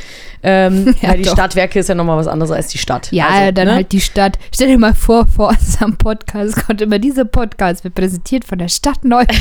Ähm, 0.43 0.95
Ja, 1.01 1.09
weil 1.09 1.17
die 1.17 1.23
doch. 1.23 1.33
Stadtwerke 1.33 1.79
ist 1.79 1.89
ja 1.89 1.95
nochmal 1.95 2.17
was 2.17 2.27
anderes 2.27 2.51
als 2.51 2.67
die 2.67 2.77
Stadt. 2.77 3.09
Ja, 3.11 3.27
also, 3.27 3.51
dann 3.51 3.67
ne? 3.67 3.75
halt 3.75 3.91
die 3.91 4.01
Stadt. 4.01 4.37
Stell 4.53 4.67
dir 4.67 4.77
mal 4.77 4.93
vor, 4.93 5.27
vor 5.27 5.49
unserem 5.49 5.97
Podcast 5.97 6.65
kommt 6.65 6.81
immer 6.81 6.99
dieser 6.99 7.25
Podcast, 7.25 7.83
wird 7.83 7.95
präsentiert 7.95 8.45
von 8.45 8.57
der 8.57 8.69
Stadt 8.69 9.03
Neuburg. 9.03 9.29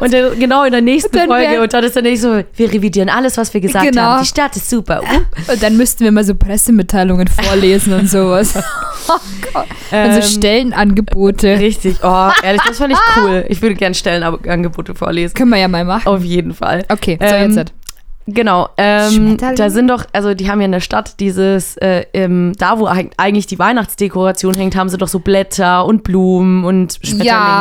Und 0.00 0.12
dann, 0.12 0.38
genau 0.38 0.64
in 0.64 0.72
der 0.72 0.80
nächsten 0.82 1.16
dann 1.16 1.28
Folge. 1.28 1.50
wär- 1.52 1.62
Und 1.62 1.72
dann 1.72 1.84
ist 1.84 1.96
dann 1.96 2.04
nicht 2.04 2.20
so, 2.20 2.42
wir 2.56 2.72
revidieren 2.72 3.08
alles, 3.08 3.38
was 3.38 3.54
wir 3.54 3.60
gesagt 3.60 3.86
Genau. 3.86 4.02
haben. 4.02 4.22
Die 4.22 4.28
Stadt 4.28 4.54
ist 4.56 4.68
super. 4.68 5.00
Uh. 5.02 5.52
Und 5.52 5.62
dann 5.62 5.76
müssten 5.76 6.04
wir 6.04 6.12
mal 6.12 6.24
so 6.24 6.34
Pressemitteilungen 6.34 7.26
vorlesen 7.28 7.94
und 7.94 8.10
sowas. 8.10 8.54
oh 9.08 9.12
Gott. 9.52 9.66
Also 9.90 10.16
Ähm, 10.20 10.22
Stellenangebote. 10.22 11.58
Richtig. 11.58 11.96
Oh, 12.02 12.30
ehrlich, 12.42 12.62
das 12.66 12.78
fand 12.78 12.92
ich 12.92 12.98
cool. 13.16 13.44
Ich 13.48 13.62
würde 13.62 13.76
gerne 13.76 13.94
Stellenangebote 13.94 14.94
vorlesen. 14.94 15.34
Können 15.34 15.50
wir 15.50 15.58
ja 15.58 15.68
mal 15.68 15.84
machen. 15.84 16.06
Auf 16.08 16.22
jeden 16.22 16.52
Fall. 16.52 16.84
Okay, 16.90 17.18
so 17.20 17.26
Ähm, 17.34 17.56
jetzt. 17.56 17.72
Genau, 18.26 18.68
ähm, 18.76 19.36
da 19.56 19.68
sind 19.68 19.88
doch, 19.88 20.04
also 20.12 20.32
die 20.34 20.48
haben 20.48 20.60
ja 20.60 20.66
in 20.66 20.72
der 20.72 20.80
Stadt 20.80 21.18
dieses, 21.18 21.76
äh, 21.78 22.04
ähm, 22.14 22.52
da 22.56 22.78
wo 22.78 22.86
eig- 22.86 23.10
eigentlich 23.16 23.46
die 23.48 23.58
Weihnachtsdekoration 23.58 24.54
hängt, 24.54 24.76
haben 24.76 24.88
sie 24.88 24.96
doch 24.96 25.08
so 25.08 25.18
Blätter 25.18 25.84
und 25.84 26.04
Blumen 26.04 26.64
und 26.64 26.98
Ja, 27.02 27.08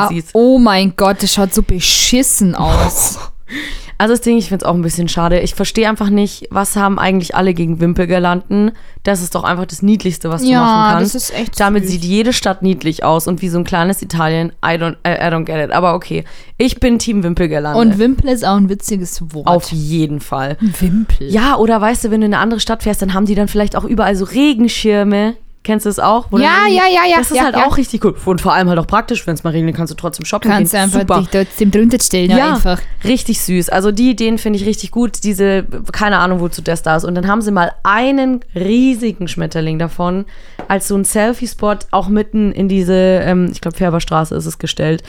Schmetterlingsies. 0.08 0.30
oh 0.34 0.60
mein 0.60 0.94
Gott, 0.96 1.24
das 1.24 1.34
schaut 1.34 1.54
so 1.54 1.64
beschissen 1.64 2.54
aus. 2.56 3.18
Also 4.02 4.14
das 4.14 4.22
Ding, 4.22 4.36
ich 4.40 4.48
finde 4.50 4.66
es 4.66 4.68
auch 4.68 4.74
ein 4.74 4.82
bisschen 4.82 5.08
schade. 5.08 5.40
Ich 5.42 5.54
verstehe 5.54 5.88
einfach 5.88 6.10
nicht, 6.10 6.48
was 6.50 6.76
haben 6.76 6.98
eigentlich 6.98 7.36
alle 7.36 7.54
gegen 7.54 7.80
Wimpelgirlanden? 7.80 8.72
Das 9.04 9.22
ist 9.22 9.36
doch 9.36 9.44
einfach 9.44 9.68
das 9.68 9.84
Niedlichste, 9.84 10.32
was 10.32 10.42
du 10.42 10.48
Ja, 10.50 10.60
machen 10.62 10.94
kannst. 10.98 11.14
das 11.14 11.24
ist 11.30 11.36
echt 11.38 11.60
Damit 11.60 11.84
süß. 11.84 11.92
sieht 11.92 12.04
jede 12.04 12.34
Stadt 12.34 12.64
niedlich 12.64 13.04
aus 13.04 13.28
und 13.28 13.44
wie 13.44 13.50
so 13.50 13.60
ein 13.60 13.64
kleines 13.64 14.02
Italien. 14.02 14.54
I 14.66 14.70
don't, 14.70 14.96
I, 15.08 15.12
I 15.12 15.28
don't 15.32 15.44
get 15.46 15.64
it. 15.64 15.72
Aber 15.72 15.94
okay, 15.94 16.24
ich 16.58 16.80
bin 16.80 16.98
Team 16.98 17.22
Wimpelgirlande. 17.22 17.80
Und 17.80 18.00
Wimpel 18.00 18.30
ist 18.32 18.44
auch 18.44 18.56
ein 18.58 18.70
witziges 18.70 19.22
Wort. 19.36 19.46
Auf 19.46 19.72
jeden 19.72 20.20
Fall. 20.20 20.58
Wimpel. 20.80 21.30
Ja, 21.32 21.58
oder 21.58 21.80
weißt 21.80 22.06
du, 22.06 22.10
wenn 22.10 22.22
du 22.22 22.26
in 22.26 22.34
eine 22.34 22.42
andere 22.42 22.60
Stadt 22.60 22.82
fährst, 22.82 23.04
dann 23.04 23.14
haben 23.14 23.28
die 23.28 23.36
dann 23.36 23.48
vielleicht 23.50 23.76
auch 23.76 23.84
überall 23.84 24.16
so 24.16 24.26
Regenschirme. 24.26 25.36
Kennst 25.64 25.86
du 25.86 25.90
das 25.90 26.00
auch? 26.00 26.32
Ja, 26.32 26.40
ja, 26.68 26.68
ja, 26.68 27.06
ja, 27.08 27.18
Das 27.20 27.30
ist 27.30 27.38
ja, 27.38 27.44
halt 27.44 27.56
ja. 27.56 27.68
auch 27.68 27.78
richtig 27.78 28.04
cool. 28.04 28.16
Und 28.26 28.42
vor 28.42 28.54
allem 28.54 28.68
halt 28.68 28.80
auch 28.80 28.88
praktisch, 28.88 29.28
wenn 29.28 29.36
es 29.36 29.44
mal 29.44 29.52
regnet, 29.52 29.76
kannst 29.76 29.92
du 29.92 29.96
trotzdem 29.96 30.26
shoppen 30.26 30.50
Kannst 30.50 30.74
du 30.74 30.78
gehen. 30.78 30.84
einfach 30.86 31.02
Super. 31.02 31.20
dich 31.20 31.30
trotzdem 31.30 31.70
drunter 31.70 32.00
stellen, 32.02 32.32
Ja, 32.32 32.54
einfach. 32.56 32.82
richtig 33.04 33.40
süß. 33.42 33.70
Also 33.70 33.92
die 33.92 34.10
Ideen 34.10 34.40
finde 34.40 34.58
ich 34.58 34.66
richtig 34.66 34.90
gut. 34.90 35.24
Diese, 35.24 35.64
keine 35.92 36.18
Ahnung, 36.18 36.40
wozu 36.40 36.64
das 36.64 36.82
da 36.82 36.96
ist. 36.96 37.04
Und 37.04 37.14
dann 37.14 37.28
haben 37.28 37.44
sie 37.44 37.52
mal 37.52 37.74
einen 37.84 38.40
riesigen 38.56 39.28
Schmetterling 39.28 39.78
davon 39.78 40.26
als 40.68 40.88
so 40.88 40.96
ein 40.96 41.06
Selfie-Spot 41.06 41.76
auch 41.92 42.08
mitten 42.08 42.52
in 42.52 42.68
diese, 42.68 42.96
ähm, 42.96 43.50
ich 43.52 43.62
glaube, 43.62 43.78
Färberstraße 43.78 44.34
ist 44.36 44.48
es 44.48 44.58
gestellt. 44.58 45.04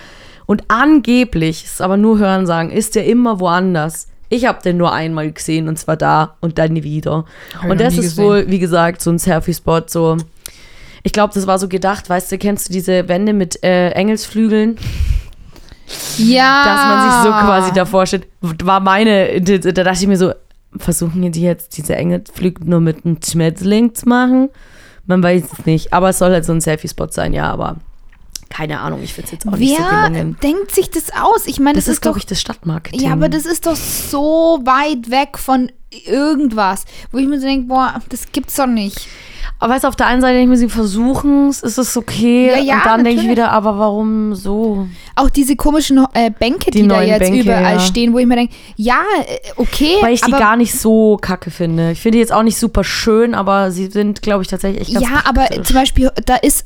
Und 0.44 0.64
angeblich, 0.68 1.64
ist 1.64 1.80
aber 1.80 1.96
nur 1.96 2.18
Hören 2.18 2.46
sagen, 2.46 2.70
ist 2.70 2.94
der 2.94 3.06
immer 3.06 3.40
woanders. 3.40 4.08
Ich 4.28 4.44
habe 4.46 4.62
den 4.62 4.76
nur 4.76 4.92
einmal 4.92 5.30
gesehen 5.30 5.68
und 5.68 5.78
zwar 5.78 5.96
da 5.96 6.36
und 6.40 6.58
dann 6.58 6.72
nie 6.74 6.82
wieder. 6.82 7.24
Hab 7.58 7.70
und 7.70 7.80
das 7.80 7.94
ist 7.94 8.02
gesehen. 8.16 8.24
wohl, 8.24 8.44
wie 8.50 8.58
gesagt, 8.58 9.00
so 9.00 9.10
ein 9.10 9.18
Selfie-Spot, 9.18 9.82
so. 9.86 10.16
Ich 11.02 11.12
glaube, 11.12 11.34
das 11.34 11.46
war 11.46 11.58
so 11.58 11.68
gedacht, 11.68 12.08
weißt 12.08 12.30
du, 12.32 12.38
kennst 12.38 12.68
du 12.68 12.72
diese 12.72 13.08
Wände 13.08 13.32
mit 13.32 13.62
äh, 13.64 13.90
Engelsflügeln? 13.90 14.78
Ja. 16.16 16.64
dass 16.64 16.86
man 16.86 17.10
sich 17.10 17.22
so 17.22 17.46
quasi 17.46 17.72
davor 17.72 18.06
steht, 18.06 18.26
war 18.40 18.80
meine, 18.80 19.40
da 19.42 19.58
da 19.58 19.84
dachte 19.84 20.00
ich 20.00 20.06
mir 20.06 20.16
so, 20.16 20.32
versuchen 20.78 21.30
die 21.32 21.42
jetzt 21.42 21.76
diese 21.76 21.96
Engelflüge 21.96 22.64
nur 22.64 22.80
mit 22.80 23.04
einem 23.04 23.18
Schmetterling 23.22 23.94
zu 23.94 24.08
machen? 24.08 24.48
Man 25.06 25.22
weiß 25.22 25.42
es 25.58 25.66
nicht, 25.66 25.92
aber 25.92 26.10
es 26.10 26.18
soll 26.18 26.30
halt 26.30 26.44
so 26.46 26.52
ein 26.52 26.60
Selfie-Spot 26.60 27.08
sein, 27.10 27.32
ja, 27.34 27.50
aber 27.52 27.76
keine 28.48 28.80
Ahnung, 28.80 29.02
ich 29.02 29.14
finde 29.14 29.26
es 29.26 29.32
jetzt 29.32 29.48
auch 29.48 29.56
nicht 29.56 29.76
so 29.76 29.82
Wer 29.82 30.10
gelungen. 30.10 30.36
denkt 30.42 30.72
sich 30.74 30.90
das 30.90 31.10
aus? 31.18 31.46
Ich 31.46 31.58
meine, 31.58 31.74
Das, 31.76 31.86
das, 31.86 31.94
ist, 31.94 32.00
glaube 32.02 32.16
doch 32.18 32.22
ich, 32.22 32.26
das 32.26 32.40
Stadtmarketing. 32.40 33.00
Ja, 33.00 33.12
aber 33.12 33.28
das 33.28 33.46
ist 33.46 33.66
doch 33.66 33.76
so 33.76 34.60
weit 34.64 35.10
weg 35.10 35.38
von 35.38 35.72
irgendwas, 36.06 36.84
wo 37.10 37.18
ich 37.18 37.26
mir 37.26 37.40
so 37.40 37.46
denke, 37.46 37.66
boah, 37.68 38.00
das 38.10 38.30
gibt's 38.32 38.56
doch 38.56 38.66
nicht. 38.66 39.08
Aber 39.62 39.74
weißt 39.74 39.84
du, 39.84 39.88
auf 39.88 39.94
der 39.94 40.06
einen 40.08 40.20
Seite 40.20 40.38
denke 40.38 40.42
ich 40.42 40.60
mir, 40.60 40.68
sie 40.68 40.68
versuchen 40.68 41.46
es, 41.46 41.62
ist 41.62 41.78
es 41.78 41.96
okay. 41.96 42.48
Ja, 42.48 42.58
ja, 42.58 42.74
und 42.78 42.84
dann 42.84 43.04
denke 43.04 43.22
ich 43.22 43.28
wieder, 43.28 43.52
aber 43.52 43.78
warum 43.78 44.34
so? 44.34 44.88
Auch 45.14 45.30
diese 45.30 45.54
komischen 45.54 46.04
äh, 46.14 46.32
Bänke, 46.36 46.72
die, 46.72 46.82
Die 46.82 46.88
da 46.88 47.00
jetzt 47.00 47.20
Bänke, 47.20 47.42
überall 47.42 47.74
ja. 47.74 47.78
stehen, 47.78 48.12
wo 48.12 48.18
ich 48.18 48.26
mir 48.26 48.34
denke, 48.34 48.52
ja, 48.74 48.98
äh, 49.24 49.38
okay, 49.54 49.98
Weil 50.00 50.14
ich 50.14 50.20
die 50.22 50.32
aber, 50.32 50.40
gar 50.40 50.56
nicht 50.56 50.74
so 50.76 51.16
kacke 51.16 51.52
finde. 51.52 51.92
Ich 51.92 52.00
finde 52.00 52.16
die 52.16 52.18
jetzt 52.18 52.32
auch 52.32 52.42
nicht 52.42 52.58
super 52.58 52.82
schön, 52.82 53.36
aber 53.36 53.70
sie 53.70 53.86
sind, 53.86 54.20
glaube 54.20 54.42
ich, 54.42 54.48
tatsächlich 54.48 54.88
echt 54.88 54.94
ganz 54.94 55.06
ja, 55.08 55.22
aber 55.26 55.42
praktisch. 55.42 55.68
zum 55.68 55.76
Beispiel, 55.76 56.10
da 56.26 56.34
ist, 56.34 56.64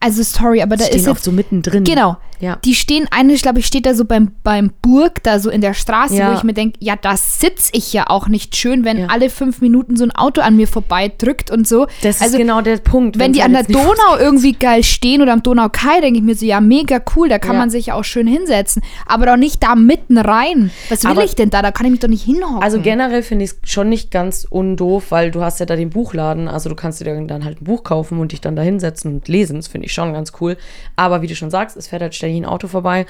also 0.00 0.22
sorry, 0.22 0.62
aber 0.62 0.76
da 0.76 0.84
stehen 0.84 0.96
ist 1.00 1.08
oft 1.08 1.18
jetzt 1.18 1.24
so 1.24 1.32
mittendrin. 1.32 1.84
Genau. 1.84 2.16
Ja. 2.40 2.56
Die 2.64 2.74
stehen, 2.74 3.06
eine, 3.10 3.34
glaube 3.36 3.60
ich, 3.60 3.66
steht 3.66 3.86
da 3.86 3.94
so 3.94 4.04
beim, 4.04 4.32
beim 4.42 4.70
Burg, 4.82 5.22
da 5.22 5.38
so 5.38 5.48
in 5.50 5.60
der 5.62 5.72
Straße, 5.72 6.16
Ja. 6.16 6.30
wo 6.32 6.36
ich 6.36 6.42
mir 6.42 6.52
denke, 6.52 6.76
ja, 6.80 6.94
da 6.94 7.16
sitze 7.16 7.70
ich 7.72 7.92
ja 7.92 8.10
auch 8.10 8.28
nicht 8.28 8.54
schön, 8.56 8.84
wenn 8.84 8.98
Ja. 8.98 9.06
alle 9.06 9.30
fünf 9.30 9.60
Minuten 9.62 9.96
so 9.96 10.04
ein 10.04 10.10
Auto 10.10 10.42
an 10.42 10.56
mir 10.56 10.68
vorbeidrückt 10.68 11.50
und 11.50 11.66
so. 11.66 11.86
Das 12.02 12.20
also, 12.20 12.34
ist 12.34 12.38
genau 12.40 12.60
der 12.60 12.76
Punkt. 12.78 13.18
wenn 13.18 13.32
die 13.32 13.42
an 13.42 13.52
der 13.52 13.62
Donau 13.62 14.18
irgendwie 14.18 14.52
geil 14.52 14.82
stehen 14.82 15.22
oder 15.22 15.32
am 15.32 15.42
Donaukai, 15.42 16.00
denke 16.02 16.18
ich 16.18 16.24
mir 16.24 16.34
so, 16.34 16.44
ja, 16.44 16.60
mega 16.60 17.00
cool, 17.16 17.28
da 17.30 17.38
kann 17.38 17.56
man 17.56 17.70
sich 17.70 17.86
ja 17.86 17.94
auch 17.94 18.04
schön 18.04 18.26
hinsetzen. 18.26 18.82
Aber 19.06 19.24
doch 19.26 19.36
nicht 19.36 19.62
da 19.62 19.74
mitten 19.74 20.18
rein. 20.18 20.70
Was 20.90 21.04
will 21.04 21.12
Aber- 21.12 21.24
ich 21.24 21.34
denn 21.36 21.48
da? 21.50 21.62
Da 21.62 21.70
kann 21.70 21.86
ich 21.86 21.92
mich 21.92 22.00
doch 22.00 22.08
nicht 22.08 22.24
hinhocken. 22.24 22.62
Also 22.62 22.78
generell 22.80 23.22
finde 23.22 23.46
ich 23.46 23.52
es 23.62 23.70
schon 23.70 23.88
nicht 23.88 24.10
ganz 24.10 24.46
undoof, 24.50 25.04
weil 25.10 25.30
du 25.30 25.40
hast 25.42 25.60
ja 25.60 25.66
da 25.66 25.76
den 25.76 25.90
Buchladen, 25.90 26.46
also 26.48 26.68
du 26.68 26.74
kannst 26.74 27.00
dir 27.00 27.04
dann 27.26 27.44
halt 27.44 27.62
ein 27.62 27.64
Buch 27.64 27.84
kaufen 27.84 28.18
und 28.18 28.32
dich 28.32 28.40
dann 28.42 28.54
da 28.56 28.60
hinsetzen 28.62 29.14
und 29.14 29.28
lesen. 29.28 29.63
Das 29.64 29.72
finde 29.72 29.86
ich 29.86 29.92
schon 29.92 30.12
ganz 30.12 30.32
cool. 30.40 30.56
Aber 30.96 31.22
wie 31.22 31.26
du 31.26 31.34
schon 31.34 31.50
sagst, 31.50 31.76
es 31.76 31.88
fährt 31.88 32.02
halt 32.02 32.14
ständig 32.14 32.42
ein 32.42 32.46
Auto 32.46 32.68
vorbei. 32.68 33.06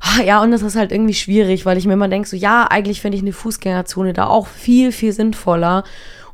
Ah, 0.00 0.22
Ja, 0.22 0.42
und 0.42 0.50
das 0.50 0.62
ist 0.62 0.76
halt 0.76 0.92
irgendwie 0.92 1.14
schwierig, 1.14 1.64
weil 1.66 1.78
ich 1.78 1.86
mir 1.86 1.94
immer 1.94 2.08
denke, 2.08 2.28
so 2.28 2.36
ja, 2.36 2.66
eigentlich 2.68 3.00
finde 3.00 3.16
ich 3.16 3.22
eine 3.22 3.32
Fußgängerzone 3.32 4.12
da 4.12 4.26
auch 4.26 4.46
viel, 4.46 4.92
viel 4.92 5.12
sinnvoller. 5.12 5.84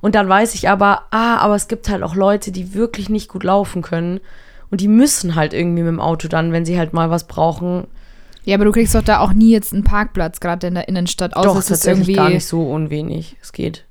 Und 0.01 0.15
dann 0.15 0.29
weiß 0.29 0.55
ich 0.55 0.69
aber, 0.69 1.05
ah, 1.11 1.37
aber 1.39 1.55
es 1.55 1.69
gibt 1.69 1.89
halt 1.89 2.03
auch 2.03 2.15
Leute, 2.15 2.53
die 2.53 2.75
wirklich 2.75 3.09
nicht 3.09 3.29
gut 3.29 3.45
laufen 3.45 3.83
können. 3.83 4.21
Und 4.71 4.81
die 4.81 4.89
müssen 4.89 5.35
halt 5.35 5.53
irgendwie 5.53 5.83
mit 5.83 5.93
dem 5.93 6.01
Auto 6.01 6.29
dann, 6.29 6.53
wenn 6.53 6.65
sie 6.65 6.79
halt 6.79 6.93
mal 6.93 7.11
was 7.11 7.27
brauchen, 7.27 7.87
ja, 8.45 8.55
aber 8.57 8.65
du 8.65 8.73
kriegst 8.73 8.95
doch 8.95 9.03
da 9.03 9.21
auch 9.21 9.33
nie 9.33 9.53
jetzt 9.53 9.73
einen 9.73 9.85
Parkplatz, 9.85 10.41
gerade 10.41 10.67
in 10.67 10.75
der 10.75 10.89
Innenstadt, 10.89 11.37
außer 11.37 11.49
doch 11.49 11.57
es 11.57 11.71
ist 11.71 11.87
irgendwie. 11.87 12.15
gar 12.15 12.31
nicht 12.31 12.47
so 12.47 12.63
unwenig. 12.63 13.37
Es 13.43 13.53
geht. 13.53 13.85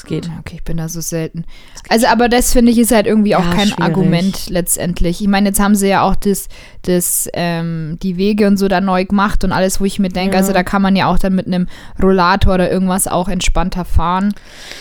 Es 0.00 0.06
geht. 0.06 0.30
Okay, 0.40 0.54
ich 0.56 0.64
bin 0.64 0.78
da 0.78 0.88
so 0.88 1.02
selten. 1.02 1.44
Also, 1.90 2.06
aber 2.06 2.30
das 2.30 2.54
finde 2.54 2.72
ich 2.72 2.78
ist 2.78 2.90
halt 2.90 3.06
irgendwie 3.06 3.36
auch 3.36 3.44
Ja, 3.44 3.50
kein 3.52 3.66
schwierig. 3.68 3.80
Argument 3.84 4.48
letztendlich. 4.48 5.20
Ich 5.20 5.28
meine, 5.28 5.48
jetzt 5.50 5.60
haben 5.60 5.74
sie 5.74 5.88
ja 5.88 6.00
auch 6.02 6.14
das, 6.16 6.48
das, 6.82 7.28
ähm, 7.34 7.98
die 8.02 8.16
Wege 8.16 8.46
und 8.46 8.56
so 8.56 8.66
da 8.68 8.80
neu 8.80 9.04
gemacht 9.04 9.44
und 9.44 9.52
alles, 9.52 9.78
wo 9.78 9.84
ich 9.84 9.98
mir 9.98 10.08
denke, 10.08 10.36
Ja. 10.36 10.40
also 10.40 10.54
da 10.54 10.62
kann 10.62 10.80
man 10.80 10.96
ja 10.96 11.06
auch 11.06 11.18
dann 11.18 11.34
mit 11.34 11.46
einem 11.46 11.66
Rollator 12.02 12.54
oder 12.54 12.70
irgendwas 12.70 13.08
auch 13.08 13.28
entspannter 13.28 13.84
fahren, 13.84 14.32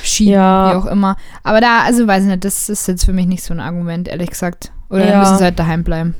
schieben, 0.03 0.33
Ja. 0.35 0.71
wie 0.71 0.75
auch 0.77 0.85
immer. 0.85 1.17
Aber 1.43 1.59
da, 1.59 1.81
also 1.83 2.07
weiß 2.07 2.23
ich 2.23 2.29
nicht, 2.29 2.45
das 2.45 2.69
ist 2.69 2.87
jetzt 2.87 3.03
für 3.03 3.11
mich 3.13 3.25
nicht 3.27 3.43
so 3.43 3.53
ein 3.53 3.59
Argument, 3.59 4.07
ehrlich 4.07 4.29
gesagt. 4.29 4.71
Oder 4.89 4.99
dann 5.01 5.09
Ja. 5.09 5.19
müssen 5.19 5.37
sie 5.37 5.43
halt 5.43 5.59
daheim 5.59 5.83
bleiben. 5.83 6.15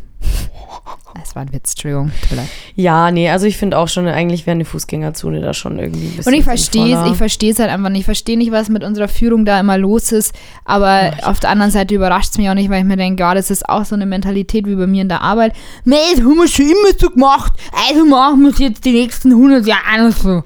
Das 1.19 1.36
war 1.36 1.41
ein 1.41 1.51
Witz, 1.53 1.71
Entschuldigung. 1.71 2.12
Tut 2.21 2.32
mir 2.32 2.38
leid. 2.38 2.49
Ja, 2.75 3.12
nee, 3.12 3.29
also 3.29 3.45
ich 3.45 3.58
finde 3.58 3.77
auch 3.77 3.88
schon, 3.88 4.08
eigentlich 4.08 4.45
wäre 4.45 4.55
eine 4.55 4.65
Fußgängerzone 4.65 5.41
da 5.41 5.53
schon 5.53 5.79
irgendwie 5.79 6.08
ein 6.08 6.15
bisschen 6.15 6.32
Und 6.34 6.39
ich 6.39 6.45
verstehe 6.45 6.97
es, 6.97 7.12
ich 7.12 7.17
verstehe 7.17 7.51
es 7.51 7.60
halt 7.60 7.69
einfach 7.69 7.89
nicht. 7.89 7.99
Ich 8.01 8.05
verstehe 8.05 8.38
nicht, 8.38 8.51
was 8.51 8.69
mit 8.69 8.84
unserer 8.84 9.08
Führung 9.08 9.43
da 9.45 9.60
immer 9.60 9.77
los 9.77 10.12
ist. 10.12 10.34
Aber 10.65 11.11
auf 11.24 11.39
der 11.39 11.49
anderen 11.49 11.72
Seite 11.72 11.95
überrascht 11.95 12.32
es 12.32 12.38
mich 12.38 12.49
auch 12.49 12.53
nicht, 12.53 12.70
weil 12.70 12.80
ich 12.80 12.86
mir 12.88 12.97
denke, 12.97 13.22
ja, 13.22 13.34
das 13.34 13.51
ist 13.51 13.67
auch 13.67 13.86
so 13.86 13.95
eine 13.95 14.05
Mentalität 14.05 14.65
wie 14.67 14.76
bei 14.76 14.88
mir 14.88 15.01
in 15.01 15.09
der 15.09 15.22
Arbeit. 15.22 15.53
Nee, 15.84 15.95
das 16.15 16.24
haben 16.24 16.36
wir 16.36 16.47
schon 16.47 16.65
immer 16.65 16.97
so 16.97 17.09
gemacht. 17.09 17.53
Also 17.89 18.05
machen 18.05 18.41
wir 18.43 18.51
es 18.51 18.59
jetzt 18.59 18.86
die 18.86 18.91
nächsten 18.93 19.32
100 19.32 19.65
Jahre 19.65 20.09
noch 20.09 20.15
so. 20.15 20.43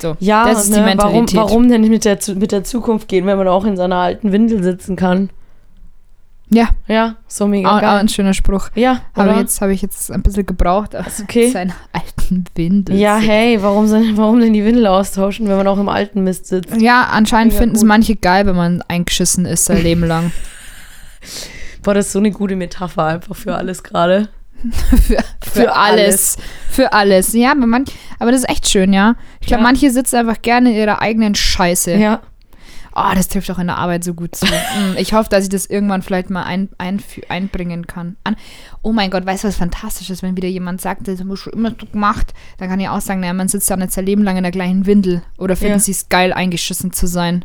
So, 0.00 0.16
Ja, 0.20 0.44
das 0.46 0.64
ist 0.64 0.70
ne, 0.70 0.76
die 0.76 0.98
warum, 0.98 1.12
Mentalität. 1.12 1.36
warum 1.36 1.68
denn 1.68 1.80
nicht 1.82 1.90
mit 1.90 2.04
der, 2.04 2.18
mit 2.34 2.52
der 2.52 2.64
Zukunft 2.64 3.08
gehen, 3.08 3.26
wenn 3.26 3.38
man 3.38 3.48
auch 3.48 3.64
in 3.64 3.76
seiner 3.76 3.96
alten 3.96 4.32
Windel 4.32 4.62
sitzen 4.62 4.96
kann? 4.96 5.30
Ja, 6.48 6.68
Ja, 6.86 7.16
so 7.26 7.46
mega 7.48 7.68
auch, 7.70 7.76
auch 7.76 7.80
geil. 7.80 7.98
ein 7.98 8.08
schöner 8.08 8.32
Spruch. 8.32 8.68
Ja, 8.76 9.00
Aber 9.14 9.30
oder? 9.32 9.40
jetzt 9.40 9.60
habe 9.60 9.72
ich 9.72 9.82
jetzt 9.82 10.12
ein 10.12 10.22
bisschen 10.22 10.46
gebraucht. 10.46 10.94
Ist 10.94 11.20
okay. 11.20 11.50
Seinen 11.52 11.72
alten 11.92 12.44
Windel. 12.54 12.96
Ja, 12.96 13.16
hey, 13.16 13.60
warum, 13.62 13.88
sind, 13.88 14.16
warum 14.16 14.38
denn 14.40 14.52
die 14.52 14.64
Windel 14.64 14.86
austauschen, 14.86 15.48
wenn 15.48 15.56
man 15.56 15.66
auch 15.66 15.78
im 15.78 15.88
alten 15.88 16.22
Mist 16.22 16.46
sitzt? 16.46 16.80
Ja, 16.80 17.08
anscheinend 17.10 17.52
finden 17.52 17.74
es 17.74 17.82
manche 17.82 18.14
geil, 18.14 18.46
wenn 18.46 18.54
man 18.56 18.82
eingeschissen 18.86 19.44
ist 19.44 19.64
sein 19.64 19.82
Leben 19.82 20.04
lang. 20.04 20.30
Boah, 21.82 21.94
das 21.94 22.06
ist 22.06 22.12
so 22.12 22.18
eine 22.20 22.30
gute 22.30 22.56
Metapher 22.56 23.04
einfach 23.04 23.34
für 23.36 23.54
alles 23.56 23.82
gerade. 23.82 24.28
für, 25.02 25.18
für 25.42 25.74
alles. 25.74 26.36
Für 26.70 26.92
alles. 26.92 27.32
Ja, 27.32 27.52
aber, 27.52 27.66
man, 27.66 27.84
aber 28.18 28.30
das 28.32 28.40
ist 28.42 28.48
echt 28.50 28.68
schön, 28.68 28.92
ja. 28.92 29.14
Ich 29.40 29.48
glaube, 29.48 29.62
Ja. 29.62 29.68
manche 29.68 29.90
sitzen 29.90 30.16
einfach 30.16 30.40
gerne 30.42 30.70
in 30.70 30.76
ihrer 30.76 31.00
eigenen 31.02 31.34
Scheiße. 31.34 31.94
Ja. 31.96 32.20
Oh, 32.98 33.14
das 33.14 33.28
trifft 33.28 33.50
auch 33.50 33.58
in 33.58 33.66
der 33.66 33.76
Arbeit 33.76 34.04
so 34.04 34.14
gut 34.14 34.34
zu. 34.34 34.46
Mm, 34.46 34.96
ich 34.96 35.12
hoffe, 35.12 35.28
dass 35.28 35.44
ich 35.44 35.50
das 35.50 35.66
irgendwann 35.66 36.00
vielleicht 36.00 36.30
mal 36.30 36.44
ein, 36.44 36.70
einfü- 36.78 37.28
einbringen 37.28 37.86
kann. 37.86 38.16
An, 38.24 38.36
oh 38.80 38.92
mein 38.92 39.10
Gott, 39.10 39.26
weißt 39.26 39.44
du, 39.44 39.48
was 39.48 39.56
fantastisch 39.56 40.08
ist, 40.08 40.22
wenn 40.22 40.34
wieder 40.36 40.48
jemand 40.48 40.80
sagt, 40.80 41.06
das 41.06 41.20
haben 41.20 41.28
wir 41.28 41.36
schon 41.36 41.52
immer 41.52 41.70
so 41.78 41.84
gemacht, 41.86 42.32
dann 42.56 42.70
kann 42.70 42.80
ich 42.80 42.88
auch 42.88 43.02
sagen, 43.02 43.20
naja, 43.20 43.34
man 43.34 43.48
sitzt 43.48 43.68
ja 43.68 43.76
nicht 43.76 43.92
sein 43.92 44.06
Leben 44.06 44.22
lang 44.24 44.38
in 44.38 44.44
der 44.44 44.52
gleichen 44.52 44.86
Windel. 44.86 45.22
Oder 45.36 45.56
finden 45.56 45.74
Ja. 45.74 45.78
sie 45.80 45.92
es 45.92 46.08
geil, 46.08 46.32
eingeschissen 46.32 46.92
zu 46.94 47.06
sein. 47.06 47.44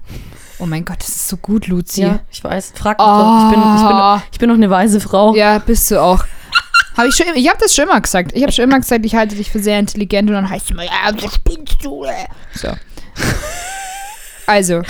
Oh 0.60 0.66
mein 0.66 0.86
Gott, 0.86 1.00
das 1.00 1.10
ist 1.10 1.28
so 1.28 1.36
gut, 1.38 1.68
Luzi. 1.68 2.04
Ja, 2.04 2.20
ich 2.32 2.42
weiß. 2.44 2.72
Frag 2.76 2.98
mich 2.98 3.06
doch. 3.06 3.50
Ich 3.50 3.56
bin, 3.56 3.76
ich, 3.76 3.88
bin, 3.88 3.98
Oh. 4.00 4.22
ich 4.32 4.40
bin 4.40 4.48
noch 4.50 4.56
eine 4.56 4.70
weise 4.70 5.02
Frau. 5.02 5.36
Ja, 5.36 5.58
bist 5.58 5.92
du 5.92 6.00
auch. 6.02 6.24
Hab 6.96 7.06
ich 7.08 7.16
schon, 7.16 7.26
ich 7.36 7.50
habe 7.50 7.58
das 7.60 7.74
schon 7.76 7.86
immer 7.86 8.00
gesagt. 8.00 8.32
Ich 8.36 8.42
habe 8.44 8.52
schon 8.52 8.64
immer 8.66 8.80
gesagt, 8.80 9.06
ich 9.06 9.16
halte 9.16 9.36
dich 9.36 9.50
für 9.50 9.60
sehr 9.60 9.80
intelligent 9.80 10.30
und 10.30 10.36
dann 10.36 10.50
heißt 10.50 10.66
es 10.66 10.72
immer, 10.72 10.84
ja, 10.84 11.12
du 11.12 11.28
spinnst 11.30 11.84
du. 11.84 12.04
äh. 12.06 12.12
So. 12.54 12.70
Also. 14.48 14.82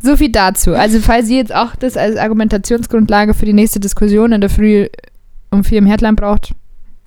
So 0.00 0.16
viel 0.16 0.30
dazu. 0.32 0.74
Also, 0.74 1.00
falls 1.00 1.28
ihr 1.28 1.38
jetzt 1.38 1.54
auch 1.54 1.74
das 1.76 1.96
als 1.96 2.16
Argumentationsgrundlage 2.16 3.34
für 3.34 3.46
die 3.46 3.52
nächste 3.52 3.80
Diskussion 3.80 4.32
in 4.32 4.40
der 4.40 4.50
Früh 4.50 4.86
um 5.50 5.64
vier 5.64 5.78
im 5.78 5.86
Headline 5.86 6.16
braucht, 6.16 6.52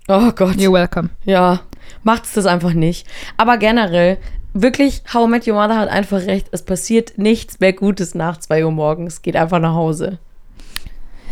Oh 0.07 0.31
Gott. 0.35 0.55
you're 0.55 0.73
welcome. 0.73 1.09
Ja, 1.25 1.61
macht's 2.03 2.33
das 2.33 2.45
einfach 2.45 2.73
nicht. 2.73 3.07
Aber 3.37 3.57
generell, 3.57 4.17
wirklich, 4.53 5.03
How 5.13 5.27
I 5.27 5.29
Met 5.31 5.47
Your 5.47 5.55
Mother 5.55 5.77
hat 5.77 5.89
einfach 5.89 6.19
recht. 6.25 6.47
Es 6.51 6.63
passiert 6.63 7.17
nichts 7.17 7.59
mehr 7.59 7.73
Gutes 7.73 8.15
nach 8.15 8.37
2 8.37 8.65
Uhr 8.65 8.71
morgens. 8.71 9.21
Geht 9.21 9.35
einfach 9.35 9.59
nach 9.59 9.73
Hause. 9.75 10.17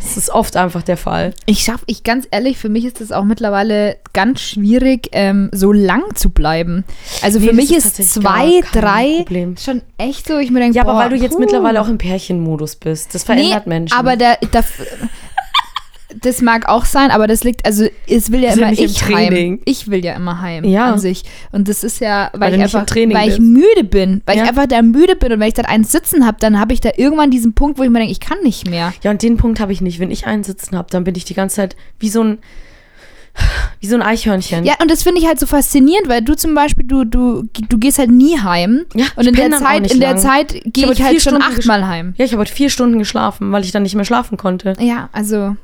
Das 0.01 0.17
ist 0.17 0.29
oft 0.29 0.55
einfach 0.55 0.81
der 0.81 0.97
Fall. 0.97 1.33
Ich 1.45 1.59
schaff, 1.59 1.83
ich 1.85 2.03
ganz 2.03 2.27
ehrlich, 2.31 2.57
für 2.57 2.69
mich 2.69 2.85
ist 2.85 3.01
es 3.01 3.11
auch 3.11 3.23
mittlerweile 3.25 3.97
ganz 4.13 4.41
schwierig, 4.41 5.09
ähm, 5.11 5.49
so 5.51 5.71
lang 5.71 6.15
zu 6.15 6.29
bleiben. 6.29 6.83
Also 7.21 7.39
für 7.39 7.45
Nee, 7.47 7.51
das 7.51 7.55
mich 7.69 7.75
ist 7.77 7.99
ist 7.99 8.13
zwei, 8.13 8.61
drei 8.71 9.17
Problem. 9.19 9.55
schon 9.57 9.81
echt 9.97 10.27
so, 10.27 10.37
ich 10.37 10.51
mir 10.51 10.59
denke, 10.61 10.75
Ja, 10.77 10.83
aber 10.83 10.93
boah, 10.93 10.99
weil 11.01 11.09
du 11.09 11.15
jetzt 11.17 11.33
puh. 11.33 11.39
mittlerweile 11.39 11.81
auch 11.81 11.87
im 11.89 11.97
Pärchenmodus 11.97 12.77
bist. 12.77 13.13
Das 13.13 13.23
verändert 13.23 13.67
Menschen. 13.67 13.97
Aber 13.97 14.15
der, 14.15 14.37
der, 14.53 14.63
das 16.21 16.41
mag 16.41 16.67
auch 16.67 16.85
sein, 16.85 17.11
aber 17.11 17.27
das 17.27 17.43
liegt, 17.43 17.65
also 17.65 17.85
es 18.07 18.31
will 18.31 18.41
ja 18.43 18.53
immer 18.53 18.69
im 18.69 18.73
ich 18.85 19.03
heim. 19.07 19.59
Ich 19.65 19.89
will 19.89 20.03
ja 20.03 20.13
immer 20.15 20.41
heim 20.41 20.63
Ja. 20.63 20.91
an 20.93 20.99
sich. 20.99 21.23
Und 21.51 21.67
das 21.67 21.83
ist 21.83 21.99
ja, 22.01 22.29
weil, 22.33 22.51
Weil 22.51 22.55
ich 22.55 22.61
einfach, 22.63 22.85
weil 22.95 23.29
ich 23.29 23.35
bist. 23.37 23.39
müde 23.39 23.83
bin, 23.83 24.21
weil 24.25 24.37
Ja. 24.37 24.43
ich 24.43 24.49
einfach 24.49 24.65
da 24.65 24.81
müde 24.81 25.15
bin 25.15 25.31
und 25.33 25.39
wenn 25.39 25.47
ich 25.47 25.53
dann 25.53 25.65
eins 25.65 25.91
sitzen 25.91 26.25
habe, 26.25 26.37
dann 26.39 26.59
habe 26.59 26.73
ich 26.73 26.81
da 26.81 26.89
irgendwann 26.97 27.29
diesen 27.29 27.53
Punkt, 27.53 27.77
wo 27.77 27.83
ich 27.83 27.89
mir 27.89 27.99
denke, 27.99 28.11
ich 28.11 28.19
kann 28.19 28.39
nicht 28.43 28.67
mehr. 28.69 28.91
ja, 29.03 29.11
und 29.11 29.21
den 29.21 29.37
Punkt 29.37 29.59
habe 29.59 29.71
ich 29.71 29.81
nicht. 29.81 29.99
Wenn 29.99 30.09
ich 30.11 30.25
einen 30.25 30.43
sitzen 30.43 30.75
habe, 30.77 30.87
dann 30.89 31.03
bin 31.03 31.13
ich 31.15 31.25
die 31.25 31.33
ganze 31.35 31.57
Zeit 31.57 31.75
wie 31.99 32.09
so 32.09 32.23
ein, 32.23 32.37
wie 33.79 33.87
so 33.87 33.95
ein 33.95 34.01
Eichhörnchen. 34.01 34.65
Ja, 34.65 34.73
und 34.81 34.89
das 34.89 35.03
finde 35.03 35.21
ich 35.21 35.27
halt 35.27 35.39
so 35.39 35.45
faszinierend, 35.45 36.09
weil 36.09 36.21
du 36.23 36.35
zum 36.35 36.55
Beispiel, 36.55 36.85
du, 36.85 37.03
du, 37.05 37.43
du 37.53 37.77
gehst 37.77 37.99
halt 37.99 38.09
nie 38.11 38.37
heim. 38.39 38.85
Ja, 38.95 39.05
und 39.15 39.23
ich 39.23 39.27
in 39.27 39.35
der 39.35 39.51
Zeit, 39.59 39.91
in 39.93 39.99
der 39.99 40.09
lang. 40.13 40.17
Zeit 40.19 40.61
gehe 40.65 40.85
ich 40.85 40.89
heute 40.89 41.03
halt 41.03 41.21
schon 41.21 41.41
achtmal 41.41 41.87
heim. 41.87 42.15
Ja, 42.17 42.25
ich 42.25 42.31
habe 42.31 42.41
heute 42.41 42.51
vier 42.51 42.69
Stunden 42.69 42.97
geschlafen, 42.97 43.51
weil 43.51 43.63
ich 43.63 43.71
dann 43.71 43.83
nicht 43.83 43.95
mehr 43.95 44.05
schlafen 44.05 44.37
konnte. 44.37 44.73
Ja, 44.79 45.09
also. 45.13 45.55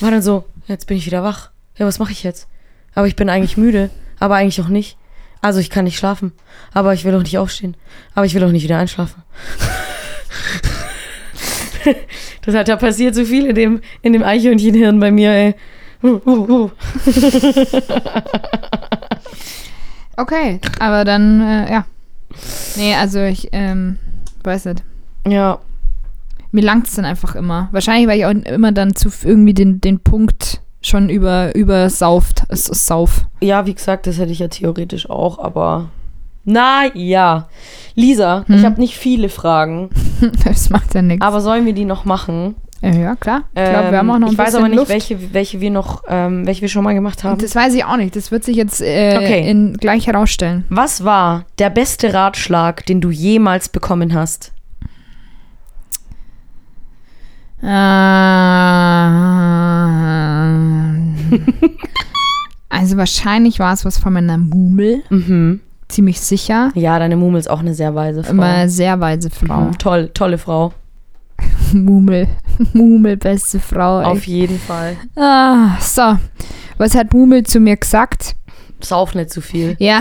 War 0.00 0.10
dann 0.10 0.22
so, 0.22 0.44
jetzt 0.66 0.86
bin 0.86 0.96
ich 0.96 1.06
wieder 1.06 1.22
wach. 1.22 1.50
Ja, 1.76 1.86
was 1.86 1.98
mache 1.98 2.12
ich 2.12 2.22
jetzt? 2.22 2.48
Aber 2.94 3.06
ich 3.06 3.16
bin 3.16 3.28
eigentlich 3.28 3.56
müde, 3.56 3.90
aber 4.18 4.36
eigentlich 4.36 4.60
auch 4.60 4.68
nicht. 4.68 4.96
Also 5.40 5.58
ich 5.58 5.70
kann 5.70 5.84
nicht 5.84 5.98
schlafen, 5.98 6.32
aber 6.72 6.94
ich 6.94 7.04
will 7.04 7.14
auch 7.14 7.22
nicht 7.22 7.38
aufstehen. 7.38 7.76
Aber 8.14 8.26
ich 8.26 8.34
will 8.34 8.44
auch 8.44 8.50
nicht 8.50 8.62
wieder 8.62 8.78
einschlafen. 8.78 9.22
das 12.44 12.54
hat 12.54 12.68
ja 12.68 12.76
passiert 12.76 13.14
so 13.14 13.24
viel 13.24 13.46
in 13.46 13.54
dem, 13.54 13.80
in 14.02 14.12
dem 14.12 14.22
Eichhörnchenhirn 14.22 15.00
bei 15.00 15.10
mir, 15.10 15.32
ey. 15.32 15.54
Uh, 16.02 16.20
uh, 16.26 16.48
uh. 16.48 16.70
Okay, 20.16 20.60
aber 20.78 21.04
dann, 21.04 21.40
äh, 21.40 21.72
ja. 21.72 21.86
Nee, 22.76 22.94
also 22.94 23.20
ich, 23.20 23.48
ähm, 23.52 23.98
weiß 24.44 24.66
nicht. 24.66 24.82
Ja, 25.26 25.58
Mir 26.52 26.62
langt 26.62 26.86
es 26.86 26.94
dann 26.94 27.04
einfach 27.04 27.34
immer. 27.34 27.68
Wahrscheinlich, 27.72 28.06
weil 28.08 28.18
ich 28.18 28.26
auch 28.26 28.30
immer 28.30 28.72
dann 28.72 28.94
zu 28.94 29.08
irgendwie 29.24 29.54
den, 29.54 29.80
den 29.80 30.00
Punkt 30.00 30.60
schon 30.82 31.08
über, 31.08 31.54
übersauft. 31.54 32.42
Es 32.48 32.68
ist 32.68 32.86
sauf. 32.86 33.24
ja, 33.40 33.66
wie 33.66 33.74
gesagt, 33.74 34.06
das 34.06 34.18
hätte 34.18 34.32
ich 34.32 34.38
ja 34.40 34.48
theoretisch 34.48 35.08
auch, 35.10 35.38
aber 35.38 35.88
na 36.44 36.86
ja. 36.94 37.48
Lisa, 37.94 38.44
ich 38.48 38.56
Hm? 38.56 38.64
habe 38.64 38.80
nicht 38.80 38.96
viele 38.96 39.28
Fragen, 39.28 39.90
das 40.44 40.70
macht 40.70 40.94
ja 40.94 41.02
nichts. 41.02 41.24
aber 41.24 41.40
sollen 41.40 41.66
wir 41.66 41.72
die 41.72 41.84
noch 41.84 42.04
machen? 42.04 42.54
Ja, 42.84 43.14
klar. 43.14 43.42
Ich 43.54 43.62
glaube, 43.62 43.92
wir 43.92 43.98
haben 43.98 44.10
auch 44.10 44.18
noch 44.18 44.26
ein 44.26 44.32
Ähm, 44.32 44.32
ich 44.32 44.38
weiß 44.38 44.56
aber 44.56 44.66
nicht, 44.68 44.76
Luft. 44.76 44.88
welche, 44.90 45.32
welche 45.32 45.60
wir 45.60 45.70
noch, 45.70 46.02
ähm, 46.08 46.44
welche 46.48 46.62
wir 46.62 46.68
schon 46.68 46.82
mal 46.82 46.94
gemacht 46.94 47.22
haben. 47.22 47.40
Das 47.40 47.54
weiß 47.54 47.74
ich 47.74 47.84
auch 47.84 47.96
nicht. 47.96 48.16
Das 48.16 48.32
wird 48.32 48.42
sich 48.42 48.56
jetzt 48.56 48.80
äh, 48.82 49.18
Okay. 49.18 49.48
in, 49.48 49.74
gleich 49.74 50.08
herausstellen. 50.08 50.64
Was 50.68 51.04
war 51.04 51.44
der 51.60 51.70
beste 51.70 52.12
Ratschlag, 52.12 52.84
den 52.86 53.00
du 53.00 53.12
jemals 53.12 53.68
bekommen 53.68 54.14
hast? 54.14 54.50
Ähm, 57.62 57.70
also 62.68 62.96
wahrscheinlich 62.96 63.58
war 63.58 63.72
es 63.72 63.84
was 63.84 63.98
von 63.98 64.12
meiner 64.12 64.38
Mumel. 64.38 65.02
Mhm. 65.10 65.60
Ziemlich 65.88 66.20
sicher. 66.20 66.70
Ja, 66.74 66.98
deine 66.98 67.16
Mumel 67.16 67.38
ist 67.38 67.50
auch 67.50 67.60
eine 67.60 67.74
sehr 67.74 67.94
weise 67.94 68.24
Frau. 68.24 68.32
Immer 68.32 68.68
sehr 68.68 68.98
weise 69.00 69.30
Frau. 69.30 69.62
Mhm. 69.62 69.78
Toll, 69.78 70.10
tolle 70.14 70.38
Frau. 70.38 70.72
Mumel. 71.72 72.28
Mumel, 72.72 73.16
beste 73.16 73.60
Frau. 73.60 74.00
Ey. 74.00 74.06
Auf 74.06 74.26
jeden 74.26 74.58
Fall. 74.58 74.96
Ah, 75.16 75.76
so. 75.80 76.18
Was 76.78 76.94
hat 76.94 77.12
Mumel 77.12 77.44
zu 77.44 77.60
mir 77.60 77.76
gesagt? 77.76 78.34
Sauf 78.80 79.14
nicht 79.14 79.30
zu 79.30 79.40
viel. 79.40 79.76
Ja, 79.78 80.00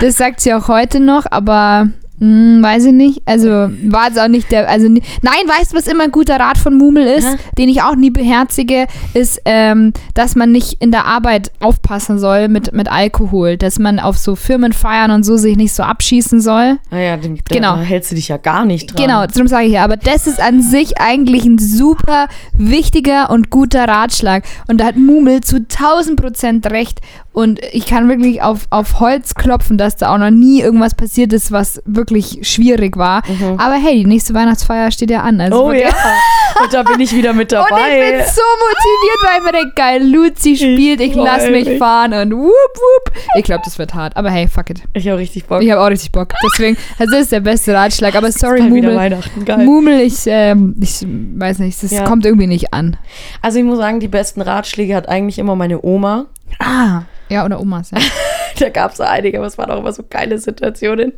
das 0.00 0.16
sagt 0.16 0.40
sie 0.40 0.52
auch 0.54 0.68
heute 0.68 0.98
noch, 0.98 1.26
aber 1.30 1.88
hm, 2.20 2.62
weiß 2.62 2.84
ich 2.84 2.92
nicht. 2.92 3.22
Also 3.26 3.48
war 3.48 4.08
es 4.10 4.18
auch 4.18 4.28
nicht 4.28 4.52
der. 4.52 4.68
Also 4.68 4.88
nein, 4.88 5.02
weißt 5.46 5.72
du, 5.72 5.76
was 5.76 5.86
immer 5.86 6.04
ein 6.04 6.12
guter 6.12 6.38
Rat 6.38 6.58
von 6.58 6.76
Mumel 6.76 7.06
ist, 7.06 7.26
Hä? 7.26 7.36
den 7.58 7.68
ich 7.68 7.82
auch 7.82 7.96
nie 7.96 8.10
beherzige, 8.10 8.86
ist, 9.14 9.40
ähm, 9.46 9.92
dass 10.14 10.36
man 10.36 10.52
nicht 10.52 10.74
in 10.82 10.90
der 10.90 11.06
Arbeit 11.06 11.50
aufpassen 11.60 12.18
soll 12.18 12.48
mit, 12.48 12.72
mit 12.74 12.90
Alkohol, 12.92 13.56
dass 13.56 13.78
man 13.78 13.98
auf 13.98 14.18
so 14.18 14.36
Firmenfeiern 14.36 15.10
und 15.10 15.24
so 15.24 15.36
sich 15.38 15.56
nicht 15.56 15.72
so 15.72 15.82
abschießen 15.82 16.40
soll. 16.40 16.78
Naja, 16.90 17.16
den, 17.16 17.36
da, 17.36 17.54
Genau. 17.54 17.76
da 17.76 17.82
hältst 17.82 18.10
du 18.10 18.14
dich 18.14 18.28
ja 18.28 18.36
gar 18.36 18.64
nicht 18.64 18.92
dran. 18.92 19.02
Genau, 19.06 19.26
darum 19.26 19.48
sage 19.48 19.66
ich 19.66 19.72
ja. 19.72 19.84
Aber 19.84 19.96
das 19.96 20.26
ist 20.26 20.40
an 20.40 20.62
sich 20.62 21.00
eigentlich 21.00 21.44
ein 21.46 21.58
super 21.58 22.28
wichtiger 22.52 23.30
und 23.30 23.50
guter 23.50 23.88
Ratschlag. 23.88 24.44
Und 24.68 24.80
da 24.80 24.84
hat 24.84 24.96
Mumel 24.96 25.40
zu 25.40 25.56
1000 25.56 26.20
Prozent 26.20 26.66
recht. 26.70 27.00
Und 27.32 27.60
ich 27.72 27.86
kann 27.86 28.08
wirklich 28.08 28.42
auf, 28.42 28.66
auf 28.70 28.98
Holz 28.98 29.36
klopfen, 29.36 29.78
dass 29.78 29.94
da 29.96 30.12
auch 30.12 30.18
noch 30.18 30.30
nie 30.30 30.60
irgendwas 30.62 30.96
passiert 30.96 31.32
ist, 31.32 31.52
was 31.52 31.80
wirklich 31.86 32.40
schwierig 32.42 32.96
war. 32.96 33.22
Aber 33.56 33.74
hey, 33.74 33.98
die 33.98 34.06
nächste 34.06 34.34
Weihnachtsfeier 34.34 34.90
steht 34.90 35.10
ja 35.10 35.20
an. 35.22 35.40
Also 35.40 35.56
Mhm. 35.62 35.68
Oh 35.68 35.72
ja. 35.72 35.88
Und 36.62 36.74
da 36.74 36.82
bin 36.82 36.98
ich 37.00 37.14
wieder 37.14 37.32
mit 37.32 37.52
Und 37.54 37.60
ich 37.60 37.68
dabei. 37.68 38.10
bin 38.10 38.20
so 38.26 38.42
motiviert, 38.66 39.22
weil 39.22 39.38
ich 39.38 39.44
mir 39.44 39.52
denke, 39.52 39.72
geil, 39.76 40.06
Luzi 40.12 40.56
spielt, 40.56 41.00
ich 41.00 41.12
freu 41.12 41.22
lass 41.24 41.48
mich 41.48 41.68
mich. 41.68 41.78
fahren 41.78 42.12
und 42.12 42.32
wupp, 42.32 42.48
wupp. 42.50 43.12
Ich 43.36 43.44
glaube, 43.44 43.62
das 43.64 43.78
wird 43.78 43.94
hart. 43.94 44.16
Aber 44.16 44.30
hey, 44.30 44.48
fuck 44.48 44.68
it. 44.70 44.82
Ich 44.94 45.06
habe 45.08 45.18
richtig 45.18 45.44
Bock. 45.46 45.62
Ich 45.62 45.70
habe 45.70 45.80
auch 45.80 45.88
richtig 45.88 46.10
Bock. 46.10 46.34
Deswegen, 46.44 46.76
das 46.98 47.12
ist 47.12 47.30
der 47.32 47.40
beste 47.40 47.72
Ratschlag. 47.74 48.16
Aber 48.16 48.32
sorry, 48.32 48.62
Mumel. 48.62 49.20
Mumel, 49.64 50.00
ich, 50.00 50.22
ähm, 50.26 50.74
ich 50.80 51.06
weiß 51.06 51.60
nicht, 51.60 51.80
das 51.82 51.92
Ja. 51.92 52.02
kommt 52.04 52.26
irgendwie 52.26 52.48
nicht 52.48 52.74
an. 52.74 52.96
Also 53.40 53.58
ich 53.60 53.64
muss 53.64 53.78
sagen, 53.78 54.00
die 54.00 54.08
besten 54.08 54.40
Ratschläge 54.42 54.96
hat 54.96 55.08
eigentlich 55.08 55.38
immer 55.38 55.54
meine 55.54 55.82
Oma. 55.84 56.26
Ah, 56.58 57.02
ja, 57.28 57.44
oder 57.44 57.60
Omas, 57.60 57.90
ja. 57.92 57.98
Da 58.58 58.68
gab 58.68 58.90
es 58.90 58.98
so 58.98 59.04
einige, 59.04 59.38
aber 59.38 59.46
es 59.46 59.56
waren 59.56 59.70
auch 59.70 59.78
immer 59.78 59.92
so 59.92 60.02
geile 60.08 60.36
Situationen. 60.36 61.12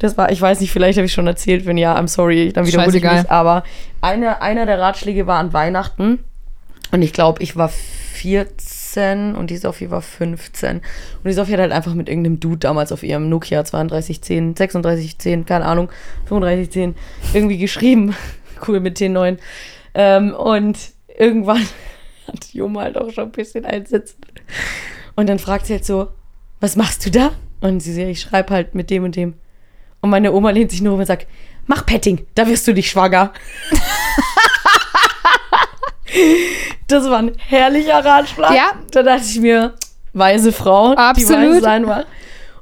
Das 0.00 0.16
war, 0.16 0.32
ich 0.32 0.40
weiß 0.40 0.60
nicht, 0.60 0.72
vielleicht 0.72 0.98
habe 0.98 1.06
ich 1.06 1.12
schon 1.12 1.26
erzählt, 1.26 1.66
wenn 1.66 1.76
ja, 1.76 1.96
I'm 1.96 2.08
sorry, 2.08 2.52
dann 2.52 2.66
wiederhole 2.66 2.88
ich 2.88 2.94
Scheißegal. 2.94 3.22
mich. 3.22 3.30
Aber 3.30 3.62
eine, 4.00 4.42
einer 4.42 4.66
der 4.66 4.80
Ratschläge 4.80 5.26
war 5.28 5.38
an 5.38 5.52
Weihnachten. 5.52 6.20
Und 6.90 7.02
ich 7.02 7.12
glaube, 7.12 7.42
ich 7.42 7.54
war 7.54 7.68
14 7.68 9.34
und 9.36 9.50
die 9.50 9.56
Sophie 9.56 9.90
war 9.90 10.00
15. 10.00 10.76
Und 10.78 10.82
die 11.24 11.32
Sophie 11.32 11.52
hat 11.52 11.60
halt 11.60 11.72
einfach 11.72 11.94
mit 11.94 12.08
irgendeinem 12.08 12.40
Dude 12.40 12.58
damals 12.58 12.90
auf 12.90 13.02
ihrem 13.02 13.28
Nokia 13.28 13.62
3210, 13.62 14.54
3610, 14.54 15.44
keine 15.44 15.66
Ahnung, 15.66 15.90
3510 16.28 16.94
irgendwie 17.34 17.58
geschrieben. 17.58 18.16
cool 18.66 18.80
mit 18.80 18.98
T9. 18.98 19.38
Ähm, 19.94 20.34
und 20.34 20.78
irgendwann 21.16 21.66
hat 22.32 22.52
Joma 22.52 22.82
halt 22.82 22.96
auch 22.96 23.10
schon 23.10 23.24
ein 23.24 23.32
bisschen 23.32 23.64
einsitzen. 23.64 24.20
Und 25.16 25.28
dann 25.28 25.38
fragt 25.38 25.66
sie 25.66 25.74
halt 25.74 25.84
so, 25.84 26.08
was 26.60 26.76
machst 26.76 27.04
du 27.06 27.10
da? 27.10 27.32
Und 27.60 27.80
sie 27.80 27.92
sagt, 27.94 28.08
ich 28.08 28.20
schreibe 28.20 28.52
halt 28.52 28.74
mit 28.74 28.90
dem 28.90 29.04
und 29.04 29.16
dem. 29.16 29.34
Und 30.00 30.10
meine 30.10 30.32
Oma 30.32 30.50
lehnt 30.50 30.70
sich 30.70 30.82
nur 30.82 30.92
rum 30.92 31.00
und 31.00 31.06
sagt, 31.06 31.26
mach 31.66 31.86
Petting, 31.86 32.26
da 32.34 32.46
wirst 32.46 32.66
du 32.68 32.72
nicht 32.72 32.90
schwanger. 32.90 33.32
das 36.88 37.08
war 37.08 37.18
ein 37.18 37.32
herrlicher 37.38 38.04
Ratschlag. 38.04 38.54
Ja. 38.54 38.72
Da 38.90 39.02
dachte 39.02 39.24
ich 39.26 39.40
mir, 39.40 39.74
weise 40.12 40.52
Frau, 40.52 40.92
die 40.92 40.98
Absolut. 40.98 41.50
weise 41.50 41.60
sein 41.60 41.86
war. 41.86 42.04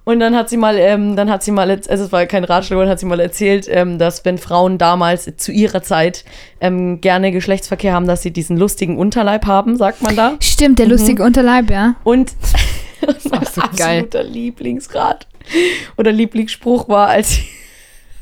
Und 0.04 0.18
dann 0.18 0.34
hat 0.34 0.48
sie 0.48 0.56
mal, 0.56 0.78
ähm, 0.78 1.14
dann 1.14 1.30
hat 1.30 1.44
sie 1.44 1.52
mal, 1.52 1.70
also 1.70 2.04
es 2.04 2.10
war 2.10 2.26
kein 2.26 2.42
Ratschlag, 2.42 2.78
dann 2.78 2.88
hat 2.88 2.98
sie 2.98 3.06
mal 3.06 3.20
erzählt, 3.20 3.68
ähm, 3.70 3.98
dass 3.98 4.24
wenn 4.24 4.36
Frauen 4.36 4.76
damals 4.76 5.30
zu 5.36 5.52
ihrer 5.52 5.82
Zeit 5.82 6.24
ähm, 6.60 7.00
gerne 7.00 7.30
Geschlechtsverkehr 7.30 7.92
haben, 7.94 8.08
dass 8.08 8.22
sie 8.22 8.32
diesen 8.32 8.56
lustigen 8.56 8.98
Unterleib 8.98 9.46
haben, 9.46 9.76
sagt 9.76 10.02
man 10.02 10.16
da. 10.16 10.36
Stimmt, 10.40 10.80
der 10.80 10.86
lustige 10.86 11.22
Unterleib, 11.22 11.70
ja. 11.70 11.94
Und 12.02 12.32
mein 13.30 13.44
so 13.44 13.60
geil. 13.76 14.02
absoluter 14.04 14.24
Lieblingsrat 14.24 15.28
oder 15.96 16.10
Lieblingsspruch 16.10 16.88
war, 16.88 17.08
als 17.08 17.36
sie, 17.36 17.44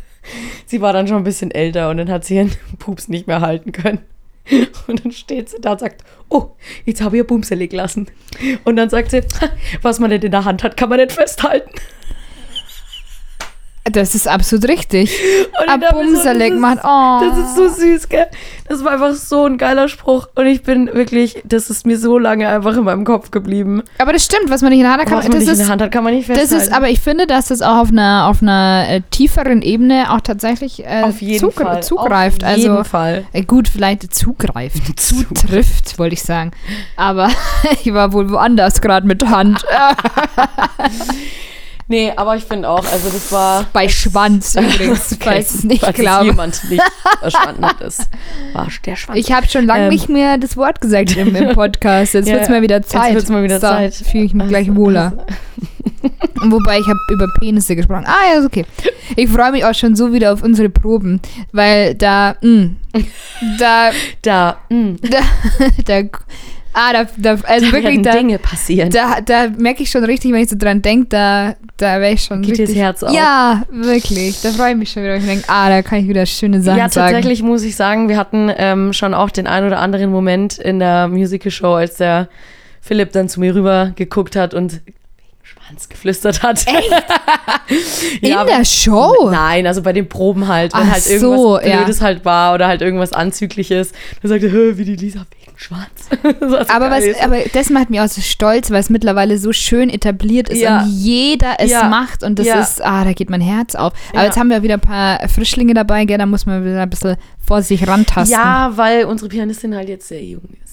sie 0.67 0.81
war 0.83 0.93
dann 0.93 1.09
schon 1.09 1.19
ein 1.19 1.25
bisschen 1.25 1.51
älter 1.51 1.89
und 1.89 1.97
dann 1.97 2.11
hat 2.11 2.27
sie 2.27 2.37
ihren 2.37 2.53
Pups 2.79 3.09
nicht 3.09 3.27
mehr 3.27 3.41
halten 3.41 3.73
können. 3.73 4.01
Und 4.87 5.05
dann 5.05 5.13
steht 5.13 5.51
sie 5.51 5.61
da 5.61 5.73
und 5.73 5.81
sagt, 5.81 6.05
oh, 6.29 6.51
jetzt 6.85 7.03
habe 7.03 7.17
ich 7.17 7.21
ihr 7.21 7.27
Bumsele 7.27 7.69
gelassen. 7.69 8.09
Und 8.65 8.77
dann 8.77 8.91
sagt 8.91 9.11
sie, 9.11 9.23
was 9.83 10.01
man 10.01 10.11
nicht 10.11 10.25
in 10.25 10.33
der 10.33 10.45
Hand 10.45 10.63
hat, 10.63 10.77
kann 10.77 10.89
man 10.89 10.99
nicht 10.99 11.13
festhalten. 11.13 11.71
Das 13.85 14.15
ist 14.15 14.29
absolut 14.29 14.69
richtig. 14.69 15.11
Und 15.59 15.81
mir 15.81 16.17
so, 16.17 16.39
das 16.39 16.53
macht, 16.59 16.79
oh. 16.85 17.21
Das 17.21 17.39
ist 17.39 17.57
so 17.57 17.69
süß, 17.69 18.09
gell? 18.11 18.27
Das 18.69 18.85
war 18.85 18.93
einfach 18.93 19.15
so 19.15 19.47
ein 19.47 19.57
geiler 19.57 19.89
Spruch. 19.89 20.29
Und 20.35 20.47
ich 20.47 20.63
bin 20.63 20.93
wirklich, 20.93 21.43
das 21.45 21.71
ist 21.71 21.87
mir 21.87 21.99
so 21.99 22.19
lange 22.19 22.47
einfach 22.49 22.77
in 22.77 22.85
meinem 22.85 23.05
Kopf 23.05 23.31
geblieben. 23.31 23.83
Aber 23.99 24.13
das 24.13 24.25
stimmt, 24.25 24.51
was 24.51 24.61
man 24.61 24.71
nicht 24.71 24.81
in 24.81 24.85
der 24.85 24.93
Hand 24.93 25.01
hat, 25.03 25.09
kann 25.09 25.19
Was 25.19 25.29
man, 25.29 25.33
das 25.33 25.41
nicht 25.41 25.49
in 25.49 25.53
ist, 25.55 25.59
der 25.61 25.69
Hand 25.73 25.83
hat, 25.83 25.93
kann 25.93 26.05
man 26.05 26.15
nicht 26.15 26.29
das 26.29 26.37
festhalten. 26.39 26.65
ist, 26.65 26.73
aber 26.73 26.89
ich 26.91 27.01
finde, 27.01 27.27
dass 27.27 27.47
das 27.49 27.63
auch 27.63 27.79
auf 27.79 27.89
einer, 27.89 28.27
auf 28.29 28.43
einer 28.43 28.85
äh, 28.87 29.01
tieferen 29.11 29.63
Ebene 29.63 30.13
auch 30.13 30.21
tatsächlich 30.21 30.85
äh, 30.85 31.03
auf 31.03 31.23
jeden 31.23 31.49
zugre- 31.51 31.63
Fall. 31.65 31.83
zugreift. 31.83 32.45
Auf 32.45 32.57
jeden 32.57 32.71
also 32.73 32.85
Fall. 32.85 33.25
äh, 33.33 33.43
gut, 33.43 33.67
vielleicht 33.67 34.15
zugreift, 34.15 35.01
zutrifft, 35.01 35.99
wollte 35.99 36.15
ich 36.15 36.23
sagen. 36.23 36.51
Aber 36.97 37.31
ich 37.83 37.93
war 37.95 38.13
wohl 38.13 38.31
woanders 38.31 38.83
gerade 38.83 39.07
mit 39.07 39.27
Hand. 39.27 39.65
Nee, 41.91 42.13
aber 42.15 42.37
ich 42.37 42.45
finde 42.45 42.69
auch, 42.69 42.85
also 42.91 43.09
das 43.11 43.33
war. 43.33 43.67
Bei 43.73 43.89
Schwanz 43.89 44.55
übrigens, 44.61 45.17
falls 45.21 45.55
es 45.57 45.65
nicht 45.65 45.81
falls 45.81 45.99
es 45.99 46.01
glaube. 46.05 46.27
jemand 46.27 46.71
nicht 46.71 46.83
verstanden 47.19 47.67
hat, 47.67 47.81
das 47.81 47.99
war 48.53 48.69
der 48.87 48.95
Schwanz. 48.95 49.19
Ich 49.19 49.33
habe 49.33 49.49
schon 49.49 49.67
lange 49.67 49.85
Ähm. 49.85 49.89
nicht 49.91 50.09
mehr 50.09 50.39
das 50.39 50.57
Wort 50.57 50.81
gesagt 50.81 51.17
im, 51.17 51.35
im 51.35 51.53
Podcast. 51.55 52.15
Jetzt 52.15 52.29
Ja, 52.29 52.35
wird's 52.37 52.49
mal 52.49 52.63
wieder 52.63 52.81
Zeit. 52.83 53.07
Jetzt 53.07 53.15
wird's 53.17 53.31
mal 53.31 53.43
wieder 53.43 53.57
so, 53.59 53.67
Zeit. 53.67 53.93
Fühle 53.95 54.23
ich 54.25 54.35
mich 54.35 54.47
gleich 54.47 54.73
wohler. 54.75 55.13
Wobei 56.43 56.79
ich 56.79 56.87
habe 56.87 56.99
über 57.11 57.27
Penisse 57.41 57.75
gesprochen. 57.77 58.05
Ah 58.07 58.33
ja, 58.33 58.39
ist 58.39 58.47
okay. 58.47 58.65
Ich 59.17 59.29
freue 59.29 59.51
mich 59.53 59.65
auch 59.65 59.75
schon 59.75 59.97
so 59.97 60.13
wieder 60.13 60.33
auf 60.33 60.43
unsere 60.43 60.69
Proben, 60.71 61.21
weil 61.53 61.95
da, 61.97 62.37
mh, 62.41 62.71
da, 63.59 63.91
Da, 64.23 64.57
mh, 64.71 64.95
da, 65.03 65.19
da, 65.85 66.09
ah, 66.73 66.93
da, 66.93 67.07
da 67.17 67.31
also 67.45 67.67
da 67.67 67.73
wirklich, 67.73 68.03
da, 68.03 68.13
Dinge 68.13 68.39
passieren. 68.39 68.91
da, 68.91 69.21
da 69.21 69.49
merke 69.59 69.83
ich 69.83 69.91
schon 69.91 70.05
richtig, 70.05 70.33
wenn 70.33 70.43
ich 70.43 70.51
so 70.51 70.57
dran 70.59 70.83
denke, 70.83 71.07
da, 71.09 71.55
da 71.77 72.01
wäre 72.01 72.13
ich 72.13 72.23
schon 72.23 72.43
Geht 72.43 72.53
richtig. 72.53 72.69
das 72.69 72.77
Herz 72.77 73.03
auf. 73.03 73.13
Ja, 73.13 73.63
wirklich. 73.71 74.41
Da 74.43 74.51
freue 74.51 74.73
ich 74.73 74.77
mich 74.77 74.91
schon 74.91 75.03
wieder. 75.03 75.17
Ich 75.17 75.25
denke, 75.25 75.45
ah, 75.49 75.69
da 75.69 75.83
kann 75.83 76.01
ich 76.01 76.09
wieder 76.09 76.27
schöne 76.27 76.63
Sachen 76.63 76.79
ja, 76.79 76.89
sagen. 76.89 77.13
tatsächlich 77.13 77.43
muss 77.43 77.63
ich 77.63 77.77
sagen, 77.77 78.09
wir 78.09 78.17
hatten 78.17 78.51
ähm, 78.57 78.93
schon 78.93 79.15
auch 79.15 79.31
den 79.31 79.47
ein 79.47 79.65
oder 79.65 79.79
anderen 79.79 80.11
Moment 80.11 80.59
in 80.59 80.79
der 80.79 81.09
Musical-Show, 81.09 81.75
als 81.75 81.97
der 81.97 82.29
Philipp 82.81 83.13
dann 83.13 83.29
zu 83.29 83.41
mir 83.41 83.55
rüber 83.55 83.93
geguckt 83.97 84.37
hat 84.37 84.55
und 84.55 84.81
Schwanz 85.43 85.89
geflüstert 85.89 86.43
hat. 86.43 86.65
In 88.21 88.31
ja, 88.31 88.45
der 88.45 88.65
Show? 88.65 89.31
Nein, 89.31 89.67
also 89.67 89.83
bei 89.83 89.93
den 89.93 90.09
Proben 90.09 90.49
halt, 90.49 90.75
wenn 90.75 90.83
Ach 90.83 90.93
halt 90.93 91.03
so, 91.03 91.59
irgendwas 91.59 91.69
ja. 91.69 91.77
Blödes 91.77 92.01
halt 92.01 92.25
war 92.25 92.55
oder 92.55 92.69
halt 92.69 92.83
irgendwas 92.83 93.13
Anzügliches. 93.13 93.93
Dann 94.23 94.29
sagte, 94.29 94.79
wie 94.79 94.85
die 94.85 94.97
Lisa 94.97 95.27
wegen 95.31 95.40
Schwanz. 95.61 96.09
Das 96.11 96.41
war 96.41 96.65
so 96.65 96.73
Aber, 96.73 96.91
was, 96.91 97.05
aber 97.23 97.37
das 97.53 97.69
macht 97.71 97.91
mich 97.91 98.01
auch 98.01 98.09
so 98.09 98.21
stolz, 98.21 98.71
weil 98.71 98.81
es 98.81 98.89
mittlerweile 98.91 99.37
so 99.39 99.53
schön 99.53 99.91
etabliert 99.91 100.49
ist 100.49 100.61
Ja. 100.61 100.83
und 100.83 100.89
jeder 100.89 101.57
es 101.59 101.71
Ja. 101.71 101.89
macht 101.89 102.23
und 102.23 102.39
das 102.39 102.47
Ja. 102.47 102.61
ist, 102.61 102.83
ah, 102.85 103.05
da 103.05 103.13
geht 103.13 103.29
mein 103.29 103.41
Herz 103.43 103.75
auf. 103.75 103.93
Aber 104.15 104.25
jetzt 104.25 104.39
haben 104.39 104.49
wir 104.51 104.63
wieder 104.63 104.75
ein 104.75 104.81
paar 104.81 105.29
Frischlinge 105.29 105.75
dabei, 105.75 106.05
gell, 106.07 106.19
da 106.19 106.27
muss 106.27 106.47
man 106.47 106.65
wieder 106.65 106.81
ein 106.83 106.89
bisschen 106.91 107.17
vorsichtig 107.47 107.87
rantasten. 107.89 108.33
Ja, 108.39 108.73
weil 108.77 109.05
unsere 109.05 109.29
Pianistin 109.29 109.75
halt 109.75 109.89
jetzt 109.89 110.09
sehr 110.09 110.25
jung 110.25 110.43
ist. 110.65 110.70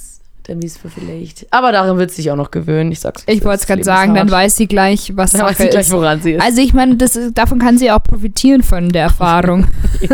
Dann 0.48 0.62
ist 0.62 0.82
sie 0.82 0.90
vielleicht. 0.90 1.46
Aber 1.52 1.72
daran 1.74 1.98
wird 1.98 2.10
sie 2.12 2.22
sich 2.22 2.32
auch 2.32 2.36
noch 2.38 2.52
gewöhnen. 2.52 2.92
Ich 2.92 3.02
sag's. 3.02 3.24
Ich 3.28 3.44
wollte 3.44 3.60
es 3.62 3.68
gerade 3.68 3.84
sagen, 3.84 4.16
dann 4.16 4.32
weiß 4.32 4.56
sie 4.56 4.68
gleich, 4.68 5.12
was 5.16 5.32
dann 5.34 5.42
weiß 5.42 5.58
sie 5.58 5.68
gleich, 5.68 5.92
woran 5.92 6.22
sie 6.22 6.32
ist. 6.34 6.42
Also 6.42 6.62
ich 6.62 6.74
meine, 6.74 6.96
das, 6.96 7.20
davon 7.34 7.60
kann 7.60 7.78
sie 7.78 7.92
auch 7.92 8.02
profitieren 8.02 8.64
von 8.64 8.88
der 8.90 9.04
Erfahrung. 9.08 9.68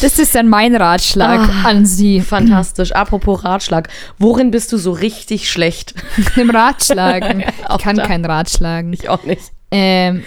das 0.00 0.18
ist 0.18 0.34
dann 0.34 0.48
mein 0.48 0.74
Ratschlag 0.74 1.40
Ah. 1.48 1.68
an 1.68 1.84
sie. 1.86 2.20
Fantastisch. 2.20 2.92
Apropos 2.92 3.44
Ratschlag. 3.44 3.88
Worin 4.18 4.50
bist 4.50 4.72
du 4.72 4.78
so 4.78 4.92
richtig 4.92 5.50
schlecht? 5.50 5.94
Im 6.36 6.50
Ratschlagen. 6.50 7.40
Ich 7.40 7.78
kann 7.82 7.96
da. 7.96 8.06
kein 8.06 8.24
Ratschlagen. 8.24 8.92
Ich 8.92 9.08
auch 9.08 9.24
nicht. 9.24 9.52
Ähm, 9.70 10.22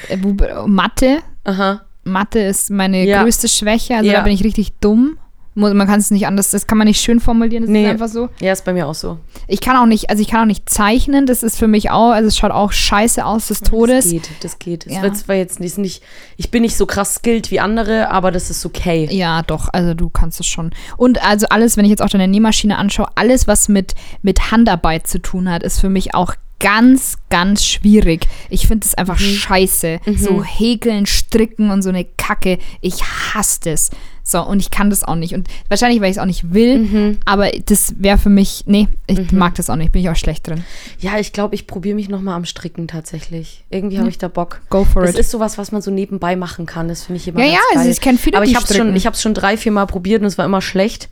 Mathe. 0.65 1.19
Aha. 1.43 1.81
Mathe 2.03 2.39
ist 2.39 2.69
meine 2.69 3.03
Ja. 3.05 3.23
größte 3.23 3.47
Schwäche. 3.47 3.95
Also 3.95 4.09
Ja. 4.09 4.17
da 4.17 4.21
bin 4.21 4.33
ich 4.33 4.43
richtig 4.43 4.73
dumm. 4.79 5.17
Man 5.57 5.87
kann 5.87 5.99
es 5.99 6.11
nicht 6.11 6.27
anders, 6.27 6.51
das 6.51 6.67
kann 6.67 6.77
man 6.77 6.87
nicht 6.87 7.01
schön 7.01 7.19
formulieren, 7.19 7.63
das 7.63 7.71
Nee. 7.71 7.83
ist 7.85 7.89
einfach 7.89 8.07
so. 8.07 8.29
Ja, 8.39 8.53
ist 8.53 8.63
bei 8.63 8.73
mir 8.73 8.87
auch 8.87 8.93
so. 8.93 9.17
Ich 9.47 9.59
kann 9.59 9.75
auch 9.75 9.85
nicht, 9.87 10.09
also 10.09 10.21
ich 10.21 10.27
kann 10.27 10.41
auch 10.41 10.45
nicht 10.45 10.69
zeichnen, 10.69 11.25
das 11.25 11.41
ist 11.41 11.57
für 11.57 11.67
mich 11.67 11.89
auch, 11.89 12.11
also 12.11 12.27
es 12.27 12.37
schaut 12.37 12.51
auch 12.51 12.71
scheiße 12.71 13.25
aus 13.25 13.47
des 13.47 13.61
Todes. 13.61 14.05
Das 14.05 14.11
geht, 14.11 14.29
das 14.41 14.59
geht. 14.59 14.85
Es 14.85 14.93
Ja. 14.93 15.01
wird 15.01 15.17
zwar 15.17 15.35
jetzt 15.35 15.59
nicht, 15.59 15.77
nicht, 15.79 16.03
ich 16.37 16.51
bin 16.51 16.61
nicht 16.61 16.77
so 16.77 16.85
krass 16.85 17.15
skilled 17.15 17.49
wie 17.51 17.59
andere, 17.59 18.09
aber 18.11 18.31
das 18.31 18.49
ist 18.49 18.65
okay. 18.65 19.07
Ja, 19.11 19.41
doch, 19.41 19.69
also 19.73 19.93
du 19.95 20.09
kannst 20.09 20.39
es 20.39 20.45
schon. 20.47 20.71
Und 20.95 21.23
also 21.25 21.47
alles, 21.49 21.75
wenn 21.75 21.85
ich 21.85 21.89
jetzt 21.91 22.01
auch 22.03 22.09
deine 22.09 22.27
Nähmaschine 22.27 22.77
anschaue, 22.77 23.07
alles, 23.15 23.47
was 23.47 23.67
mit, 23.67 23.95
mit 24.21 24.51
Handarbeit 24.51 25.07
zu 25.07 25.19
tun 25.19 25.49
hat, 25.49 25.63
ist 25.63 25.79
für 25.79 25.89
mich 25.89 26.13
auch 26.13 26.35
ganz, 26.59 27.17
ganz 27.29 27.63
schwierig. 27.63 28.27
Ich 28.49 28.67
finde 28.67 28.85
es 28.85 28.95
einfach 28.95 29.19
scheiße. 29.19 29.99
So 30.17 30.43
häkeln, 30.43 31.05
stricken 31.05 31.69
und 31.69 31.83
so 31.83 31.89
eine 31.89 32.03
Kacke. 32.03 32.57
Ich 32.81 33.03
hasse 33.03 33.59
das. 33.63 33.89
So, 34.29 34.41
und 34.45 34.59
ich 34.59 34.71
kann 34.71 34.89
das 34.89 35.05
auch 35.05 35.15
nicht. 35.15 35.33
Und 35.33 35.47
wahrscheinlich, 35.69 36.01
weil 36.01 36.09
ich 36.11 36.17
es 36.17 36.21
auch 36.21 36.25
nicht 36.25 36.53
will, 36.53 37.17
aber 37.23 37.49
das 37.65 37.93
wäre 37.97 38.17
für 38.17 38.27
mich, 38.29 38.63
nee, 38.65 38.89
ich 39.07 39.31
mag 39.31 39.55
das 39.55 39.69
auch 39.69 39.77
nicht, 39.77 39.93
bin 39.93 40.01
ich 40.01 40.09
auch 40.09 40.17
schlecht 40.17 40.45
drin. 40.47 40.65
Ja, 40.99 41.17
ich 41.17 41.31
glaube, 41.31 41.55
ich 41.55 41.65
probiere 41.65 41.95
mich 41.95 42.09
nochmal 42.09 42.35
am 42.35 42.43
Stricken 42.43 42.89
tatsächlich. 42.89 43.63
Irgendwie 43.69 43.99
habe 43.99 44.09
ich 44.09 44.17
da 44.17 44.27
Bock. 44.27 44.59
Go 44.69 44.83
for 44.83 45.03
Das 45.03 45.11
it. 45.11 45.19
ist 45.21 45.31
sowas, 45.31 45.57
was 45.57 45.71
man 45.71 45.81
so 45.81 45.91
nebenbei 45.91 46.35
machen 46.35 46.65
kann. 46.65 46.89
Das 46.89 47.03
finde 47.05 47.21
ich 47.21 47.27
immer 47.29 47.39
Ja, 47.39 47.45
ja, 47.45 47.59
geil. 47.71 47.77
also 47.79 47.89
ich 47.89 48.01
kenn 48.01 48.17
viele, 48.17 48.35
Aber 48.35 48.45
ich 48.45 48.55
habe 48.55 48.67
schon, 48.73 48.93
ich 48.97 49.05
habe 49.05 49.15
schon 49.15 49.33
drei, 49.33 49.55
vier 49.55 49.71
Mal 49.71 49.85
probiert 49.85 50.19
und 50.21 50.27
es 50.27 50.37
war 50.37 50.43
immer 50.43 50.61
schlecht. 50.61 51.07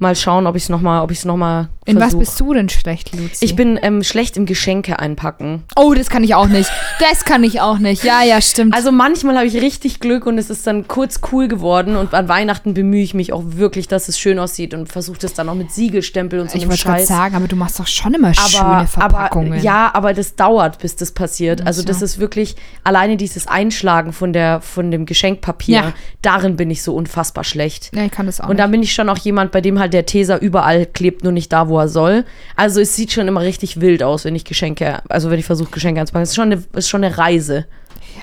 Mal 0.00 0.14
schauen, 0.14 0.46
ob 0.46 0.54
ich 0.54 0.62
es 0.62 0.68
nochmal, 0.68 1.02
ob 1.02 1.10
ich 1.10 1.18
es 1.18 1.24
nochmal 1.24 1.70
In 1.84 1.98
was 1.98 2.16
bist 2.16 2.38
du 2.38 2.54
denn 2.54 2.68
schlecht, 2.68 3.16
Luzi? 3.16 3.44
Ich 3.44 3.56
bin 3.56 3.76
ähm, 3.82 4.04
schlecht 4.04 4.36
im 4.36 4.46
Geschenke 4.46 5.00
einpacken. 5.00 5.64
oh, 5.74 5.92
das 5.92 6.08
kann 6.08 6.22
ich 6.22 6.36
auch 6.36 6.46
nicht. 6.46 6.70
Das 7.00 7.24
kann 7.24 7.42
ich 7.42 7.60
auch 7.60 7.78
nicht. 7.78 8.04
Ja, 8.04 8.22
ja, 8.22 8.40
stimmt. 8.40 8.74
Also 8.76 8.92
manchmal 8.92 9.36
habe 9.36 9.46
ich 9.48 9.54
richtig 9.60 9.98
Glück 9.98 10.24
und 10.26 10.38
es 10.38 10.50
ist 10.50 10.64
dann 10.68 10.86
kurz 10.86 11.18
cool 11.32 11.48
geworden 11.48 11.96
und 11.96 12.14
an 12.14 12.28
Weihnachten 12.28 12.57
bemühe 12.64 13.02
ich 13.02 13.14
mich 13.14 13.32
auch 13.32 13.42
wirklich, 13.44 13.88
dass 13.88 14.08
es 14.08 14.18
schön 14.18 14.38
aussieht 14.38 14.74
und 14.74 14.88
versuche 14.88 15.18
das 15.18 15.34
dann 15.34 15.48
auch 15.48 15.54
mit 15.54 15.72
Siegelstempel 15.72 16.40
und 16.40 16.50
so 16.50 16.58
ich 16.58 16.64
einem 16.64 16.76
Scheiß. 16.76 17.08
sagen, 17.08 17.34
aber 17.34 17.48
du 17.48 17.56
machst 17.56 17.78
doch 17.80 17.86
schon 17.86 18.14
immer 18.14 18.28
aber, 18.28 18.48
schöne 18.48 18.86
Verpackungen. 18.86 19.52
aber 19.54 19.62
ja, 19.62 19.90
aber 19.94 20.14
das 20.14 20.36
dauert, 20.36 20.78
bis 20.78 20.96
das 20.96 21.12
passiert. 21.12 21.66
Also 21.66 21.82
so. 21.82 21.86
das 21.86 22.02
ist 22.02 22.18
wirklich 22.18 22.56
alleine 22.84 23.16
dieses 23.16 23.46
Einschlagen 23.46 24.12
von 24.12 24.32
der 24.32 24.60
von 24.60 24.90
dem 24.90 25.06
Geschenkpapier. 25.06 25.76
Ja. 25.76 25.92
Darin 26.22 26.56
bin 26.56 26.70
ich 26.70 26.82
so 26.82 26.94
unfassbar 26.94 27.44
schlecht. 27.44 27.90
Ja, 27.94 28.04
ich 28.04 28.10
kann 28.10 28.26
das 28.26 28.40
auch 28.40 28.48
Und 28.48 28.58
dann 28.58 28.70
bin 28.70 28.82
ich 28.82 28.92
schon 28.92 29.08
auch 29.08 29.18
jemand, 29.18 29.52
bei 29.52 29.60
dem 29.60 29.78
halt 29.78 29.92
der 29.92 30.06
Teser 30.06 30.40
überall 30.40 30.86
klebt, 30.86 31.24
nur 31.24 31.32
nicht 31.32 31.52
da, 31.52 31.68
wo 31.68 31.78
er 31.78 31.88
soll. 31.88 32.24
Also 32.56 32.80
es 32.80 32.94
sieht 32.96 33.12
schon 33.12 33.28
immer 33.28 33.40
richtig 33.40 33.80
wild 33.80 34.02
aus, 34.02 34.24
wenn 34.24 34.34
ich 34.34 34.44
Geschenke, 34.44 35.02
also 35.08 35.30
wenn 35.30 35.38
ich 35.38 35.46
versuche, 35.46 35.70
Geschenke 35.70 36.00
anzupacken. 36.00 36.24
Es 36.24 36.30
ist 36.30 36.36
schon 36.36 36.52
eine, 36.52 36.62
es 36.72 36.84
ist 36.84 36.88
schon 36.88 37.04
eine 37.04 37.18
Reise. 37.18 37.66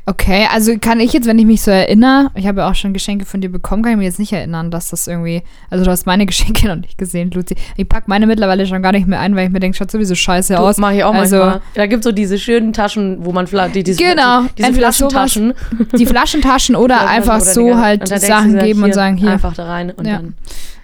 Okay, 0.08 0.48
also 0.54 0.78
kann 0.80 1.00
ich 1.00 1.14
jetzt, 1.14 1.26
wenn 1.28 1.40
ich 1.40 1.48
mich 1.48 1.64
so 1.64 1.72
erinnere, 1.72 2.30
ich 2.36 2.46
habe 2.46 2.62
ja 2.62 2.70
auch 2.70 2.76
schon 2.76 2.94
Geschenke 2.94 3.26
von 3.26 3.42
dir 3.42 3.52
bekommen, 3.52 3.82
kann 3.82 3.94
ich 3.94 3.98
mich 3.98 4.06
jetzt 4.06 4.20
nicht 4.20 4.34
erinnern, 4.34 4.70
dass 4.70 4.92
das 4.92 5.08
irgendwie, 5.08 5.42
also 5.72 5.84
du 5.84 5.90
hast 5.90 6.06
meine 6.06 6.26
Geschenke 6.28 6.68
noch 6.68 6.76
nicht 6.76 7.00
gesehen, 7.00 7.32
Luzi. 7.32 7.56
Ich 7.76 7.90
packe 7.90 8.06
meine 8.08 8.28
mittlerweile 8.28 8.68
schon 8.68 8.84
gar 8.84 8.92
nicht 8.92 9.08
mehr 9.08 9.20
ein, 9.20 9.36
weil 9.36 9.48
ich 9.48 9.52
mir 9.52 9.60
denke, 9.60 9.76
schaut 9.76 9.90
sowieso 9.90 10.14
scheiße 10.14 10.60
aus. 10.60 10.78
Mach 10.78 10.92
ich 10.92 11.04
auch 11.04 11.14
also, 11.14 11.38
manchmal. 11.38 11.62
Da 11.74 11.88
gibt 11.88 12.02
es 12.02 12.04
so 12.06 12.12
diese 12.12 12.38
schönen 12.38 12.72
Taschen, 12.72 13.26
wo 13.26 13.32
man 13.32 13.48
die, 13.74 13.84
diese, 13.84 13.98
Genau, 14.02 14.44
diese 14.56 14.68
entweder 14.68 14.92
sowas, 14.92 15.12
Flaschentaschen. 15.12 15.54
Die 15.98 16.06
Flaschentaschen 16.06 16.76
oder 16.76 16.98
Oder 16.98 17.10
einfach 17.10 17.40
die 17.40 17.46
so 17.46 17.76
halt 17.78 18.12
du 18.12 18.20
Sachen 18.20 18.60
geben 18.60 18.84
und 18.84 18.94
sagen, 18.94 19.18
hier. 19.18 19.32
Einfach 19.32 19.56
da 19.56 19.66
rein 19.66 19.90
und 19.90 20.06
Ja. 20.06 20.18
dann. 20.18 20.36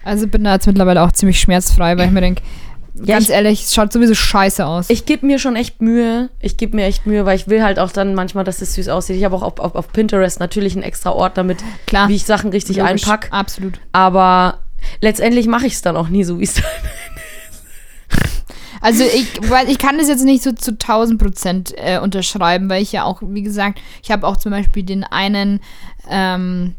Also 0.03 0.27
bin 0.27 0.43
da 0.43 0.53
jetzt 0.55 0.65
mittlerweile 0.65 1.03
auch 1.03 1.11
ziemlich 1.11 1.39
schmerzfrei, 1.39 1.95
weil 1.95 2.05
ich 2.07 2.11
mir 2.11 2.21
denke, 2.21 2.41
Ja, 3.05 3.15
ganz 3.15 3.29
ich- 3.29 3.33
ehrlich, 3.35 3.63
es 3.63 3.73
schaut 3.73 3.91
sowieso 3.93 4.13
scheiße 4.13 4.65
aus. 4.65 4.89
Ich 4.89 5.05
gebe 5.05 5.25
mir 5.25 5.39
schon 5.39 5.55
echt 5.55 5.81
Mühe. 5.81 6.29
Ich 6.39 6.57
gebe 6.57 6.75
mir 6.75 6.85
echt 6.85 7.05
Mühe, 7.05 7.25
weil 7.25 7.35
ich 7.35 7.47
will 7.47 7.63
halt 7.63 7.79
auch 7.79 7.91
dann 7.91 8.13
manchmal, 8.15 8.43
dass 8.43 8.61
es 8.61 8.73
süß 8.75 8.89
aussieht. 8.89 9.15
Ich 9.17 9.23
habe 9.23 9.35
auch 9.35 9.41
auf, 9.43 9.59
auf, 9.59 9.75
auf 9.75 9.91
Pinterest 9.91 10.39
natürlich 10.39 10.73
einen 10.73 10.83
extra 10.83 11.11
Ort 11.11 11.37
damit, 11.37 11.59
Klar. 11.87 12.07
wie 12.09 12.15
ich 12.15 12.25
Sachen 12.25 12.51
richtig 12.51 12.77
Logisch, 12.77 13.03
einpack. 13.07 13.27
Absolut. 13.31 13.79
Aber 13.91 14.59
letztendlich 15.01 15.47
mache 15.47 15.67
ich 15.67 15.73
es 15.73 15.81
dann 15.81 15.95
auch 15.97 16.09
nie 16.09 16.23
so, 16.23 16.39
wie 16.39 16.43
es 16.43 16.55
dann 16.55 16.63
Also 18.83 19.03
ich, 19.03 19.27
weil 19.49 19.69
ich 19.69 19.77
kann 19.77 19.99
das 19.99 20.07
jetzt 20.07 20.23
nicht 20.23 20.41
so 20.41 20.51
zu 20.53 20.71
1000 20.71 21.21
Prozent 21.21 21.73
äh, 21.77 21.99
unterschreiben, 21.99 22.67
weil 22.67 22.81
ich 22.81 22.91
ja 22.91 23.03
auch, 23.03 23.21
wie 23.23 23.43
gesagt, 23.43 23.79
ich 24.01 24.09
habe 24.09 24.25
auch 24.25 24.37
zum 24.37 24.51
Beispiel 24.51 24.81
den 24.81 25.03
einen, 25.03 25.59
ähm, 26.09 26.73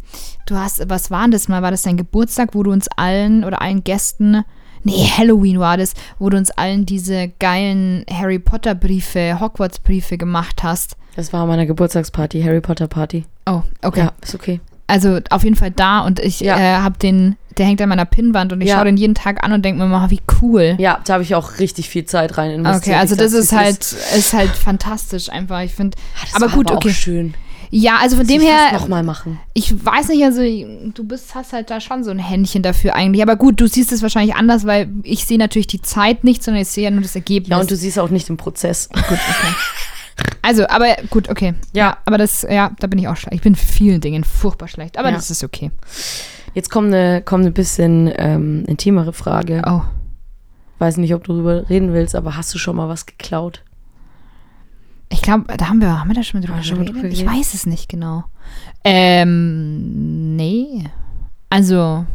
du 0.47 0.57
hast, 0.57 0.89
was 0.91 1.13
war 1.13 1.23
denn 1.23 1.31
das 1.31 1.47
mal? 1.47 1.63
War 1.63 1.71
das 1.71 1.83
dein 1.83 1.97
Geburtstag, 1.97 2.51
wo 2.57 2.65
du 2.65 2.73
uns 2.73 2.89
allen 2.97 3.45
oder 3.45 3.63
allen 3.63 3.85
Gästen, 3.85 4.45
nee, 4.85 5.07
Halloween 5.17 5.59
war 5.61 5.77
das, 5.77 5.95
wo 6.19 6.31
du 6.31 6.37
uns 6.37 6.51
allen 6.51 6.87
diese 6.87 7.29
geilen 7.39 8.05
Harry 8.13 8.39
Potter 8.39 8.75
Briefe, 8.75 9.39
Hogwarts 9.41 9.79
Briefe 9.79 10.19
gemacht 10.19 10.63
hast. 10.63 10.97
Das 11.17 11.33
war 11.33 11.47
meine 11.47 11.67
Geburtstagsparty, 11.67 12.43
Harry 12.43 12.61
Potter 12.61 12.89
Party. 12.89 13.25
Oh, 13.47 13.63
okay. 13.83 14.01
Ja, 14.01 14.13
ist 14.23 14.35
okay. 14.35 14.61
Also 14.87 15.21
auf 15.31 15.45
jeden 15.45 15.57
Fall 15.57 15.71
da 15.71 16.01
und 16.01 16.19
ich 16.21 16.41
Ja. 16.41 16.59
äh, 16.59 16.77
habe 16.79 16.99
den, 16.99 17.37
der 17.57 17.67
hängt 17.67 17.81
an 17.81 17.89
meiner 17.89 18.05
Pinnwand 18.05 18.53
und 18.53 18.61
ich 18.61 18.69
Ja. 18.69 18.77
schaue 18.77 18.87
den 18.87 18.97
jeden 18.97 19.15
Tag 19.15 19.43
an 19.43 19.53
und 19.53 19.65
denke 19.65 19.81
mir 19.83 19.89
mal, 19.89 20.11
wie 20.11 20.21
cool. 20.43 20.75
Ja, 20.79 21.01
da 21.05 21.15
habe 21.15 21.23
ich 21.23 21.35
auch 21.35 21.59
richtig 21.59 21.89
viel 21.89 22.05
Zeit 22.05 22.37
rein 22.37 22.51
investiert. 22.51 22.87
Okay, 22.89 23.01
also 23.01 23.15
Ich 23.15 23.19
das 23.21 23.31
dachte, 23.33 23.43
ist 23.43 23.53
halt, 23.53 23.93
ist 24.19 24.33
halt 24.35 24.51
fantastisch 24.51 25.31
einfach. 25.31 25.61
Ich 25.63 25.73
finde, 25.73 25.97
das 26.21 26.35
aber 26.43 26.53
gut, 26.53 26.71
auch 26.71 26.77
okay. 26.77 26.93
schön. 26.93 27.35
Ja, 27.75 27.97
also 28.03 28.17
von 28.17 28.27
dem 28.27 28.43
her, 28.43 28.71
nochmal 28.75 29.03
machen. 29.03 29.41
ich 29.55 29.73
weiß 29.85 30.09
nicht, 30.09 30.23
also 30.23 30.43
du 30.43 31.05
bist, 31.05 31.35
hast 31.35 31.55
halt 31.55 31.71
da 31.71 31.81
schon 31.81 32.05
so 32.05 32.11
ein 32.11 32.19
Händchen 32.19 32.63
dafür 32.63 32.95
eigentlich. 32.95 33.23
Aber 33.23 33.37
gut, 33.37 33.59
du 33.63 33.67
siehst 33.67 33.93
es 33.93 34.03
wahrscheinlich 34.03 34.37
anders, 34.37 34.67
weil 34.67 34.91
ich 35.05 35.25
sehe 35.25 35.39
natürlich 35.39 35.69
die 35.69 35.81
Zeit 35.81 36.23
nicht, 36.23 36.43
sondern 36.45 36.61
ich 36.63 36.69
sehe 36.69 36.85
ja 36.85 36.91
nur 36.91 37.01
das 37.01 37.15
Ergebnis. 37.17 37.49
Ja, 37.49 37.59
und 37.59 37.71
du 37.71 37.75
siehst 37.77 37.99
auch 37.99 38.11
nicht 38.11 38.29
den 38.29 38.37
Prozess. 38.37 38.91
gut, 38.91 39.03
okay. 39.19 39.55
Also, 40.43 40.69
aber 40.69 40.97
gut, 41.09 41.31
okay. 41.31 41.55
Ja. 41.73 41.97
aber 42.05 42.19
das, 42.19 42.43
ja, 42.43 42.73
da 42.79 42.87
bin 42.89 42.99
ich 42.99 43.09
auch 43.09 43.17
schlecht. 43.17 43.37
Ich 43.37 43.41
bin 43.41 43.55
vielen 43.57 44.03
Dingen 44.03 44.23
furchtbar 44.25 44.69
schlecht, 44.69 44.99
aber 44.99 45.09
Ja. 45.09 45.15
das 45.15 45.31
ist 45.31 45.43
okay. 45.43 45.71
Jetzt 46.53 46.69
kommt 46.71 46.89
eine, 46.89 47.23
kommt 47.23 47.43
eine 47.45 47.53
bisschen 47.53 48.13
ähm, 48.17 48.65
intimere 48.67 49.15
Frage. 49.15 49.63
Oh. 49.67 49.81
Weiß 50.79 50.99
nicht, 50.99 51.15
ob 51.15 51.25
du 51.25 51.33
darüber 51.33 51.71
reden 51.71 51.95
willst, 51.95 52.15
aber 52.15 52.37
hast 52.37 52.53
du 52.53 52.59
schon 52.59 52.77
mal 52.77 52.91
was 52.91 53.07
geklaut? 53.07 53.63
Ich 55.13 55.23
glaube, 55.23 55.45
da 55.57 55.69
haben 55.69 55.81
wir, 55.81 56.01
haben 56.01 56.09
wir 56.09 56.15
da 56.15 56.23
schon 56.23 56.41
mal 56.41 56.47
drüber 56.47 56.59
mal 56.59 56.65
geredet? 56.65 56.95
drüber 56.95 57.09
Ich 57.09 57.27
weiß 57.27 57.55
es 57.55 57.67
nicht 57.67 57.89
genau. 57.89 58.25
Ähm, 58.85 60.37
nee. 60.37 60.85
Also, 61.51 62.07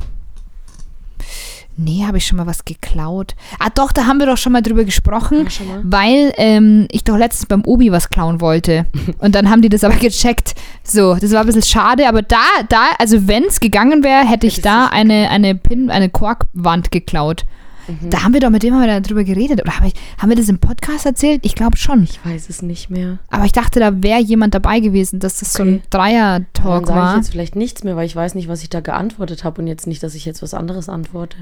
nee, 1.78 2.04
habe 2.06 2.18
ich 2.18 2.26
schon 2.26 2.38
mal 2.38 2.48
was 2.48 2.66
geklaut. 2.66 3.36
Ah, 3.60 3.70
doch, 3.74 3.92
da 3.92 4.06
haben 4.08 4.20
wir 4.20 4.26
doch 4.26 4.38
schon 4.38 4.52
mal 4.52 4.62
drüber 4.62 4.84
gesprochen, 4.84 5.48
Ja, 5.48 5.66
mal. 5.66 5.82
weil 5.84 6.34
ähm, 6.38 6.88
ich 6.92 7.04
doch 7.04 7.18
letztens 7.18 7.46
beim 7.46 7.64
Obi 7.66 7.92
was 7.92 8.10
klauen 8.10 8.42
wollte. 8.42 8.88
Und 9.20 9.36
dann 9.36 9.50
haben 9.50 9.62
die 9.62 9.70
das 9.70 9.84
aber 9.84 9.96
gecheckt. 9.96 10.56
So, 10.84 11.16
das 11.16 11.32
war 11.32 11.42
ein 11.42 11.46
bisschen 11.46 11.62
schade, 11.64 12.08
aber 12.08 12.24
da, 12.24 12.44
da, 12.68 12.88
also 12.98 13.28
wenn 13.28 13.44
es 13.46 13.60
gegangen 13.60 14.04
wäre, 14.04 14.28
hätte 14.28 14.48
ich 14.48 14.62
da 14.62 14.88
eine, 14.88 15.30
eine 15.30 15.56
Pin, 15.56 15.90
eine 15.92 16.10
Korkwand 16.10 16.92
geklaut. 16.92 17.46
Mhm. 17.88 18.10
Da 18.10 18.24
haben 18.24 18.34
wir 18.34 18.40
doch 18.40 18.50
mit 18.50 18.64
dem 18.64 18.74
haben 18.74 18.82
wir 18.86 19.00
darüber 19.02 19.24
geredet. 19.24 19.62
Oder 19.62 19.78
hab 19.78 19.86
ich, 19.86 19.94
haben 20.18 20.30
wir 20.30 20.36
das 20.36 20.50
im 20.50 20.60
Podcast 20.60 21.06
erzählt? 21.06 21.42
Ich 21.44 21.56
glaube 21.56 21.78
schon. 21.78 22.04
Ich 22.04 22.20
weiß 22.26 22.50
es 22.50 22.62
nicht 22.62 22.90
mehr. 22.90 23.20
Aber 23.30 23.46
ich 23.46 23.52
dachte, 23.52 23.80
da 23.80 24.04
wäre 24.04 24.20
jemand 24.22 24.54
dabei 24.54 24.80
gewesen, 24.80 25.20
dass 25.20 25.40
das 25.40 25.54
so 25.54 25.64
ein 25.64 25.68
Okay. 25.76 25.82
Dann 25.90 26.00
Dreier-Talk 26.02 26.88
sage 26.88 27.00
ich 27.00 27.06
war. 27.06 27.16
jetzt 27.18 27.30
vielleicht 27.32 27.56
nichts 27.56 27.84
mehr, 27.84 27.96
weil 27.96 28.06
ich 28.06 28.16
weiß 28.16 28.36
nicht, 28.36 28.48
was 28.48 28.62
ich 28.64 28.70
da 28.70 28.80
geantwortet 28.82 29.44
habe 29.44 29.62
und 29.62 29.68
jetzt 29.68 29.88
nicht, 29.88 30.02
dass 30.04 30.16
ich 30.16 30.26
jetzt 30.26 30.42
was 30.42 30.54
anderes 30.54 30.90
antworte. 30.90 31.38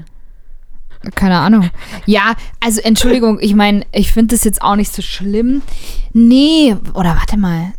Keine 1.14 1.38
Ahnung. 1.38 1.70
Ja, 2.06 2.34
also 2.58 2.80
Entschuldigung, 2.80 3.38
ich 3.40 3.54
meine, 3.54 3.84
ich 3.92 4.12
finde 4.12 4.34
das 4.34 4.44
jetzt 4.44 4.62
auch 4.62 4.76
nicht 4.76 4.92
so 4.92 5.02
schlimm. 5.02 5.62
Nee, 6.12 6.74
oder 6.94 7.10
warte 7.16 7.36
mal. 7.36 7.72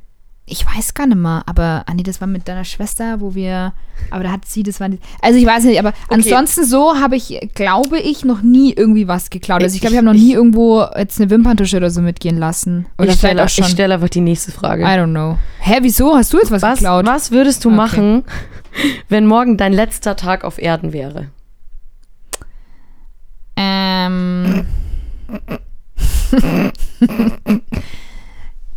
Ich 0.50 0.66
weiß 0.66 0.94
gar 0.94 1.08
nicht 1.08 1.18
mal, 1.18 1.44
aber, 1.46 1.84
nee, 1.94 2.04
das 2.04 2.22
war 2.22 2.28
mit 2.28 2.48
deiner 2.48 2.64
Schwester, 2.64 3.20
wo 3.20 3.36
wir, 3.36 3.74
aber 4.12 4.24
da 4.24 4.32
hat 4.32 4.46
sie, 4.46 4.64
das 4.64 4.80
war 4.80 4.88
nicht, 4.88 5.04
also 5.22 5.38
ich 5.38 5.46
weiß 5.46 5.66
nicht, 5.66 5.78
aber 5.78 5.92
ansonsten 6.08 6.64
so 6.64 6.98
habe 6.98 7.18
ich, 7.18 7.50
glaube 7.54 8.00
ich, 8.00 8.24
noch 8.24 8.42
nie 8.44 8.72
irgendwie 8.72 9.10
was 9.10 9.30
geklaut. 9.30 9.62
Also 9.62 9.76
ich 9.76 9.82
glaube, 9.82 9.96
ich 9.96 9.98
habe 9.98 10.06
noch 10.06 10.14
nie 10.14 10.32
irgendwo 10.32 10.86
jetzt 10.96 11.20
eine 11.20 11.30
Wimperntusche 11.30 11.76
oder 11.76 11.90
so 11.90 12.00
mitgehen 12.02 12.38
lassen. 12.38 12.86
Oder 12.98 13.10
ich 13.10 13.18
stelle 13.18 13.44
auch 13.44 13.50
schon. 13.50 13.66
ich 13.66 13.78
einfach 13.82 14.08
die 14.08 14.22
nächste 14.22 14.54
Frage. 14.54 14.84
I 14.84 14.86
don't 14.86 15.12
know. 15.12 15.38
Hä, 15.60 15.80
wieso? 15.82 16.16
Hast 16.16 16.32
du 16.32 16.38
jetzt 16.38 16.50
was, 16.50 16.62
was, 16.62 16.80
geklaut? 16.80 17.06
was 17.06 17.32
würdest 17.32 17.66
du 17.66 17.68
Okay. 17.68 17.76
machen, 17.76 18.24
wenn 19.10 19.26
morgen 19.26 19.58
dein 19.58 19.74
letzter 19.74 20.16
Tag 20.16 20.46
auf 20.46 20.60
Erden 20.60 20.94
wäre? 20.94 21.28
Ähm. 23.58 24.66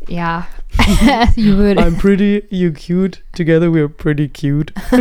ja. 0.09 0.49
ich 1.37 1.45
würde. 1.47 1.81
I'm 1.83 1.97
pretty, 1.99 2.43
you 2.51 2.73
cute, 2.73 3.23
together 3.35 3.69
we're 3.73 3.89
pretty 3.89 4.29
cute. 4.29 4.73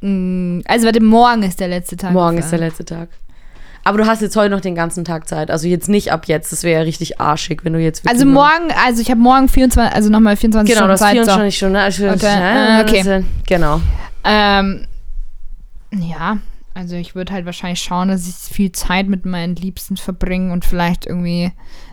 Mm, 0.00 0.62
Also, 0.66 0.86
warte, 0.86 1.00
morgen 1.00 1.42
ist 1.44 1.60
der 1.60 1.68
letzte 1.68 1.96
Tag. 1.96 2.12
Morgen 2.12 2.38
ist 2.38 2.50
der 2.50 2.58
letzte 2.58 2.84
Tag. 2.84 3.08
Aber 3.84 3.98
du 3.98 4.06
hast 4.06 4.22
jetzt 4.22 4.36
heute 4.36 4.50
noch 4.50 4.60
den 4.60 4.74
ganzen 4.76 5.04
Tag 5.04 5.28
Zeit. 5.28 5.50
Also 5.50 5.66
jetzt 5.66 5.88
nicht 5.88 6.12
ab 6.12 6.26
jetzt. 6.28 6.52
Das 6.52 6.62
wäre 6.62 6.80
ja 6.80 6.84
richtig 6.84 7.20
arschig, 7.20 7.64
wenn 7.64 7.72
du 7.72 7.80
jetzt 7.80 8.08
Also, 8.08 8.24
morgen, 8.26 8.70
also 8.84 9.02
ich 9.02 9.10
habe 9.10 9.20
morgen 9.20 9.48
24, 9.48 9.94
also 9.94 10.08
nochmal 10.08 10.36
24 10.36 10.72
Genau, 10.72 10.78
Stunden 10.84 10.90
das 10.92 11.00
Zeit. 11.00 11.12
24 11.12 11.56
Stunden. 11.56 11.76
Also, 11.76 12.08
Okay, 12.08 12.26
ja, 12.26 12.80
äh, 12.80 12.82
okay. 12.82 12.98
das, 12.98 13.06
äh, 13.06 13.22
Genau. 13.46 13.80
Ähm, 14.24 14.86
ja, 15.92 16.38
also 16.74 16.94
ich 16.94 17.14
würde 17.16 17.32
halt 17.32 17.44
wahrscheinlich 17.44 17.80
schauen, 17.80 18.08
dass 18.08 18.26
ich 18.28 18.34
viel 18.54 18.70
Zeit 18.70 19.08
mit 19.08 19.26
meinen 19.26 19.56
Liebsten 19.56 19.96
verbringe 19.96 20.52
und 20.52 20.64
vielleicht 20.64 21.06
irgendwie 21.06 21.50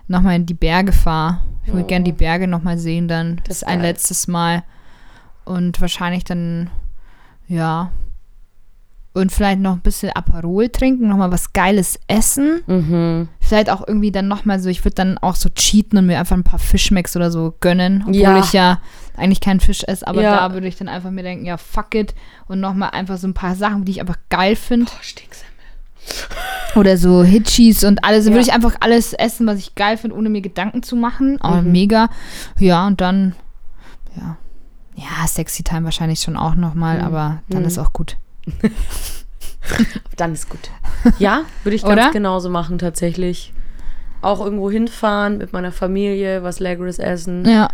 nochmal 0.10 0.36
in 0.36 0.46
die 0.46 0.54
Berge 0.54 0.92
fahre. 0.92 1.40
Ich 1.66 1.72
würde 1.74 1.84
Oh. 1.84 1.88
gerne 1.88 2.06
die 2.06 2.12
Berge 2.12 2.48
nochmal 2.48 2.78
sehen 2.78 3.08
dann. 3.08 3.38
Das 3.38 3.46
Das 3.48 3.58
ist 3.58 3.64
ein 3.68 3.80
geil. 3.80 3.88
letztes 3.90 4.28
Mal. 4.28 4.64
Und 5.46 5.80
wahrscheinlich 5.82 6.24
dann, 6.24 6.70
ja. 7.48 7.92
Und 9.14 9.32
vielleicht 9.32 9.60
noch 9.60 9.74
ein 9.74 9.80
bisschen 9.82 10.12
Aperol 10.12 10.70
trinken, 10.70 11.08
nochmal 11.10 11.32
was 11.32 11.52
Geiles 11.54 12.00
essen. 12.08 12.62
Mhm. 12.68 13.28
Vielleicht 13.40 13.70
auch 13.72 13.86
irgendwie 13.88 14.12
dann 14.12 14.28
nochmal 14.28 14.60
so, 14.60 14.70
ich 14.70 14.86
würde 14.86 14.96
dann 14.96 15.18
auch 15.18 15.36
so 15.36 15.50
cheaten 15.50 15.98
und 15.98 16.06
mir 16.06 16.20
einfach 16.20 16.38
ein 16.38 16.44
paar 16.44 16.60
Fischmecks 16.60 17.16
oder 17.16 17.32
so 17.32 17.56
gönnen. 17.60 18.02
Obwohl 18.04 18.16
Ja. 18.16 18.40
ich 18.40 18.54
ja 18.54 18.80
eigentlich 19.18 19.42
keinen 19.42 19.60
Fisch 19.60 19.84
esse, 19.84 20.08
aber 20.08 20.22
Ja. 20.22 20.38
da 20.48 20.54
würde 20.54 20.68
ich 20.68 20.76
dann 20.78 20.88
einfach 20.88 21.10
mir 21.10 21.24
denken, 21.24 21.46
ja, 21.46 21.58
fuck 21.58 21.96
it. 21.96 22.14
Und 22.48 22.60
nochmal 22.60 22.92
einfach 22.92 23.18
so 23.18 23.28
ein 23.28 23.34
paar 23.34 23.56
Sachen, 23.56 23.84
die 23.84 23.94
ich 23.94 24.00
einfach 24.02 24.18
geil 24.30 24.56
finde. 24.56 24.86
Oh, 24.96 24.98
Stinksemmel. 25.02 25.49
Oder 26.76 26.98
so 26.98 27.24
Hitchis 27.24 27.84
und 27.84 28.04
alles. 28.04 28.26
Ja. 28.26 28.32
würde 28.32 28.42
ich 28.42 28.54
einfach 28.54 28.76
alles 28.80 29.14
essen, 29.14 29.48
was 29.48 29.58
ich 29.60 29.76
geil 29.76 29.98
finde, 29.98 30.16
ohne 30.16 30.30
mir 30.30 30.42
Gedanken 30.42 30.84
zu 30.84 30.96
machen. 30.96 31.40
Aber 31.42 31.62
Mhm. 31.62 31.72
mega. 31.72 32.10
Ja, 32.60 32.86
und 32.88 33.02
dann, 33.02 33.36
ja. 34.16 34.38
Ja, 34.96 35.28
Sexy 35.28 35.64
Time 35.64 35.86
wahrscheinlich 35.86 36.20
schon 36.20 36.36
auch 36.38 36.56
nochmal, 36.56 37.00
Mhm. 37.00 37.04
aber 37.06 37.40
dann 37.50 37.62
Mhm. 37.62 37.68
ist 37.68 37.80
auch 37.80 37.94
gut. 37.94 38.18
Dann 40.18 40.34
ist 40.34 40.50
gut. 40.50 40.70
Ja, 41.20 41.42
würde 41.64 41.76
ich 41.76 41.84
ganz 41.84 41.94
Oder? 41.94 42.12
genauso 42.12 42.50
machen 42.50 42.78
tatsächlich. 42.80 43.54
Auch 44.22 44.42
irgendwo 44.42 44.70
hinfahren 44.70 45.38
mit 45.38 45.54
meiner 45.54 45.72
Familie, 45.72 46.44
was 46.44 46.60
Leckeres 46.60 47.00
essen. 47.00 47.46
Ja. 47.48 47.70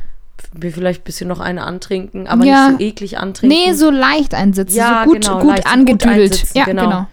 Mir 0.60 0.72
vielleicht 0.72 1.02
ein 1.02 1.06
bisschen 1.06 1.28
noch 1.28 1.40
eine 1.40 1.64
antrinken, 1.64 2.28
aber 2.28 2.44
Ja. 2.46 2.70
nicht 2.70 2.80
so 2.80 2.86
eklig 2.86 3.18
antrinken. 3.18 3.58
Nee, 3.58 3.74
so 3.74 3.90
leicht 3.90 4.34
einsitzen. 4.34 4.76
Ja, 4.78 5.04
so 5.06 5.12
gut, 5.12 5.22
genau, 5.22 5.40
gut 5.40 5.56
gut 5.56 5.66
angedüdelt. 5.66 6.32
einsitzen, 6.34 6.58
ja, 6.58 6.66
genau. 6.66 6.84
genau. 6.84 7.08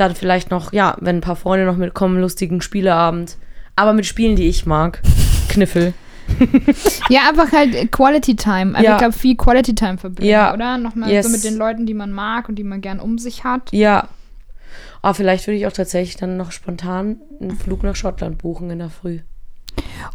Dann 0.00 0.14
vielleicht 0.14 0.50
noch, 0.50 0.72
ja, 0.72 0.96
wenn 1.00 1.16
ein 1.16 1.20
paar 1.20 1.36
Freunde 1.36 1.66
noch 1.66 1.76
mitkommen, 1.76 2.18
lustigen 2.22 2.62
Spieleabend. 2.62 3.36
Aber 3.76 3.92
mit 3.92 4.06
Spielen, 4.06 4.34
die 4.34 4.48
ich 4.48 4.64
mag. 4.64 5.02
Kniffel. 5.50 5.92
Ja, 7.10 7.28
einfach 7.28 7.52
halt 7.52 7.92
Quality 7.92 8.34
Time. 8.36 8.74
Also 8.74 8.86
Ja. 8.86 8.92
Ich 8.94 8.98
glaube, 8.98 9.12
viel 9.12 9.36
Quality 9.36 9.74
Time 9.74 9.98
verbringen, 9.98 10.30
Ja. 10.30 10.54
oder? 10.54 10.78
Nochmal 10.78 11.10
Yes. 11.10 11.26
so 11.26 11.32
mit 11.32 11.44
den 11.44 11.56
Leuten, 11.56 11.84
die 11.84 11.92
man 11.92 12.12
mag 12.12 12.48
und 12.48 12.54
die 12.54 12.64
man 12.64 12.80
gern 12.80 12.98
um 12.98 13.18
sich 13.18 13.44
hat. 13.44 13.70
Ja. 13.72 14.08
Aber 15.02 15.12
vielleicht 15.12 15.46
würde 15.46 15.58
ich 15.58 15.66
auch 15.66 15.72
tatsächlich 15.72 16.16
dann 16.16 16.38
noch 16.38 16.50
spontan 16.52 17.16
einen 17.40 17.56
Flug 17.58 17.82
nach 17.82 17.94
Schottland 17.96 18.38
buchen 18.38 18.70
in 18.70 18.78
der 18.78 18.88
Früh. 18.90 19.18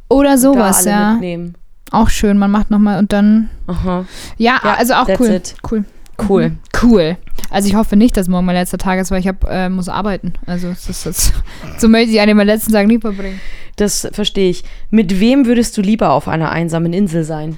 Oder 0.10 0.38
sowas, 0.40 0.86
ja. 0.86 1.12
mitnehmen. 1.12 1.56
Auch 1.92 2.10
schön. 2.10 2.40
Man 2.40 2.50
macht 2.50 2.72
nochmal 2.72 2.98
und 2.98 3.14
dann. 3.14 3.50
Aha. 3.68 4.06
Ja, 4.38 4.60
Ja, 4.64 4.74
also 4.74 4.94
auch 4.96 5.08
cool. 5.20 5.28
it. 5.30 5.56
Cool. 5.70 5.86
Cool. 6.30 6.50
Mhm. 6.50 6.58
Cool. 6.82 7.18
Also 7.50 7.68
ich 7.68 7.76
hoffe 7.76 7.96
nicht, 7.96 8.16
dass 8.18 8.28
morgen 8.28 8.46
mein 8.46 8.56
letzter 8.56 8.78
Tag 8.78 9.00
ist, 9.00 9.12
weil 9.12 9.20
ich 9.20 9.28
hab, 9.28 9.44
äh, 9.50 9.70
muss 9.70 9.90
arbeiten. 9.90 10.34
Also 10.46 10.70
es 10.70 10.90
ist 10.90 11.06
jetzt, 11.06 11.34
so 11.78 11.88
möchte 11.90 12.12
ich 12.12 12.20
einen 12.20 12.36
meiner 12.38 12.54
letzten 12.54 12.72
Tage 12.74 12.88
nie 12.88 13.00
verbringen. 13.00 13.40
Das 13.76 14.08
verstehe 14.14 14.50
ich. 14.50 14.64
Mit 14.90 15.20
wem 15.20 15.46
würdest 15.46 15.78
du 15.78 15.82
lieber 15.82 16.12
auf 16.12 16.28
einer 16.28 16.52
einsamen 16.52 16.94
Insel 16.94 17.24
sein? 17.24 17.58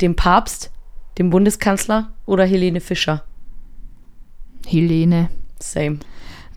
Dem 0.00 0.16
Papst, 0.16 0.70
dem 1.18 1.30
Bundeskanzler 1.30 2.12
oder 2.26 2.44
Helene 2.46 2.80
Fischer? 2.80 3.24
Helene. 4.66 5.28
Same. 5.60 5.98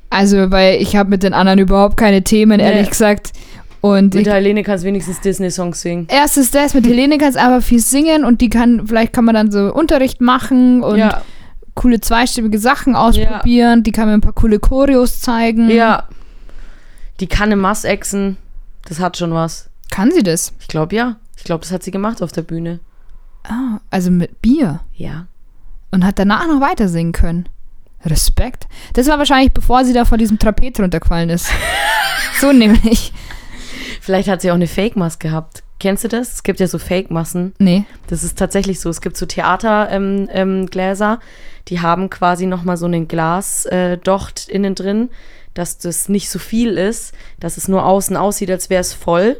Also, 0.09 0.51
weil 0.51 0.81
ich 0.81 0.95
habe 0.95 1.09
mit 1.09 1.23
den 1.23 1.33
anderen 1.33 1.59
überhaupt 1.59 1.97
keine 1.97 2.23
Themen, 2.23 2.57
Nee. 2.57 2.63
ehrlich 2.63 2.89
gesagt. 2.89 3.31
Und 3.79 4.13
Mit 4.13 4.27
ich, 4.27 4.31
Helene 4.33 4.61
kannst 4.61 4.83
du 4.83 4.87
wenigstens 4.89 5.21
Disney-Songs 5.21 5.81
singen. 5.81 6.05
erstes 6.09 6.51
das, 6.51 6.75
mit 6.75 6.85
Helene 6.85 7.17
kannst 7.17 7.37
du 7.37 7.41
einfach 7.41 7.63
viel 7.65 7.79
singen 7.79 8.23
und 8.25 8.39
die 8.41 8.49
kann, 8.49 8.85
vielleicht 8.85 9.11
kann 9.11 9.25
man 9.25 9.33
dann 9.33 9.51
so 9.51 9.73
Unterricht 9.73 10.21
machen 10.21 10.83
und 10.83 10.99
ja, 10.99 11.23
coole 11.75 12.01
zweistimmige 12.01 12.59
Sachen 12.59 12.95
ausprobieren. 12.95 13.83
Die 13.83 13.91
kann 13.91 14.07
mir 14.07 14.13
ein 14.13 14.21
paar 14.21 14.33
coole 14.33 14.59
Choreos 14.59 15.19
zeigen. 15.21 15.69
ja. 15.69 16.07
Die 17.19 17.27
kann 17.27 17.51
im 17.51 17.59
Mass 17.59 17.83
exen. 17.83 18.37
Das 18.85 18.99
hat 18.99 19.15
schon 19.15 19.31
was. 19.31 19.69
Kann 19.91 20.11
sie 20.11 20.23
das? 20.23 20.53
Ich 20.59 20.67
glaube 20.67 20.95
ja. 20.95 21.17
Ich 21.37 21.43
glaube, 21.43 21.61
das 21.61 21.71
hat 21.71 21.83
sie 21.83 21.91
gemacht 21.91 22.23
auf 22.23 22.31
der 22.31 22.41
Bühne. 22.41 22.79
Ah, 23.43 23.79
also 23.91 24.09
mit 24.09 24.41
Bier. 24.41 24.79
Ja. 24.95 25.27
Und 25.91 26.03
hat 26.03 26.17
danach 26.17 26.47
noch 26.47 26.61
weiter 26.61 26.87
singen 26.87 27.11
können. 27.11 27.47
Respekt. 28.03 28.67
Das 28.93 29.07
war 29.07 29.19
wahrscheinlich, 29.19 29.53
bevor 29.53 29.85
sie 29.85 29.93
da 29.93 30.05
von 30.05 30.17
diesem 30.17 30.39
Trapez 30.39 30.79
runtergefallen 30.79 31.29
ist. 31.29 31.47
so 32.39 32.51
nämlich. 32.51 33.13
Vielleicht 34.01 34.27
hat 34.27 34.41
sie 34.41 34.49
auch 34.49 34.55
eine 34.55 34.67
Fake-Maske 34.67 35.27
gehabt. 35.27 35.61
Kennst 35.81 36.03
du 36.03 36.07
das? 36.09 36.33
Es 36.35 36.43
gibt 36.43 36.59
ja 36.59 36.67
so 36.67 36.77
Fake-Massen. 36.77 37.53
Nee. 37.57 37.85
Das 38.07 38.23
ist 38.23 38.37
tatsächlich 38.37 38.79
so. 38.79 38.89
Es 38.89 39.01
gibt 39.01 39.17
so 39.17 39.25
Theatergläser, 39.25 39.89
ähm, 39.91 40.29
ähm, 40.31 40.65
Gläser, 40.67 41.19
die 41.69 41.79
haben 41.81 42.09
quasi 42.11 42.45
nochmal 42.45 42.77
so 42.77 42.85
einen 42.85 43.07
Glasdocht 43.07 44.47
äh, 44.47 44.51
innen 44.53 44.75
drin, 44.75 45.09
dass 45.55 45.79
das 45.79 46.07
nicht 46.07 46.29
so 46.29 46.37
viel 46.37 46.77
ist, 46.77 47.13
dass 47.39 47.57
es 47.57 47.67
nur 47.67 47.83
außen 47.85 48.15
aussieht, 48.15 48.51
als 48.51 48.69
wäre 48.69 48.81
es 48.81 48.93
voll. 48.93 49.37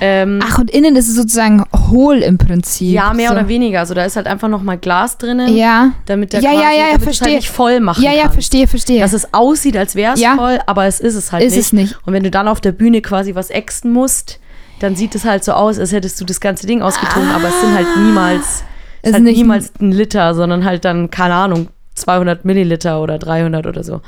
Ähm, 0.00 0.40
Ach, 0.42 0.58
und 0.58 0.72
innen 0.72 0.96
ist 0.96 1.08
es 1.08 1.14
sozusagen 1.14 1.64
hohl 1.88 2.16
im 2.16 2.36
Prinzip. 2.36 2.92
ja, 2.92 3.14
mehr 3.14 3.28
so. 3.28 3.34
oder 3.36 3.46
weniger. 3.46 3.78
Also 3.78 3.94
da 3.94 4.04
ist 4.04 4.16
halt 4.16 4.26
einfach 4.26 4.48
nochmal 4.48 4.76
Glas 4.76 5.18
drinnen, 5.18 5.54
Ja. 5.56 5.92
damit 6.06 6.32
der 6.32 6.40
Ja, 6.40 6.50
ja, 6.50 6.60
quasi, 6.62 6.76
ja, 6.78 6.80
ja, 6.86 6.90
du 6.90 6.96
es 6.96 7.02
verstehe. 7.04 7.26
halt 7.28 7.36
nicht 7.36 7.48
voll 7.50 7.78
machen 7.78 8.02
Ja, 8.02 8.10
ja, 8.10 8.22
kannst. 8.22 8.34
verstehe, 8.34 8.66
verstehe. 8.66 9.00
Dass 9.00 9.12
es 9.12 9.32
aussieht, 9.32 9.76
als 9.76 9.94
wäre 9.94 10.14
es 10.14 10.20
Ja. 10.20 10.34
voll, 10.34 10.58
aber 10.66 10.86
es 10.86 10.98
ist 10.98 11.14
es 11.14 11.30
halt 11.30 11.44
Ist 11.44 11.52
nicht. 11.54 11.66
es 11.66 11.72
nicht. 11.72 11.98
Und 12.04 12.12
wenn 12.12 12.24
du 12.24 12.30
dann 12.32 12.48
auf 12.48 12.60
der 12.60 12.72
Bühne 12.72 13.02
quasi 13.02 13.36
was 13.36 13.50
exen 13.50 13.92
musst, 13.92 14.40
dann 14.84 14.94
sieht 14.96 15.14
es 15.14 15.24
halt 15.24 15.42
so 15.42 15.52
aus, 15.52 15.78
als 15.78 15.92
hättest 15.92 16.20
du 16.20 16.24
das 16.24 16.40
ganze 16.40 16.66
Ding 16.66 16.82
ausgetrunken, 16.82 17.32
aber 17.32 17.48
es 17.48 17.60
sind 17.60 17.74
halt 17.74 17.86
niemals, 17.96 18.62
es 19.02 19.08
ist 19.10 19.14
halt 19.14 19.24
nicht- 19.24 19.36
niemals 19.38 19.72
ein 19.80 19.90
Liter, 19.92 20.34
sondern 20.34 20.64
halt 20.64 20.84
dann, 20.84 21.10
keine 21.10 21.34
Ahnung, 21.34 21.68
200 21.94 22.44
Milliliter 22.44 23.00
oder 23.00 23.18
300 23.18 23.66
oder 23.66 23.82
so. 23.82 24.00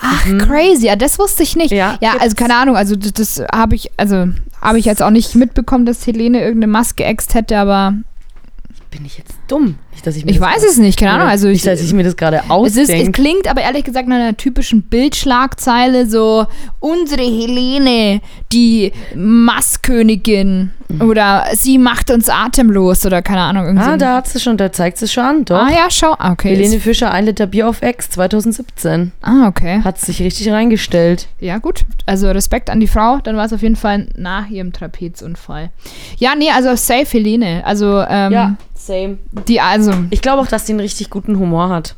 Ach, 0.00 0.24
crazy. 0.38 0.86
Ja, 0.86 0.94
das 0.96 1.18
wusste 1.18 1.42
ich 1.42 1.56
nicht. 1.56 1.72
Mhm. 1.72 1.76
Ja, 1.78 1.98
Ja, 2.00 2.12
also 2.20 2.36
keine 2.36 2.54
Ahnung. 2.56 2.76
Also 2.76 2.94
das, 2.94 3.12
das 3.14 3.42
habe 3.52 3.74
ich, 3.74 3.90
also 3.96 4.28
habe 4.62 4.78
ich 4.78 4.84
jetzt 4.84 5.02
auch 5.02 5.10
nicht 5.10 5.34
mitbekommen, 5.34 5.86
dass 5.86 6.06
Helene 6.06 6.40
irgendeine 6.40 6.70
Maske 6.70 7.04
ext 7.04 7.34
hätte, 7.34 7.58
aber 7.58 7.94
Bin 8.90 9.04
ich 9.04 9.18
jetzt 9.18 9.34
dumm? 9.48 9.76
Nicht, 9.98 10.06
dass 10.06 10.14
ich 10.14 10.24
mir 10.24 10.30
ich 10.30 10.38
das 10.38 10.48
weiß 10.48 10.62
es 10.62 10.78
nicht. 10.78 10.96
Keine 10.96 11.10
Ahnung. 11.14 11.26
Also 11.26 11.48
nicht, 11.48 11.66
dass 11.66 11.82
ich 11.82 11.92
mir 11.92 12.04
das 12.04 12.16
gerade 12.16 12.36
es, 12.36 12.44
ist, 12.44 12.76
es 12.76 12.82
ausdenke. 12.90 13.10
klingt 13.20 13.48
aber 13.48 13.62
ehrlich 13.62 13.82
gesagt 13.82 14.06
nach 14.08 14.14
einer 14.14 14.36
typischen 14.36 14.82
Bildschlagzeile, 14.82 16.06
so 16.06 16.46
unsere 16.78 17.22
Helene, 17.22 18.20
die 18.52 18.92
Masskönigin 19.16 20.70
oder 21.00 21.46
sie 21.52 21.76
macht 21.78 22.10
uns 22.10 22.28
atemlos 22.28 23.04
oder 23.04 23.20
keine 23.22 23.40
Ahnung. 23.42 23.66
Irgendwie 23.66 23.84
Ah, 23.84 23.96
da 23.96 24.16
hat 24.16 24.28
sie 24.28 24.40
schon, 24.40 24.56
da 24.56 24.72
zeigt 24.72 24.98
sie 24.98 25.06
schon 25.08 25.24
an, 25.24 25.44
doch. 25.44 25.56
ah 25.58 25.68
ja, 25.70 25.90
schau. 25.90 26.14
Ah, 26.18 26.32
okay. 26.32 26.54
Helene 26.56 26.80
Fischer, 26.80 27.10
ein 27.10 27.26
Liter 27.26 27.46
Bier 27.46 27.68
auf 27.68 27.82
Ex 27.82 28.08
2017. 28.10 29.12
ah, 29.22 29.48
okay. 29.48 29.82
Hat 29.84 29.98
sich 29.98 30.22
richtig 30.22 30.50
reingestellt. 30.50 31.26
Ja, 31.40 31.58
gut. 31.58 31.84
Also 32.06 32.30
Respekt 32.30 32.70
an 32.70 32.80
die 32.80 32.86
Frau. 32.86 33.18
Dann 33.22 33.36
war 33.36 33.44
es 33.44 33.52
auf 33.52 33.62
jeden 33.62 33.76
Fall 33.76 34.06
nach 34.16 34.48
ihrem 34.48 34.72
Trapezunfall. 34.72 35.70
Ja, 36.16 36.34
nee, 36.36 36.50
also 36.50 36.74
safe 36.76 37.06
Helene. 37.06 37.62
Also, 37.66 38.02
ähm, 38.08 38.56
same. 38.74 39.18
die, 39.46 39.60
also, 39.60 39.87
Ich 40.10 40.22
glaube 40.22 40.42
auch, 40.42 40.46
dass 40.48 40.64
die 40.64 40.72
einen 40.72 40.80
richtig 40.80 41.10
guten 41.10 41.38
Humor 41.38 41.68
hat. 41.68 41.94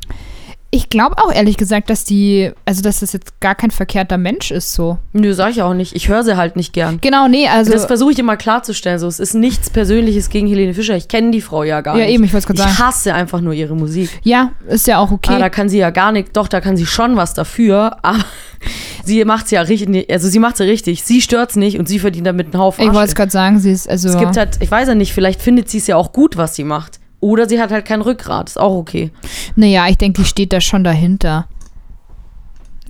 ich 0.73 0.87
glaube 0.87 1.17
auch 1.17 1.33
ehrlich 1.33 1.57
gesagt, 1.57 1.89
dass 1.89 2.05
die, 2.05 2.49
also, 2.65 2.81
dass 2.81 3.01
das 3.01 3.11
jetzt 3.11 3.41
gar 3.41 3.55
kein 3.55 3.71
verkehrter 3.71 4.17
Mensch 4.17 4.51
ist, 4.51 4.73
so. 4.73 4.99
Nö, 5.11 5.33
sag 5.33 5.51
ich 5.51 5.61
auch 5.61 5.73
nicht. 5.73 5.93
Ich 5.95 6.07
höre 6.07 6.23
sie 6.23 6.37
halt 6.37 6.55
nicht 6.55 6.71
gern. 6.71 6.99
Genau, 7.01 7.27
nee, 7.27 7.45
also. 7.49 7.73
das 7.73 7.85
versuche 7.87 8.13
ich 8.13 8.19
immer 8.19 8.37
klarzustellen. 8.37 8.97
So, 8.97 9.07
es 9.07 9.19
ist 9.19 9.33
nichts 9.33 9.69
Persönliches 9.69 10.29
gegen 10.29 10.47
Helene 10.47 10.73
Fischer. 10.73 10.95
Ich 10.95 11.09
kenne 11.09 11.31
die 11.31 11.41
Frau 11.41 11.63
ja 11.63 11.81
gar 11.81 11.97
Ja, 11.97 12.05
nicht. 12.05 12.13
eben, 12.13 12.23
ich 12.23 12.31
wollt's 12.31 12.47
grad 12.47 12.55
Ich 12.57 12.63
sagen. 12.63 12.77
hasse 12.79 13.13
einfach 13.13 13.41
nur 13.41 13.51
ihre 13.51 13.75
Musik. 13.75 14.09
ja, 14.23 14.51
ist 14.69 14.87
ja 14.87 14.99
auch 14.99 15.11
okay. 15.11 15.33
Ah, 15.35 15.39
da 15.39 15.49
kann 15.49 15.67
sie 15.67 15.77
ja 15.77 15.89
gar 15.89 16.13
nicht, 16.13 16.37
doch, 16.37 16.47
da 16.47 16.61
kann 16.61 16.77
sie 16.77 16.85
schon 16.85 17.17
was 17.17 17.33
dafür, 17.33 17.97
aber 18.01 18.23
sie 19.03 19.25
macht 19.25 19.45
es 19.45 19.51
ja 19.51 19.61
richtig, 19.63 20.09
also 20.09 20.29
sie 20.29 20.39
macht 20.39 20.53
es 20.53 20.59
ja 20.59 20.67
richtig. 20.67 21.03
Sie 21.03 21.19
stört's 21.21 21.57
nicht 21.57 21.79
und 21.79 21.89
sie 21.89 21.99
verdient 21.99 22.27
damit 22.27 22.53
einen 22.53 22.61
Haufen 22.63 22.85
ich 22.87 22.93
wollte 22.93 23.09
es 23.09 23.15
gerade 23.15 23.31
sagen, 23.31 23.59
sie 23.59 23.71
ist, 23.73 23.89
also. 23.89 24.07
Es 24.07 24.17
gibt 24.17 24.37
halt, 24.37 24.57
ich 24.61 24.71
weiß 24.71 24.87
ja 24.87 24.95
nicht, 24.95 25.11
vielleicht 25.13 25.41
findet 25.41 25.69
sie 25.69 25.79
es 25.79 25.87
ja 25.87 25.97
auch 25.97 26.13
gut, 26.13 26.37
was 26.37 26.55
sie 26.55 26.63
macht. 26.63 27.00
Oder 27.21 27.47
sie 27.47 27.61
hat 27.61 27.71
halt 27.71 27.85
kein 27.85 28.01
Rückgrat, 28.01 28.49
ist 28.49 28.59
auch 28.59 28.75
okay. 28.75 29.11
naja, 29.55 29.87
ich 29.87 29.97
denke, 29.97 30.21
die 30.21 30.27
steht 30.27 30.51
da 30.51 30.59
schon 30.59 30.83
dahinter. 30.83 31.47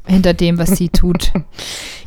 Hinter 0.07 0.34
dem, 0.34 0.57
was 0.57 0.71
sie 0.71 0.89
tut. 0.89 1.32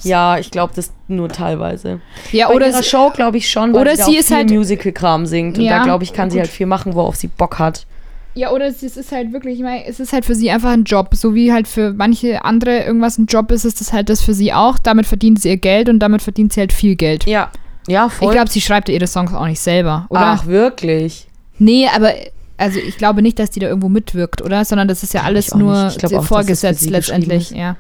Ja, 0.03 0.37
ich 0.37 0.51
glaube 0.51 0.75
das 0.77 0.93
nur 1.09 1.31
teilweise. 1.31 1.99
Ja, 2.31 2.49
Bei 2.49 2.55
oder 2.57 2.67
ihrer 2.69 2.83
sie- 2.83 2.91
Show 2.91 3.11
glaube 3.15 3.39
ich 3.39 3.49
schon, 3.51 3.73
weil 3.73 3.81
oder 3.81 3.97
sie, 3.97 4.03
sie 4.03 4.03
auch 4.17 4.21
ist 4.21 4.29
viel 4.29 4.37
halt- 4.37 4.51
Musical-Kram 4.51 5.25
singt. 5.25 5.57
Und 5.57 5.65
Ja, 5.65 5.79
da 5.79 5.85
glaube 5.85 6.05
ich, 6.05 6.13
kann 6.13 6.29
sie 6.29 6.37
gut. 6.37 6.43
halt 6.45 6.51
viel 6.55 6.67
machen, 6.67 6.95
worauf 6.95 7.17
sie 7.17 7.29
Bock 7.29 7.59
hat. 7.59 7.87
Ja, 8.35 8.51
oder 8.51 8.67
es 8.67 8.83
ist 8.83 9.13
halt 9.13 9.33
wirklich, 9.33 9.57
ich 9.57 9.63
meine, 9.63 9.87
es 9.87 10.01
ist 10.01 10.13
halt 10.13 10.27
für 10.27 10.35
sie 10.35 10.51
einfach 10.51 10.73
ein 10.73 10.85
Job. 10.85 11.15
So 11.15 11.35
wie 11.35 11.55
halt 11.55 11.67
für 11.67 11.95
manche 11.95 12.45
andere 12.45 12.81
irgendwas 12.85 13.17
ein 13.17 13.25
Job 13.25 13.51
ist, 13.51 13.65
ist 13.65 13.81
das 13.81 13.95
halt 13.95 14.11
das 14.11 14.21
für 14.21 14.35
sie 14.35 14.53
auch. 14.53 14.77
Damit 14.79 15.07
verdient 15.07 15.41
sie 15.41 15.49
ihr 15.49 15.57
Geld 15.57 15.89
und 15.89 16.01
damit 16.01 16.21
verdient 16.21 16.53
sie 16.53 16.61
halt 16.61 16.75
viel 16.75 16.97
Geld. 16.97 17.25
Ja, 17.25 17.51
ja, 17.89 18.11
voll. 18.11 18.29
Ich 18.29 18.35
glaube, 18.35 18.51
sie 18.51 18.61
schreibt 18.61 18.91
ja 18.91 18.95
ihre 18.95 19.07
Songs 19.07 19.33
auch 19.33 19.47
nicht 19.47 19.61
selber, 19.61 20.05
oder? 20.11 20.21
Ach, 20.21 20.45
wirklich? 20.45 21.29
Nee, 21.59 21.89
aber 21.95 22.13
also 22.57 22.79
ich 22.79 22.97
glaube 22.99 23.23
nicht, 23.23 23.39
dass 23.39 23.51
die 23.51 23.61
da 23.61 23.67
irgendwo 23.67 23.89
mitwirkt, 23.89 24.43
oder? 24.43 24.65
Sondern 24.65 24.89
das 24.89 25.03
ist 25.03 25.15
ja 25.15 25.23
alles 25.23 25.49
ich 25.49 25.55
nur 25.55 25.93
auch, 26.15 26.25
vorgesetzt 26.25 26.89
letztendlich, 26.89 27.51
ja. 27.51 27.77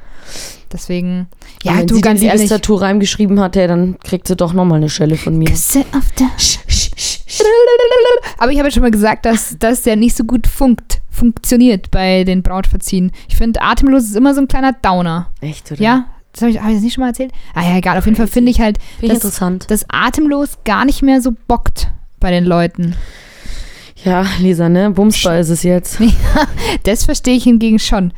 Deswegen, 0.72 1.28
Ja, 1.62 1.78
wenn 1.78 1.86
du 1.86 1.96
sie 1.96 2.00
ganz 2.00 2.20
ehrlich. 2.20 2.42
Liebestattoo 2.42 2.74
reingeschrieben 2.74 3.38
hat, 3.38 3.54
dann 3.56 3.98
kriegt 4.00 4.26
sie 4.26 4.34
doch 4.34 4.52
nochmal 4.52 4.78
eine 4.78 4.88
Schelle 4.88 5.16
von 5.16 5.36
mir. 5.38 5.48
Küsse 5.48 5.84
auf 5.92 6.10
der 6.18 6.28
Aber 8.38 8.50
ich 8.50 8.58
habe 8.58 8.68
ja 8.68 8.72
schon 8.72 8.82
mal 8.82 8.90
gesagt, 8.90 9.26
dass 9.26 9.56
das 9.58 9.84
ja 9.84 9.96
nicht 9.96 10.16
so 10.16 10.24
gut 10.24 10.46
funkt, 10.46 11.00
funktioniert 11.10 11.90
bei 11.90 12.24
den 12.24 12.42
Brautverziehen. 12.42 13.12
Ich 13.28 13.36
finde, 13.36 13.62
atemlos 13.62 14.04
ist 14.04 14.16
immer 14.16 14.34
so 14.34 14.40
ein 14.40 14.48
kleiner 14.48 14.72
Downer. 14.72 15.30
Echt, 15.40 15.70
oder? 15.70 15.80
Ja, 15.80 16.06
das 16.32 16.42
habe 16.42 16.50
ich, 16.50 16.60
hab 16.60 16.68
ich 16.68 16.74
das 16.74 16.82
nicht 16.82 16.94
schon 16.94 17.02
mal 17.02 17.08
erzählt? 17.08 17.32
Ah 17.54 17.62
ja, 17.62 17.76
egal. 17.76 17.96
Auf 17.96 18.06
jeden 18.06 18.16
Fall 18.16 18.26
finde 18.26 18.50
ich 18.50 18.60
halt, 18.60 18.78
Finde 18.98 19.06
ich 19.06 19.20
dass, 19.20 19.24
interessant. 19.24 19.70
dass 19.70 19.84
atemlos 19.88 20.58
gar 20.64 20.84
nicht 20.84 21.02
mehr 21.02 21.20
so 21.20 21.32
bockt 21.46 21.88
bei 22.18 22.30
den 22.32 22.44
Leuten. 22.44 22.96
Ja, 24.04 24.26
Lisa, 24.38 24.68
ne? 24.68 24.90
Bumsbar 24.90 25.38
ist 25.40 25.48
es 25.50 25.62
jetzt. 25.62 25.98
Das 26.82 27.04
verstehe 27.04 27.36
ich 27.36 27.44
hingegen 27.44 27.78
schon. 27.78 28.12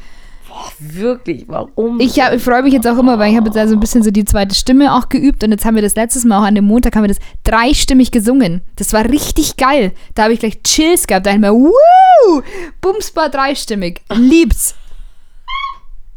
Wirklich, 0.78 1.44
warum? 1.48 2.00
Ich, 2.00 2.18
hab- 2.18 2.32
ich 2.32 2.42
freue 2.42 2.62
mich 2.62 2.72
jetzt 2.72 2.86
auch 2.88 2.98
immer, 2.98 3.18
weil 3.18 3.30
ich 3.30 3.36
habe 3.36 3.46
jetzt 3.48 3.58
also 3.58 3.74
ein 3.74 3.80
bisschen 3.80 4.02
so 4.02 4.10
die 4.10 4.24
zweite 4.24 4.54
Stimme 4.54 4.94
auch 4.94 5.08
geübt 5.08 5.44
und 5.44 5.50
jetzt 5.52 5.64
haben 5.64 5.74
wir 5.74 5.82
das 5.82 5.94
letztes 5.94 6.24
Mal 6.24 6.38
auch 6.40 6.46
an 6.46 6.54
dem 6.54 6.64
Montag 6.64 6.96
haben 6.96 7.02
wir 7.04 7.08
das 7.08 7.18
dreistimmig 7.44 8.10
gesungen. 8.10 8.62
Das 8.76 8.92
war 8.92 9.04
richtig 9.04 9.56
geil. 9.56 9.92
Da 10.14 10.24
habe 10.24 10.32
ich 10.32 10.40
gleich 10.40 10.62
Chills 10.62 11.06
gehabt. 11.06 11.26
Da 11.26 11.30
dachte 11.32 11.46
ich 11.46 11.50
mir, 11.50 11.54
wuh, 11.54 12.42
Bumsbar 12.80 13.28
dreistimmig. 13.28 14.00
Lieb's. 14.14 14.74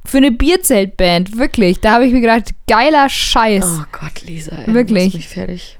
Für 0.05 0.17
eine 0.17 0.31
Bierzeltband, 0.31 1.37
wirklich. 1.37 1.81
Da 1.81 1.91
habe 1.91 2.05
ich 2.07 2.13
mir 2.13 2.21
gedacht, 2.21 2.51
geiler 2.67 3.09
Scheiß. 3.09 3.79
Oh 3.81 3.83
Gott, 3.91 4.21
Lisa, 4.25 4.55
ey, 4.65 4.73
Wirklich. 4.73 5.13
Mich 5.13 5.27
fertig. 5.27 5.78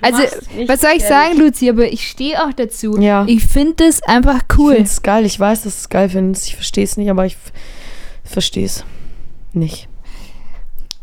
Du 0.00 0.06
also, 0.06 0.22
was 0.66 0.80
soll 0.80 0.90
ich 0.96 1.04
sagen, 1.04 1.38
Luzi, 1.38 1.68
aber 1.68 1.92
ich 1.92 2.08
stehe 2.08 2.42
auch 2.42 2.52
dazu. 2.52 2.98
Ja. 2.98 3.24
Ich 3.26 3.44
finde 3.44 3.84
das 3.84 4.02
einfach 4.02 4.40
Ich 4.50 4.58
cool. 4.58 4.74
finde 4.74 4.88
es 4.88 5.02
geil. 5.02 5.26
Ich 5.26 5.38
weiß, 5.38 5.62
dass 5.62 5.74
du 5.74 5.78
es 5.80 5.88
geil 5.88 6.08
findest. 6.08 6.48
Ich 6.48 6.54
verstehe 6.54 6.84
es 6.84 6.96
nicht, 6.96 7.10
aber 7.10 7.26
ich 7.26 7.36
verstehe 8.24 8.64
es 8.64 8.84
nicht. 9.52 9.88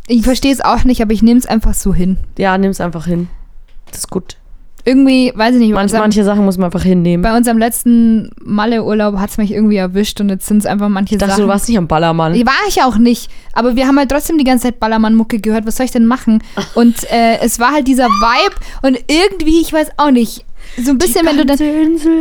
Ich 0.08 0.24
verstehe 0.24 0.54
es 0.54 0.62
auch 0.62 0.84
nicht, 0.84 1.02
aber 1.02 1.12
ich 1.12 1.22
nehme 1.22 1.40
es 1.40 1.46
einfach 1.46 1.74
so 1.74 1.94
hin. 1.94 2.18
Ja, 2.38 2.58
nimm 2.58 2.72
es 2.72 2.80
einfach 2.82 3.06
hin. 3.06 3.30
Das 3.92 4.00
ist 4.00 4.10
gut. 4.10 4.38
Irgendwie, 4.88 5.34
weiß 5.36 5.56
ich 5.56 5.60
nicht, 5.60 5.72
bei 5.72 5.76
Manch, 5.76 5.84
unserem, 5.88 6.02
manche 6.04 6.24
Sachen 6.24 6.46
muss 6.46 6.58
man 6.58 6.66
einfach 6.68 6.84
hinnehmen. 6.84 7.22
bei 7.22 7.36
unserem 7.36 7.58
letzten 7.58 8.30
Malle-Urlaub 8.42 9.18
hat 9.18 9.32
es 9.32 9.38
mich 9.38 9.52
irgendwie 9.52 9.76
erwischt 9.76 10.22
und 10.22 10.30
jetzt 10.30 10.48
sind 10.48 10.60
es 10.60 10.66
einfach 10.66 10.88
manche 10.88 11.16
Ich 11.16 11.20
dachte, 11.20 11.32
Sachen. 11.34 11.44
du 11.44 11.50
warst 11.50 11.68
nicht 11.68 11.78
am 11.78 11.88
Ballermann. 11.90 12.34
War 12.46 12.54
ich 12.70 12.82
auch 12.82 12.98
nicht. 12.98 13.30
Aber 13.54 13.76
wir 13.76 13.86
haben 13.86 13.98
halt 14.00 14.10
trotzdem 14.10 14.38
die 14.38 14.46
ganze 14.46 14.68
Zeit 14.68 14.80
Ballermann-Mucke 14.80 15.40
gehört. 15.40 15.66
Was 15.68 15.76
soll 15.76 15.86
ich 15.88 15.92
denn 15.92 16.06
machen? 16.06 16.42
Und 16.74 16.96
äh, 17.12 17.40
es 17.42 17.60
war 17.60 17.74
halt 17.74 17.88
dieser 17.88 18.06
Vibe 18.08 18.56
und 18.82 18.98
irgendwie, 19.12 19.60
ich 19.60 19.74
weiß 19.74 19.90
auch 19.98 20.12
nicht, 20.12 20.46
so 20.84 20.92
ein 20.92 20.98
bisschen, 20.98 21.26
wenn 21.26 21.38
du 21.38 21.46
dann, 21.46 21.58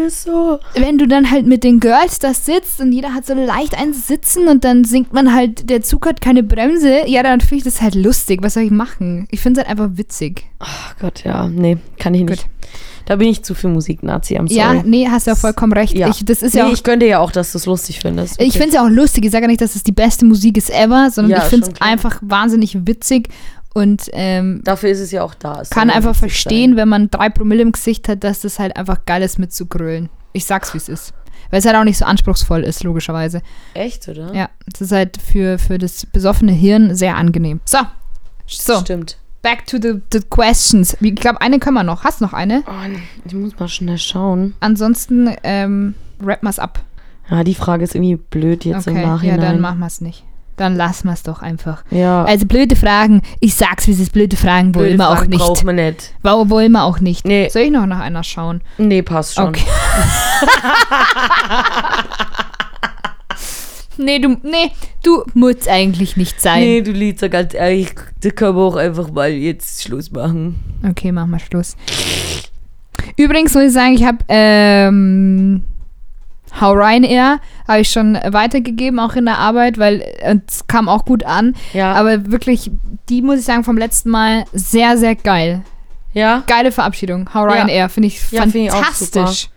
so. 0.08 0.58
wenn 0.74 0.98
du 0.98 1.06
dann 1.06 1.30
halt 1.30 1.46
mit 1.46 1.64
den 1.64 1.80
Girls 1.80 2.18
da 2.18 2.32
sitzt 2.34 2.80
und 2.80 2.92
jeder 2.92 3.14
hat 3.14 3.26
so 3.26 3.34
leicht 3.34 3.76
eins 3.78 4.06
sitzen 4.06 4.48
und 4.48 4.64
dann 4.64 4.84
singt 4.84 5.12
man 5.12 5.34
halt, 5.34 5.68
der 5.68 5.82
Zug 5.82 6.06
hat 6.06 6.20
keine 6.20 6.42
Bremse, 6.42 7.06
ja, 7.06 7.22
dann 7.22 7.40
finde 7.40 7.56
ich 7.56 7.64
das 7.64 7.82
halt 7.82 7.94
lustig. 7.94 8.40
Was 8.42 8.54
soll 8.54 8.64
ich 8.64 8.70
machen? 8.70 9.26
Ich 9.30 9.40
finde 9.40 9.60
es 9.60 9.66
halt 9.66 9.78
einfach 9.78 9.96
witzig. 9.96 10.44
Ach 10.58 10.96
Gott, 10.98 11.24
ja. 11.24 11.48
Nee, 11.48 11.78
kann 11.98 12.14
ich 12.14 12.24
nicht. 12.24 12.42
Gut. 12.42 12.50
Da 13.06 13.14
bin 13.14 13.28
ich 13.28 13.44
zu 13.44 13.54
viel 13.54 13.70
Musik-Nazi, 13.70 14.36
am 14.36 14.48
sorry. 14.48 14.58
Ja, 14.58 14.82
nee, 14.82 15.06
hast 15.08 15.28
ja 15.28 15.36
vollkommen 15.36 15.72
recht. 15.72 15.96
Ja. 15.96 16.08
Ich, 16.08 16.24
das 16.24 16.42
ist 16.42 16.54
nee, 16.54 16.60
ja 16.60 16.66
auch, 16.66 16.72
ich 16.72 16.82
gönne 16.82 16.98
dir 16.98 17.08
ja 17.08 17.18
auch, 17.20 17.30
dass 17.30 17.52
du 17.52 17.58
es 17.58 17.66
lustig 17.66 18.00
findest. 18.00 18.40
Ich 18.42 18.54
finde 18.54 18.68
es 18.68 18.74
ja 18.74 18.84
auch 18.84 18.90
lustig. 18.90 19.24
Ich 19.24 19.30
sage 19.30 19.44
ja 19.44 19.48
nicht, 19.48 19.60
dass 19.60 19.76
es 19.76 19.84
die 19.84 19.92
beste 19.92 20.24
Musik 20.24 20.56
ist 20.56 20.70
ever, 20.70 21.08
sondern 21.12 21.30
Ja, 21.30 21.44
ich 21.44 21.44
finde 21.44 21.70
es 21.70 21.80
einfach 21.80 22.18
wahnsinnig 22.20 22.84
witzig 22.84 23.28
Und 23.76 24.08
ähm, 24.14 24.62
Dafür 24.64 24.88
ist 24.88 25.00
es 25.00 25.10
ja 25.10 25.22
auch 25.22 25.34
da. 25.34 25.60
Es 25.60 25.68
kann 25.68 25.90
einfach 25.90 26.16
verstehen, 26.16 26.70
sein. 26.70 26.76
wenn 26.78 26.88
man 26.88 27.10
drei 27.10 27.28
Promille 27.28 27.60
im 27.60 27.72
Gesicht 27.72 28.08
hat, 28.08 28.24
dass 28.24 28.40
das 28.40 28.58
halt 28.58 28.74
einfach 28.74 29.04
geil 29.04 29.20
ist 29.20 29.38
mitzugrölen. 29.38 30.08
Ich 30.32 30.46
sag's, 30.46 30.72
wie 30.72 30.78
es 30.78 30.88
ist. 30.88 31.12
Weil 31.50 31.58
es 31.58 31.66
halt 31.66 31.76
auch 31.76 31.84
nicht 31.84 31.98
so 31.98 32.06
anspruchsvoll 32.06 32.62
ist, 32.64 32.84
logischerweise. 32.84 33.42
Echt, 33.74 34.08
oder? 34.08 34.32
Ja, 34.34 34.48
es 34.72 34.80
ist 34.80 34.92
halt 34.92 35.20
für, 35.20 35.58
für 35.58 35.76
das 35.76 36.06
besoffene 36.06 36.52
Hirn 36.52 36.94
sehr 36.94 37.18
angenehm. 37.18 37.60
So, 37.66 37.76
so, 38.46 38.80
Stimmt. 38.80 39.18
back 39.42 39.66
to 39.66 39.76
the, 39.78 40.00
the 40.10 40.20
questions. 40.30 40.96
Ich 41.02 41.14
glaube, 41.14 41.42
eine 41.42 41.58
können 41.58 41.74
wir 41.74 41.84
noch. 41.84 42.02
Hast 42.02 42.22
noch 42.22 42.32
eine? 42.32 42.64
Oh, 42.66 42.98
ich 43.26 43.34
muss 43.34 43.58
mal 43.58 43.68
schnell 43.68 43.98
schauen. 43.98 44.54
Ansonsten 44.60 45.36
ähm, 45.42 45.94
wrap 46.18 46.42
mal's 46.42 46.58
ab. 46.58 46.82
Ja, 47.30 47.44
die 47.44 47.54
Frage 47.54 47.84
ist 47.84 47.94
irgendwie 47.94 48.16
blöd 48.16 48.64
jetzt 48.64 48.86
im 48.86 48.94
Okay, 48.96 49.04
Nachhinein. 49.06 49.38
ja, 49.42 49.46
dann 49.48 49.60
machen 49.60 49.80
wir 49.80 49.86
es 49.86 50.00
nicht. 50.00 50.24
Dann 50.56 50.74
lassen 50.74 51.08
wir 51.08 51.12
es 51.12 51.22
doch 51.22 51.42
einfach. 51.42 51.84
Ja, 51.90 52.24
Also 52.24 52.46
blöde 52.46 52.76
Fragen, 52.76 53.20
ich 53.40 53.54
sag's, 53.54 53.86
wie 53.86 53.92
es 53.92 54.00
ist, 54.00 54.12
blöde 54.12 54.36
Fragen 54.36 54.74
wollen 54.74 54.96
blöde 54.96 54.98
wir 54.98 55.10
auch 55.10 55.26
nicht. 55.26 55.38
braucht 55.38 55.64
man 55.64 55.76
nicht. 55.76 56.14
Wollen 56.22 56.72
wir 56.72 56.84
auch 56.84 57.00
nicht. 57.00 57.26
Nee. 57.26 57.48
Soll 57.50 57.62
ich 57.62 57.70
noch 57.70 57.86
nach 57.86 58.00
einer 58.00 58.24
schauen? 58.24 58.62
Nee, 58.78 59.02
passt 59.02 59.34
schon. 59.34 59.48
Okay. 59.48 59.64
nee, 63.98 64.18
du, 64.18 64.36
nee, 64.42 64.70
du 65.02 65.24
musst 65.34 65.68
eigentlich 65.68 66.16
nicht 66.16 66.40
sein. 66.40 66.60
Nee, 66.60 66.80
du 66.82 66.92
Liedzer, 66.92 67.28
ganz 67.28 67.54
ehrlich, 67.54 67.94
da 68.22 68.30
können 68.30 68.56
wir 68.56 68.62
auch 68.62 68.76
einfach 68.76 69.10
mal 69.10 69.30
jetzt 69.30 69.82
Schluss 69.82 70.10
machen. 70.10 70.56
Okay, 70.88 71.12
machen 71.12 71.30
wir 71.30 71.38
Schluss. 71.38 71.76
Übrigens 73.16 73.54
muss 73.54 73.64
ich 73.64 73.72
sagen, 73.72 73.94
ich 73.94 74.04
habe 74.04 74.18
ähm, 74.28 75.62
How 76.60 76.74
Ryanair 76.74 77.38
habe 77.68 77.80
ich 77.80 77.90
schon 77.90 78.14
weitergegeben, 78.14 78.98
auch 78.98 79.14
in 79.14 79.26
der 79.26 79.38
Arbeit, 79.38 79.78
weil 79.78 80.00
äh, 80.00 80.38
es 80.46 80.66
kam 80.66 80.88
auch 80.88 81.04
gut 81.04 81.24
an. 81.24 81.54
Ja, 81.72 81.92
Aber 81.92 82.30
wirklich, 82.30 82.70
die 83.08 83.22
muss 83.22 83.40
ich 83.40 83.44
sagen, 83.44 83.64
vom 83.64 83.76
letzten 83.76 84.10
Mal 84.10 84.44
sehr, 84.52 84.96
sehr 84.96 85.14
geil. 85.14 85.62
ja. 86.12 86.42
Geile 86.46 86.72
Verabschiedung. 86.72 87.28
How 87.34 87.46
Ja. 87.46 87.54
Ryanair, 87.54 87.88
finde 87.88 88.08
ich 88.08 88.30
Ja, 88.30 88.42
find 88.42 88.56
ich 88.56 88.72
auch 88.72 88.82
fantastisch. 88.82 89.50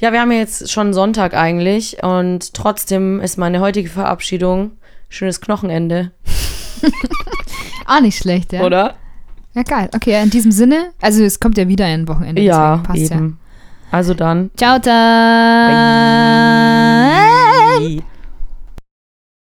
Ja, 0.00 0.12
wir 0.12 0.20
haben 0.20 0.32
ja 0.32 0.38
jetzt 0.38 0.70
schon 0.70 0.92
Sonntag 0.92 1.34
eigentlich 1.34 2.02
und 2.02 2.52
trotzdem 2.52 3.20
ist 3.20 3.38
meine 3.38 3.60
heutige 3.60 3.88
Verabschiedung 3.88 4.72
schönes 5.08 5.40
Knochenende, 5.40 6.10
ah, 7.86 8.00
nicht 8.00 8.18
schlecht, 8.18 8.52
ja. 8.52 8.62
oder? 8.64 8.96
Ja, 9.54 9.62
geil. 9.62 9.88
Okay, 9.94 10.20
in 10.20 10.30
diesem 10.30 10.50
Sinne, 10.50 10.90
also 11.00 11.22
es 11.22 11.38
kommt 11.38 11.56
ja 11.56 11.68
wieder 11.68 11.86
ein 11.86 12.08
Wochenende. 12.08 12.42
Ja, 12.42 12.78
passt 12.78 12.98
eben. 12.98 13.38
Also 13.94 14.12
dann. 14.12 14.50
Ciao, 14.56 14.80
ciao. 14.80 15.68
Bye. 15.68 15.78
Bye. 18.00 18.13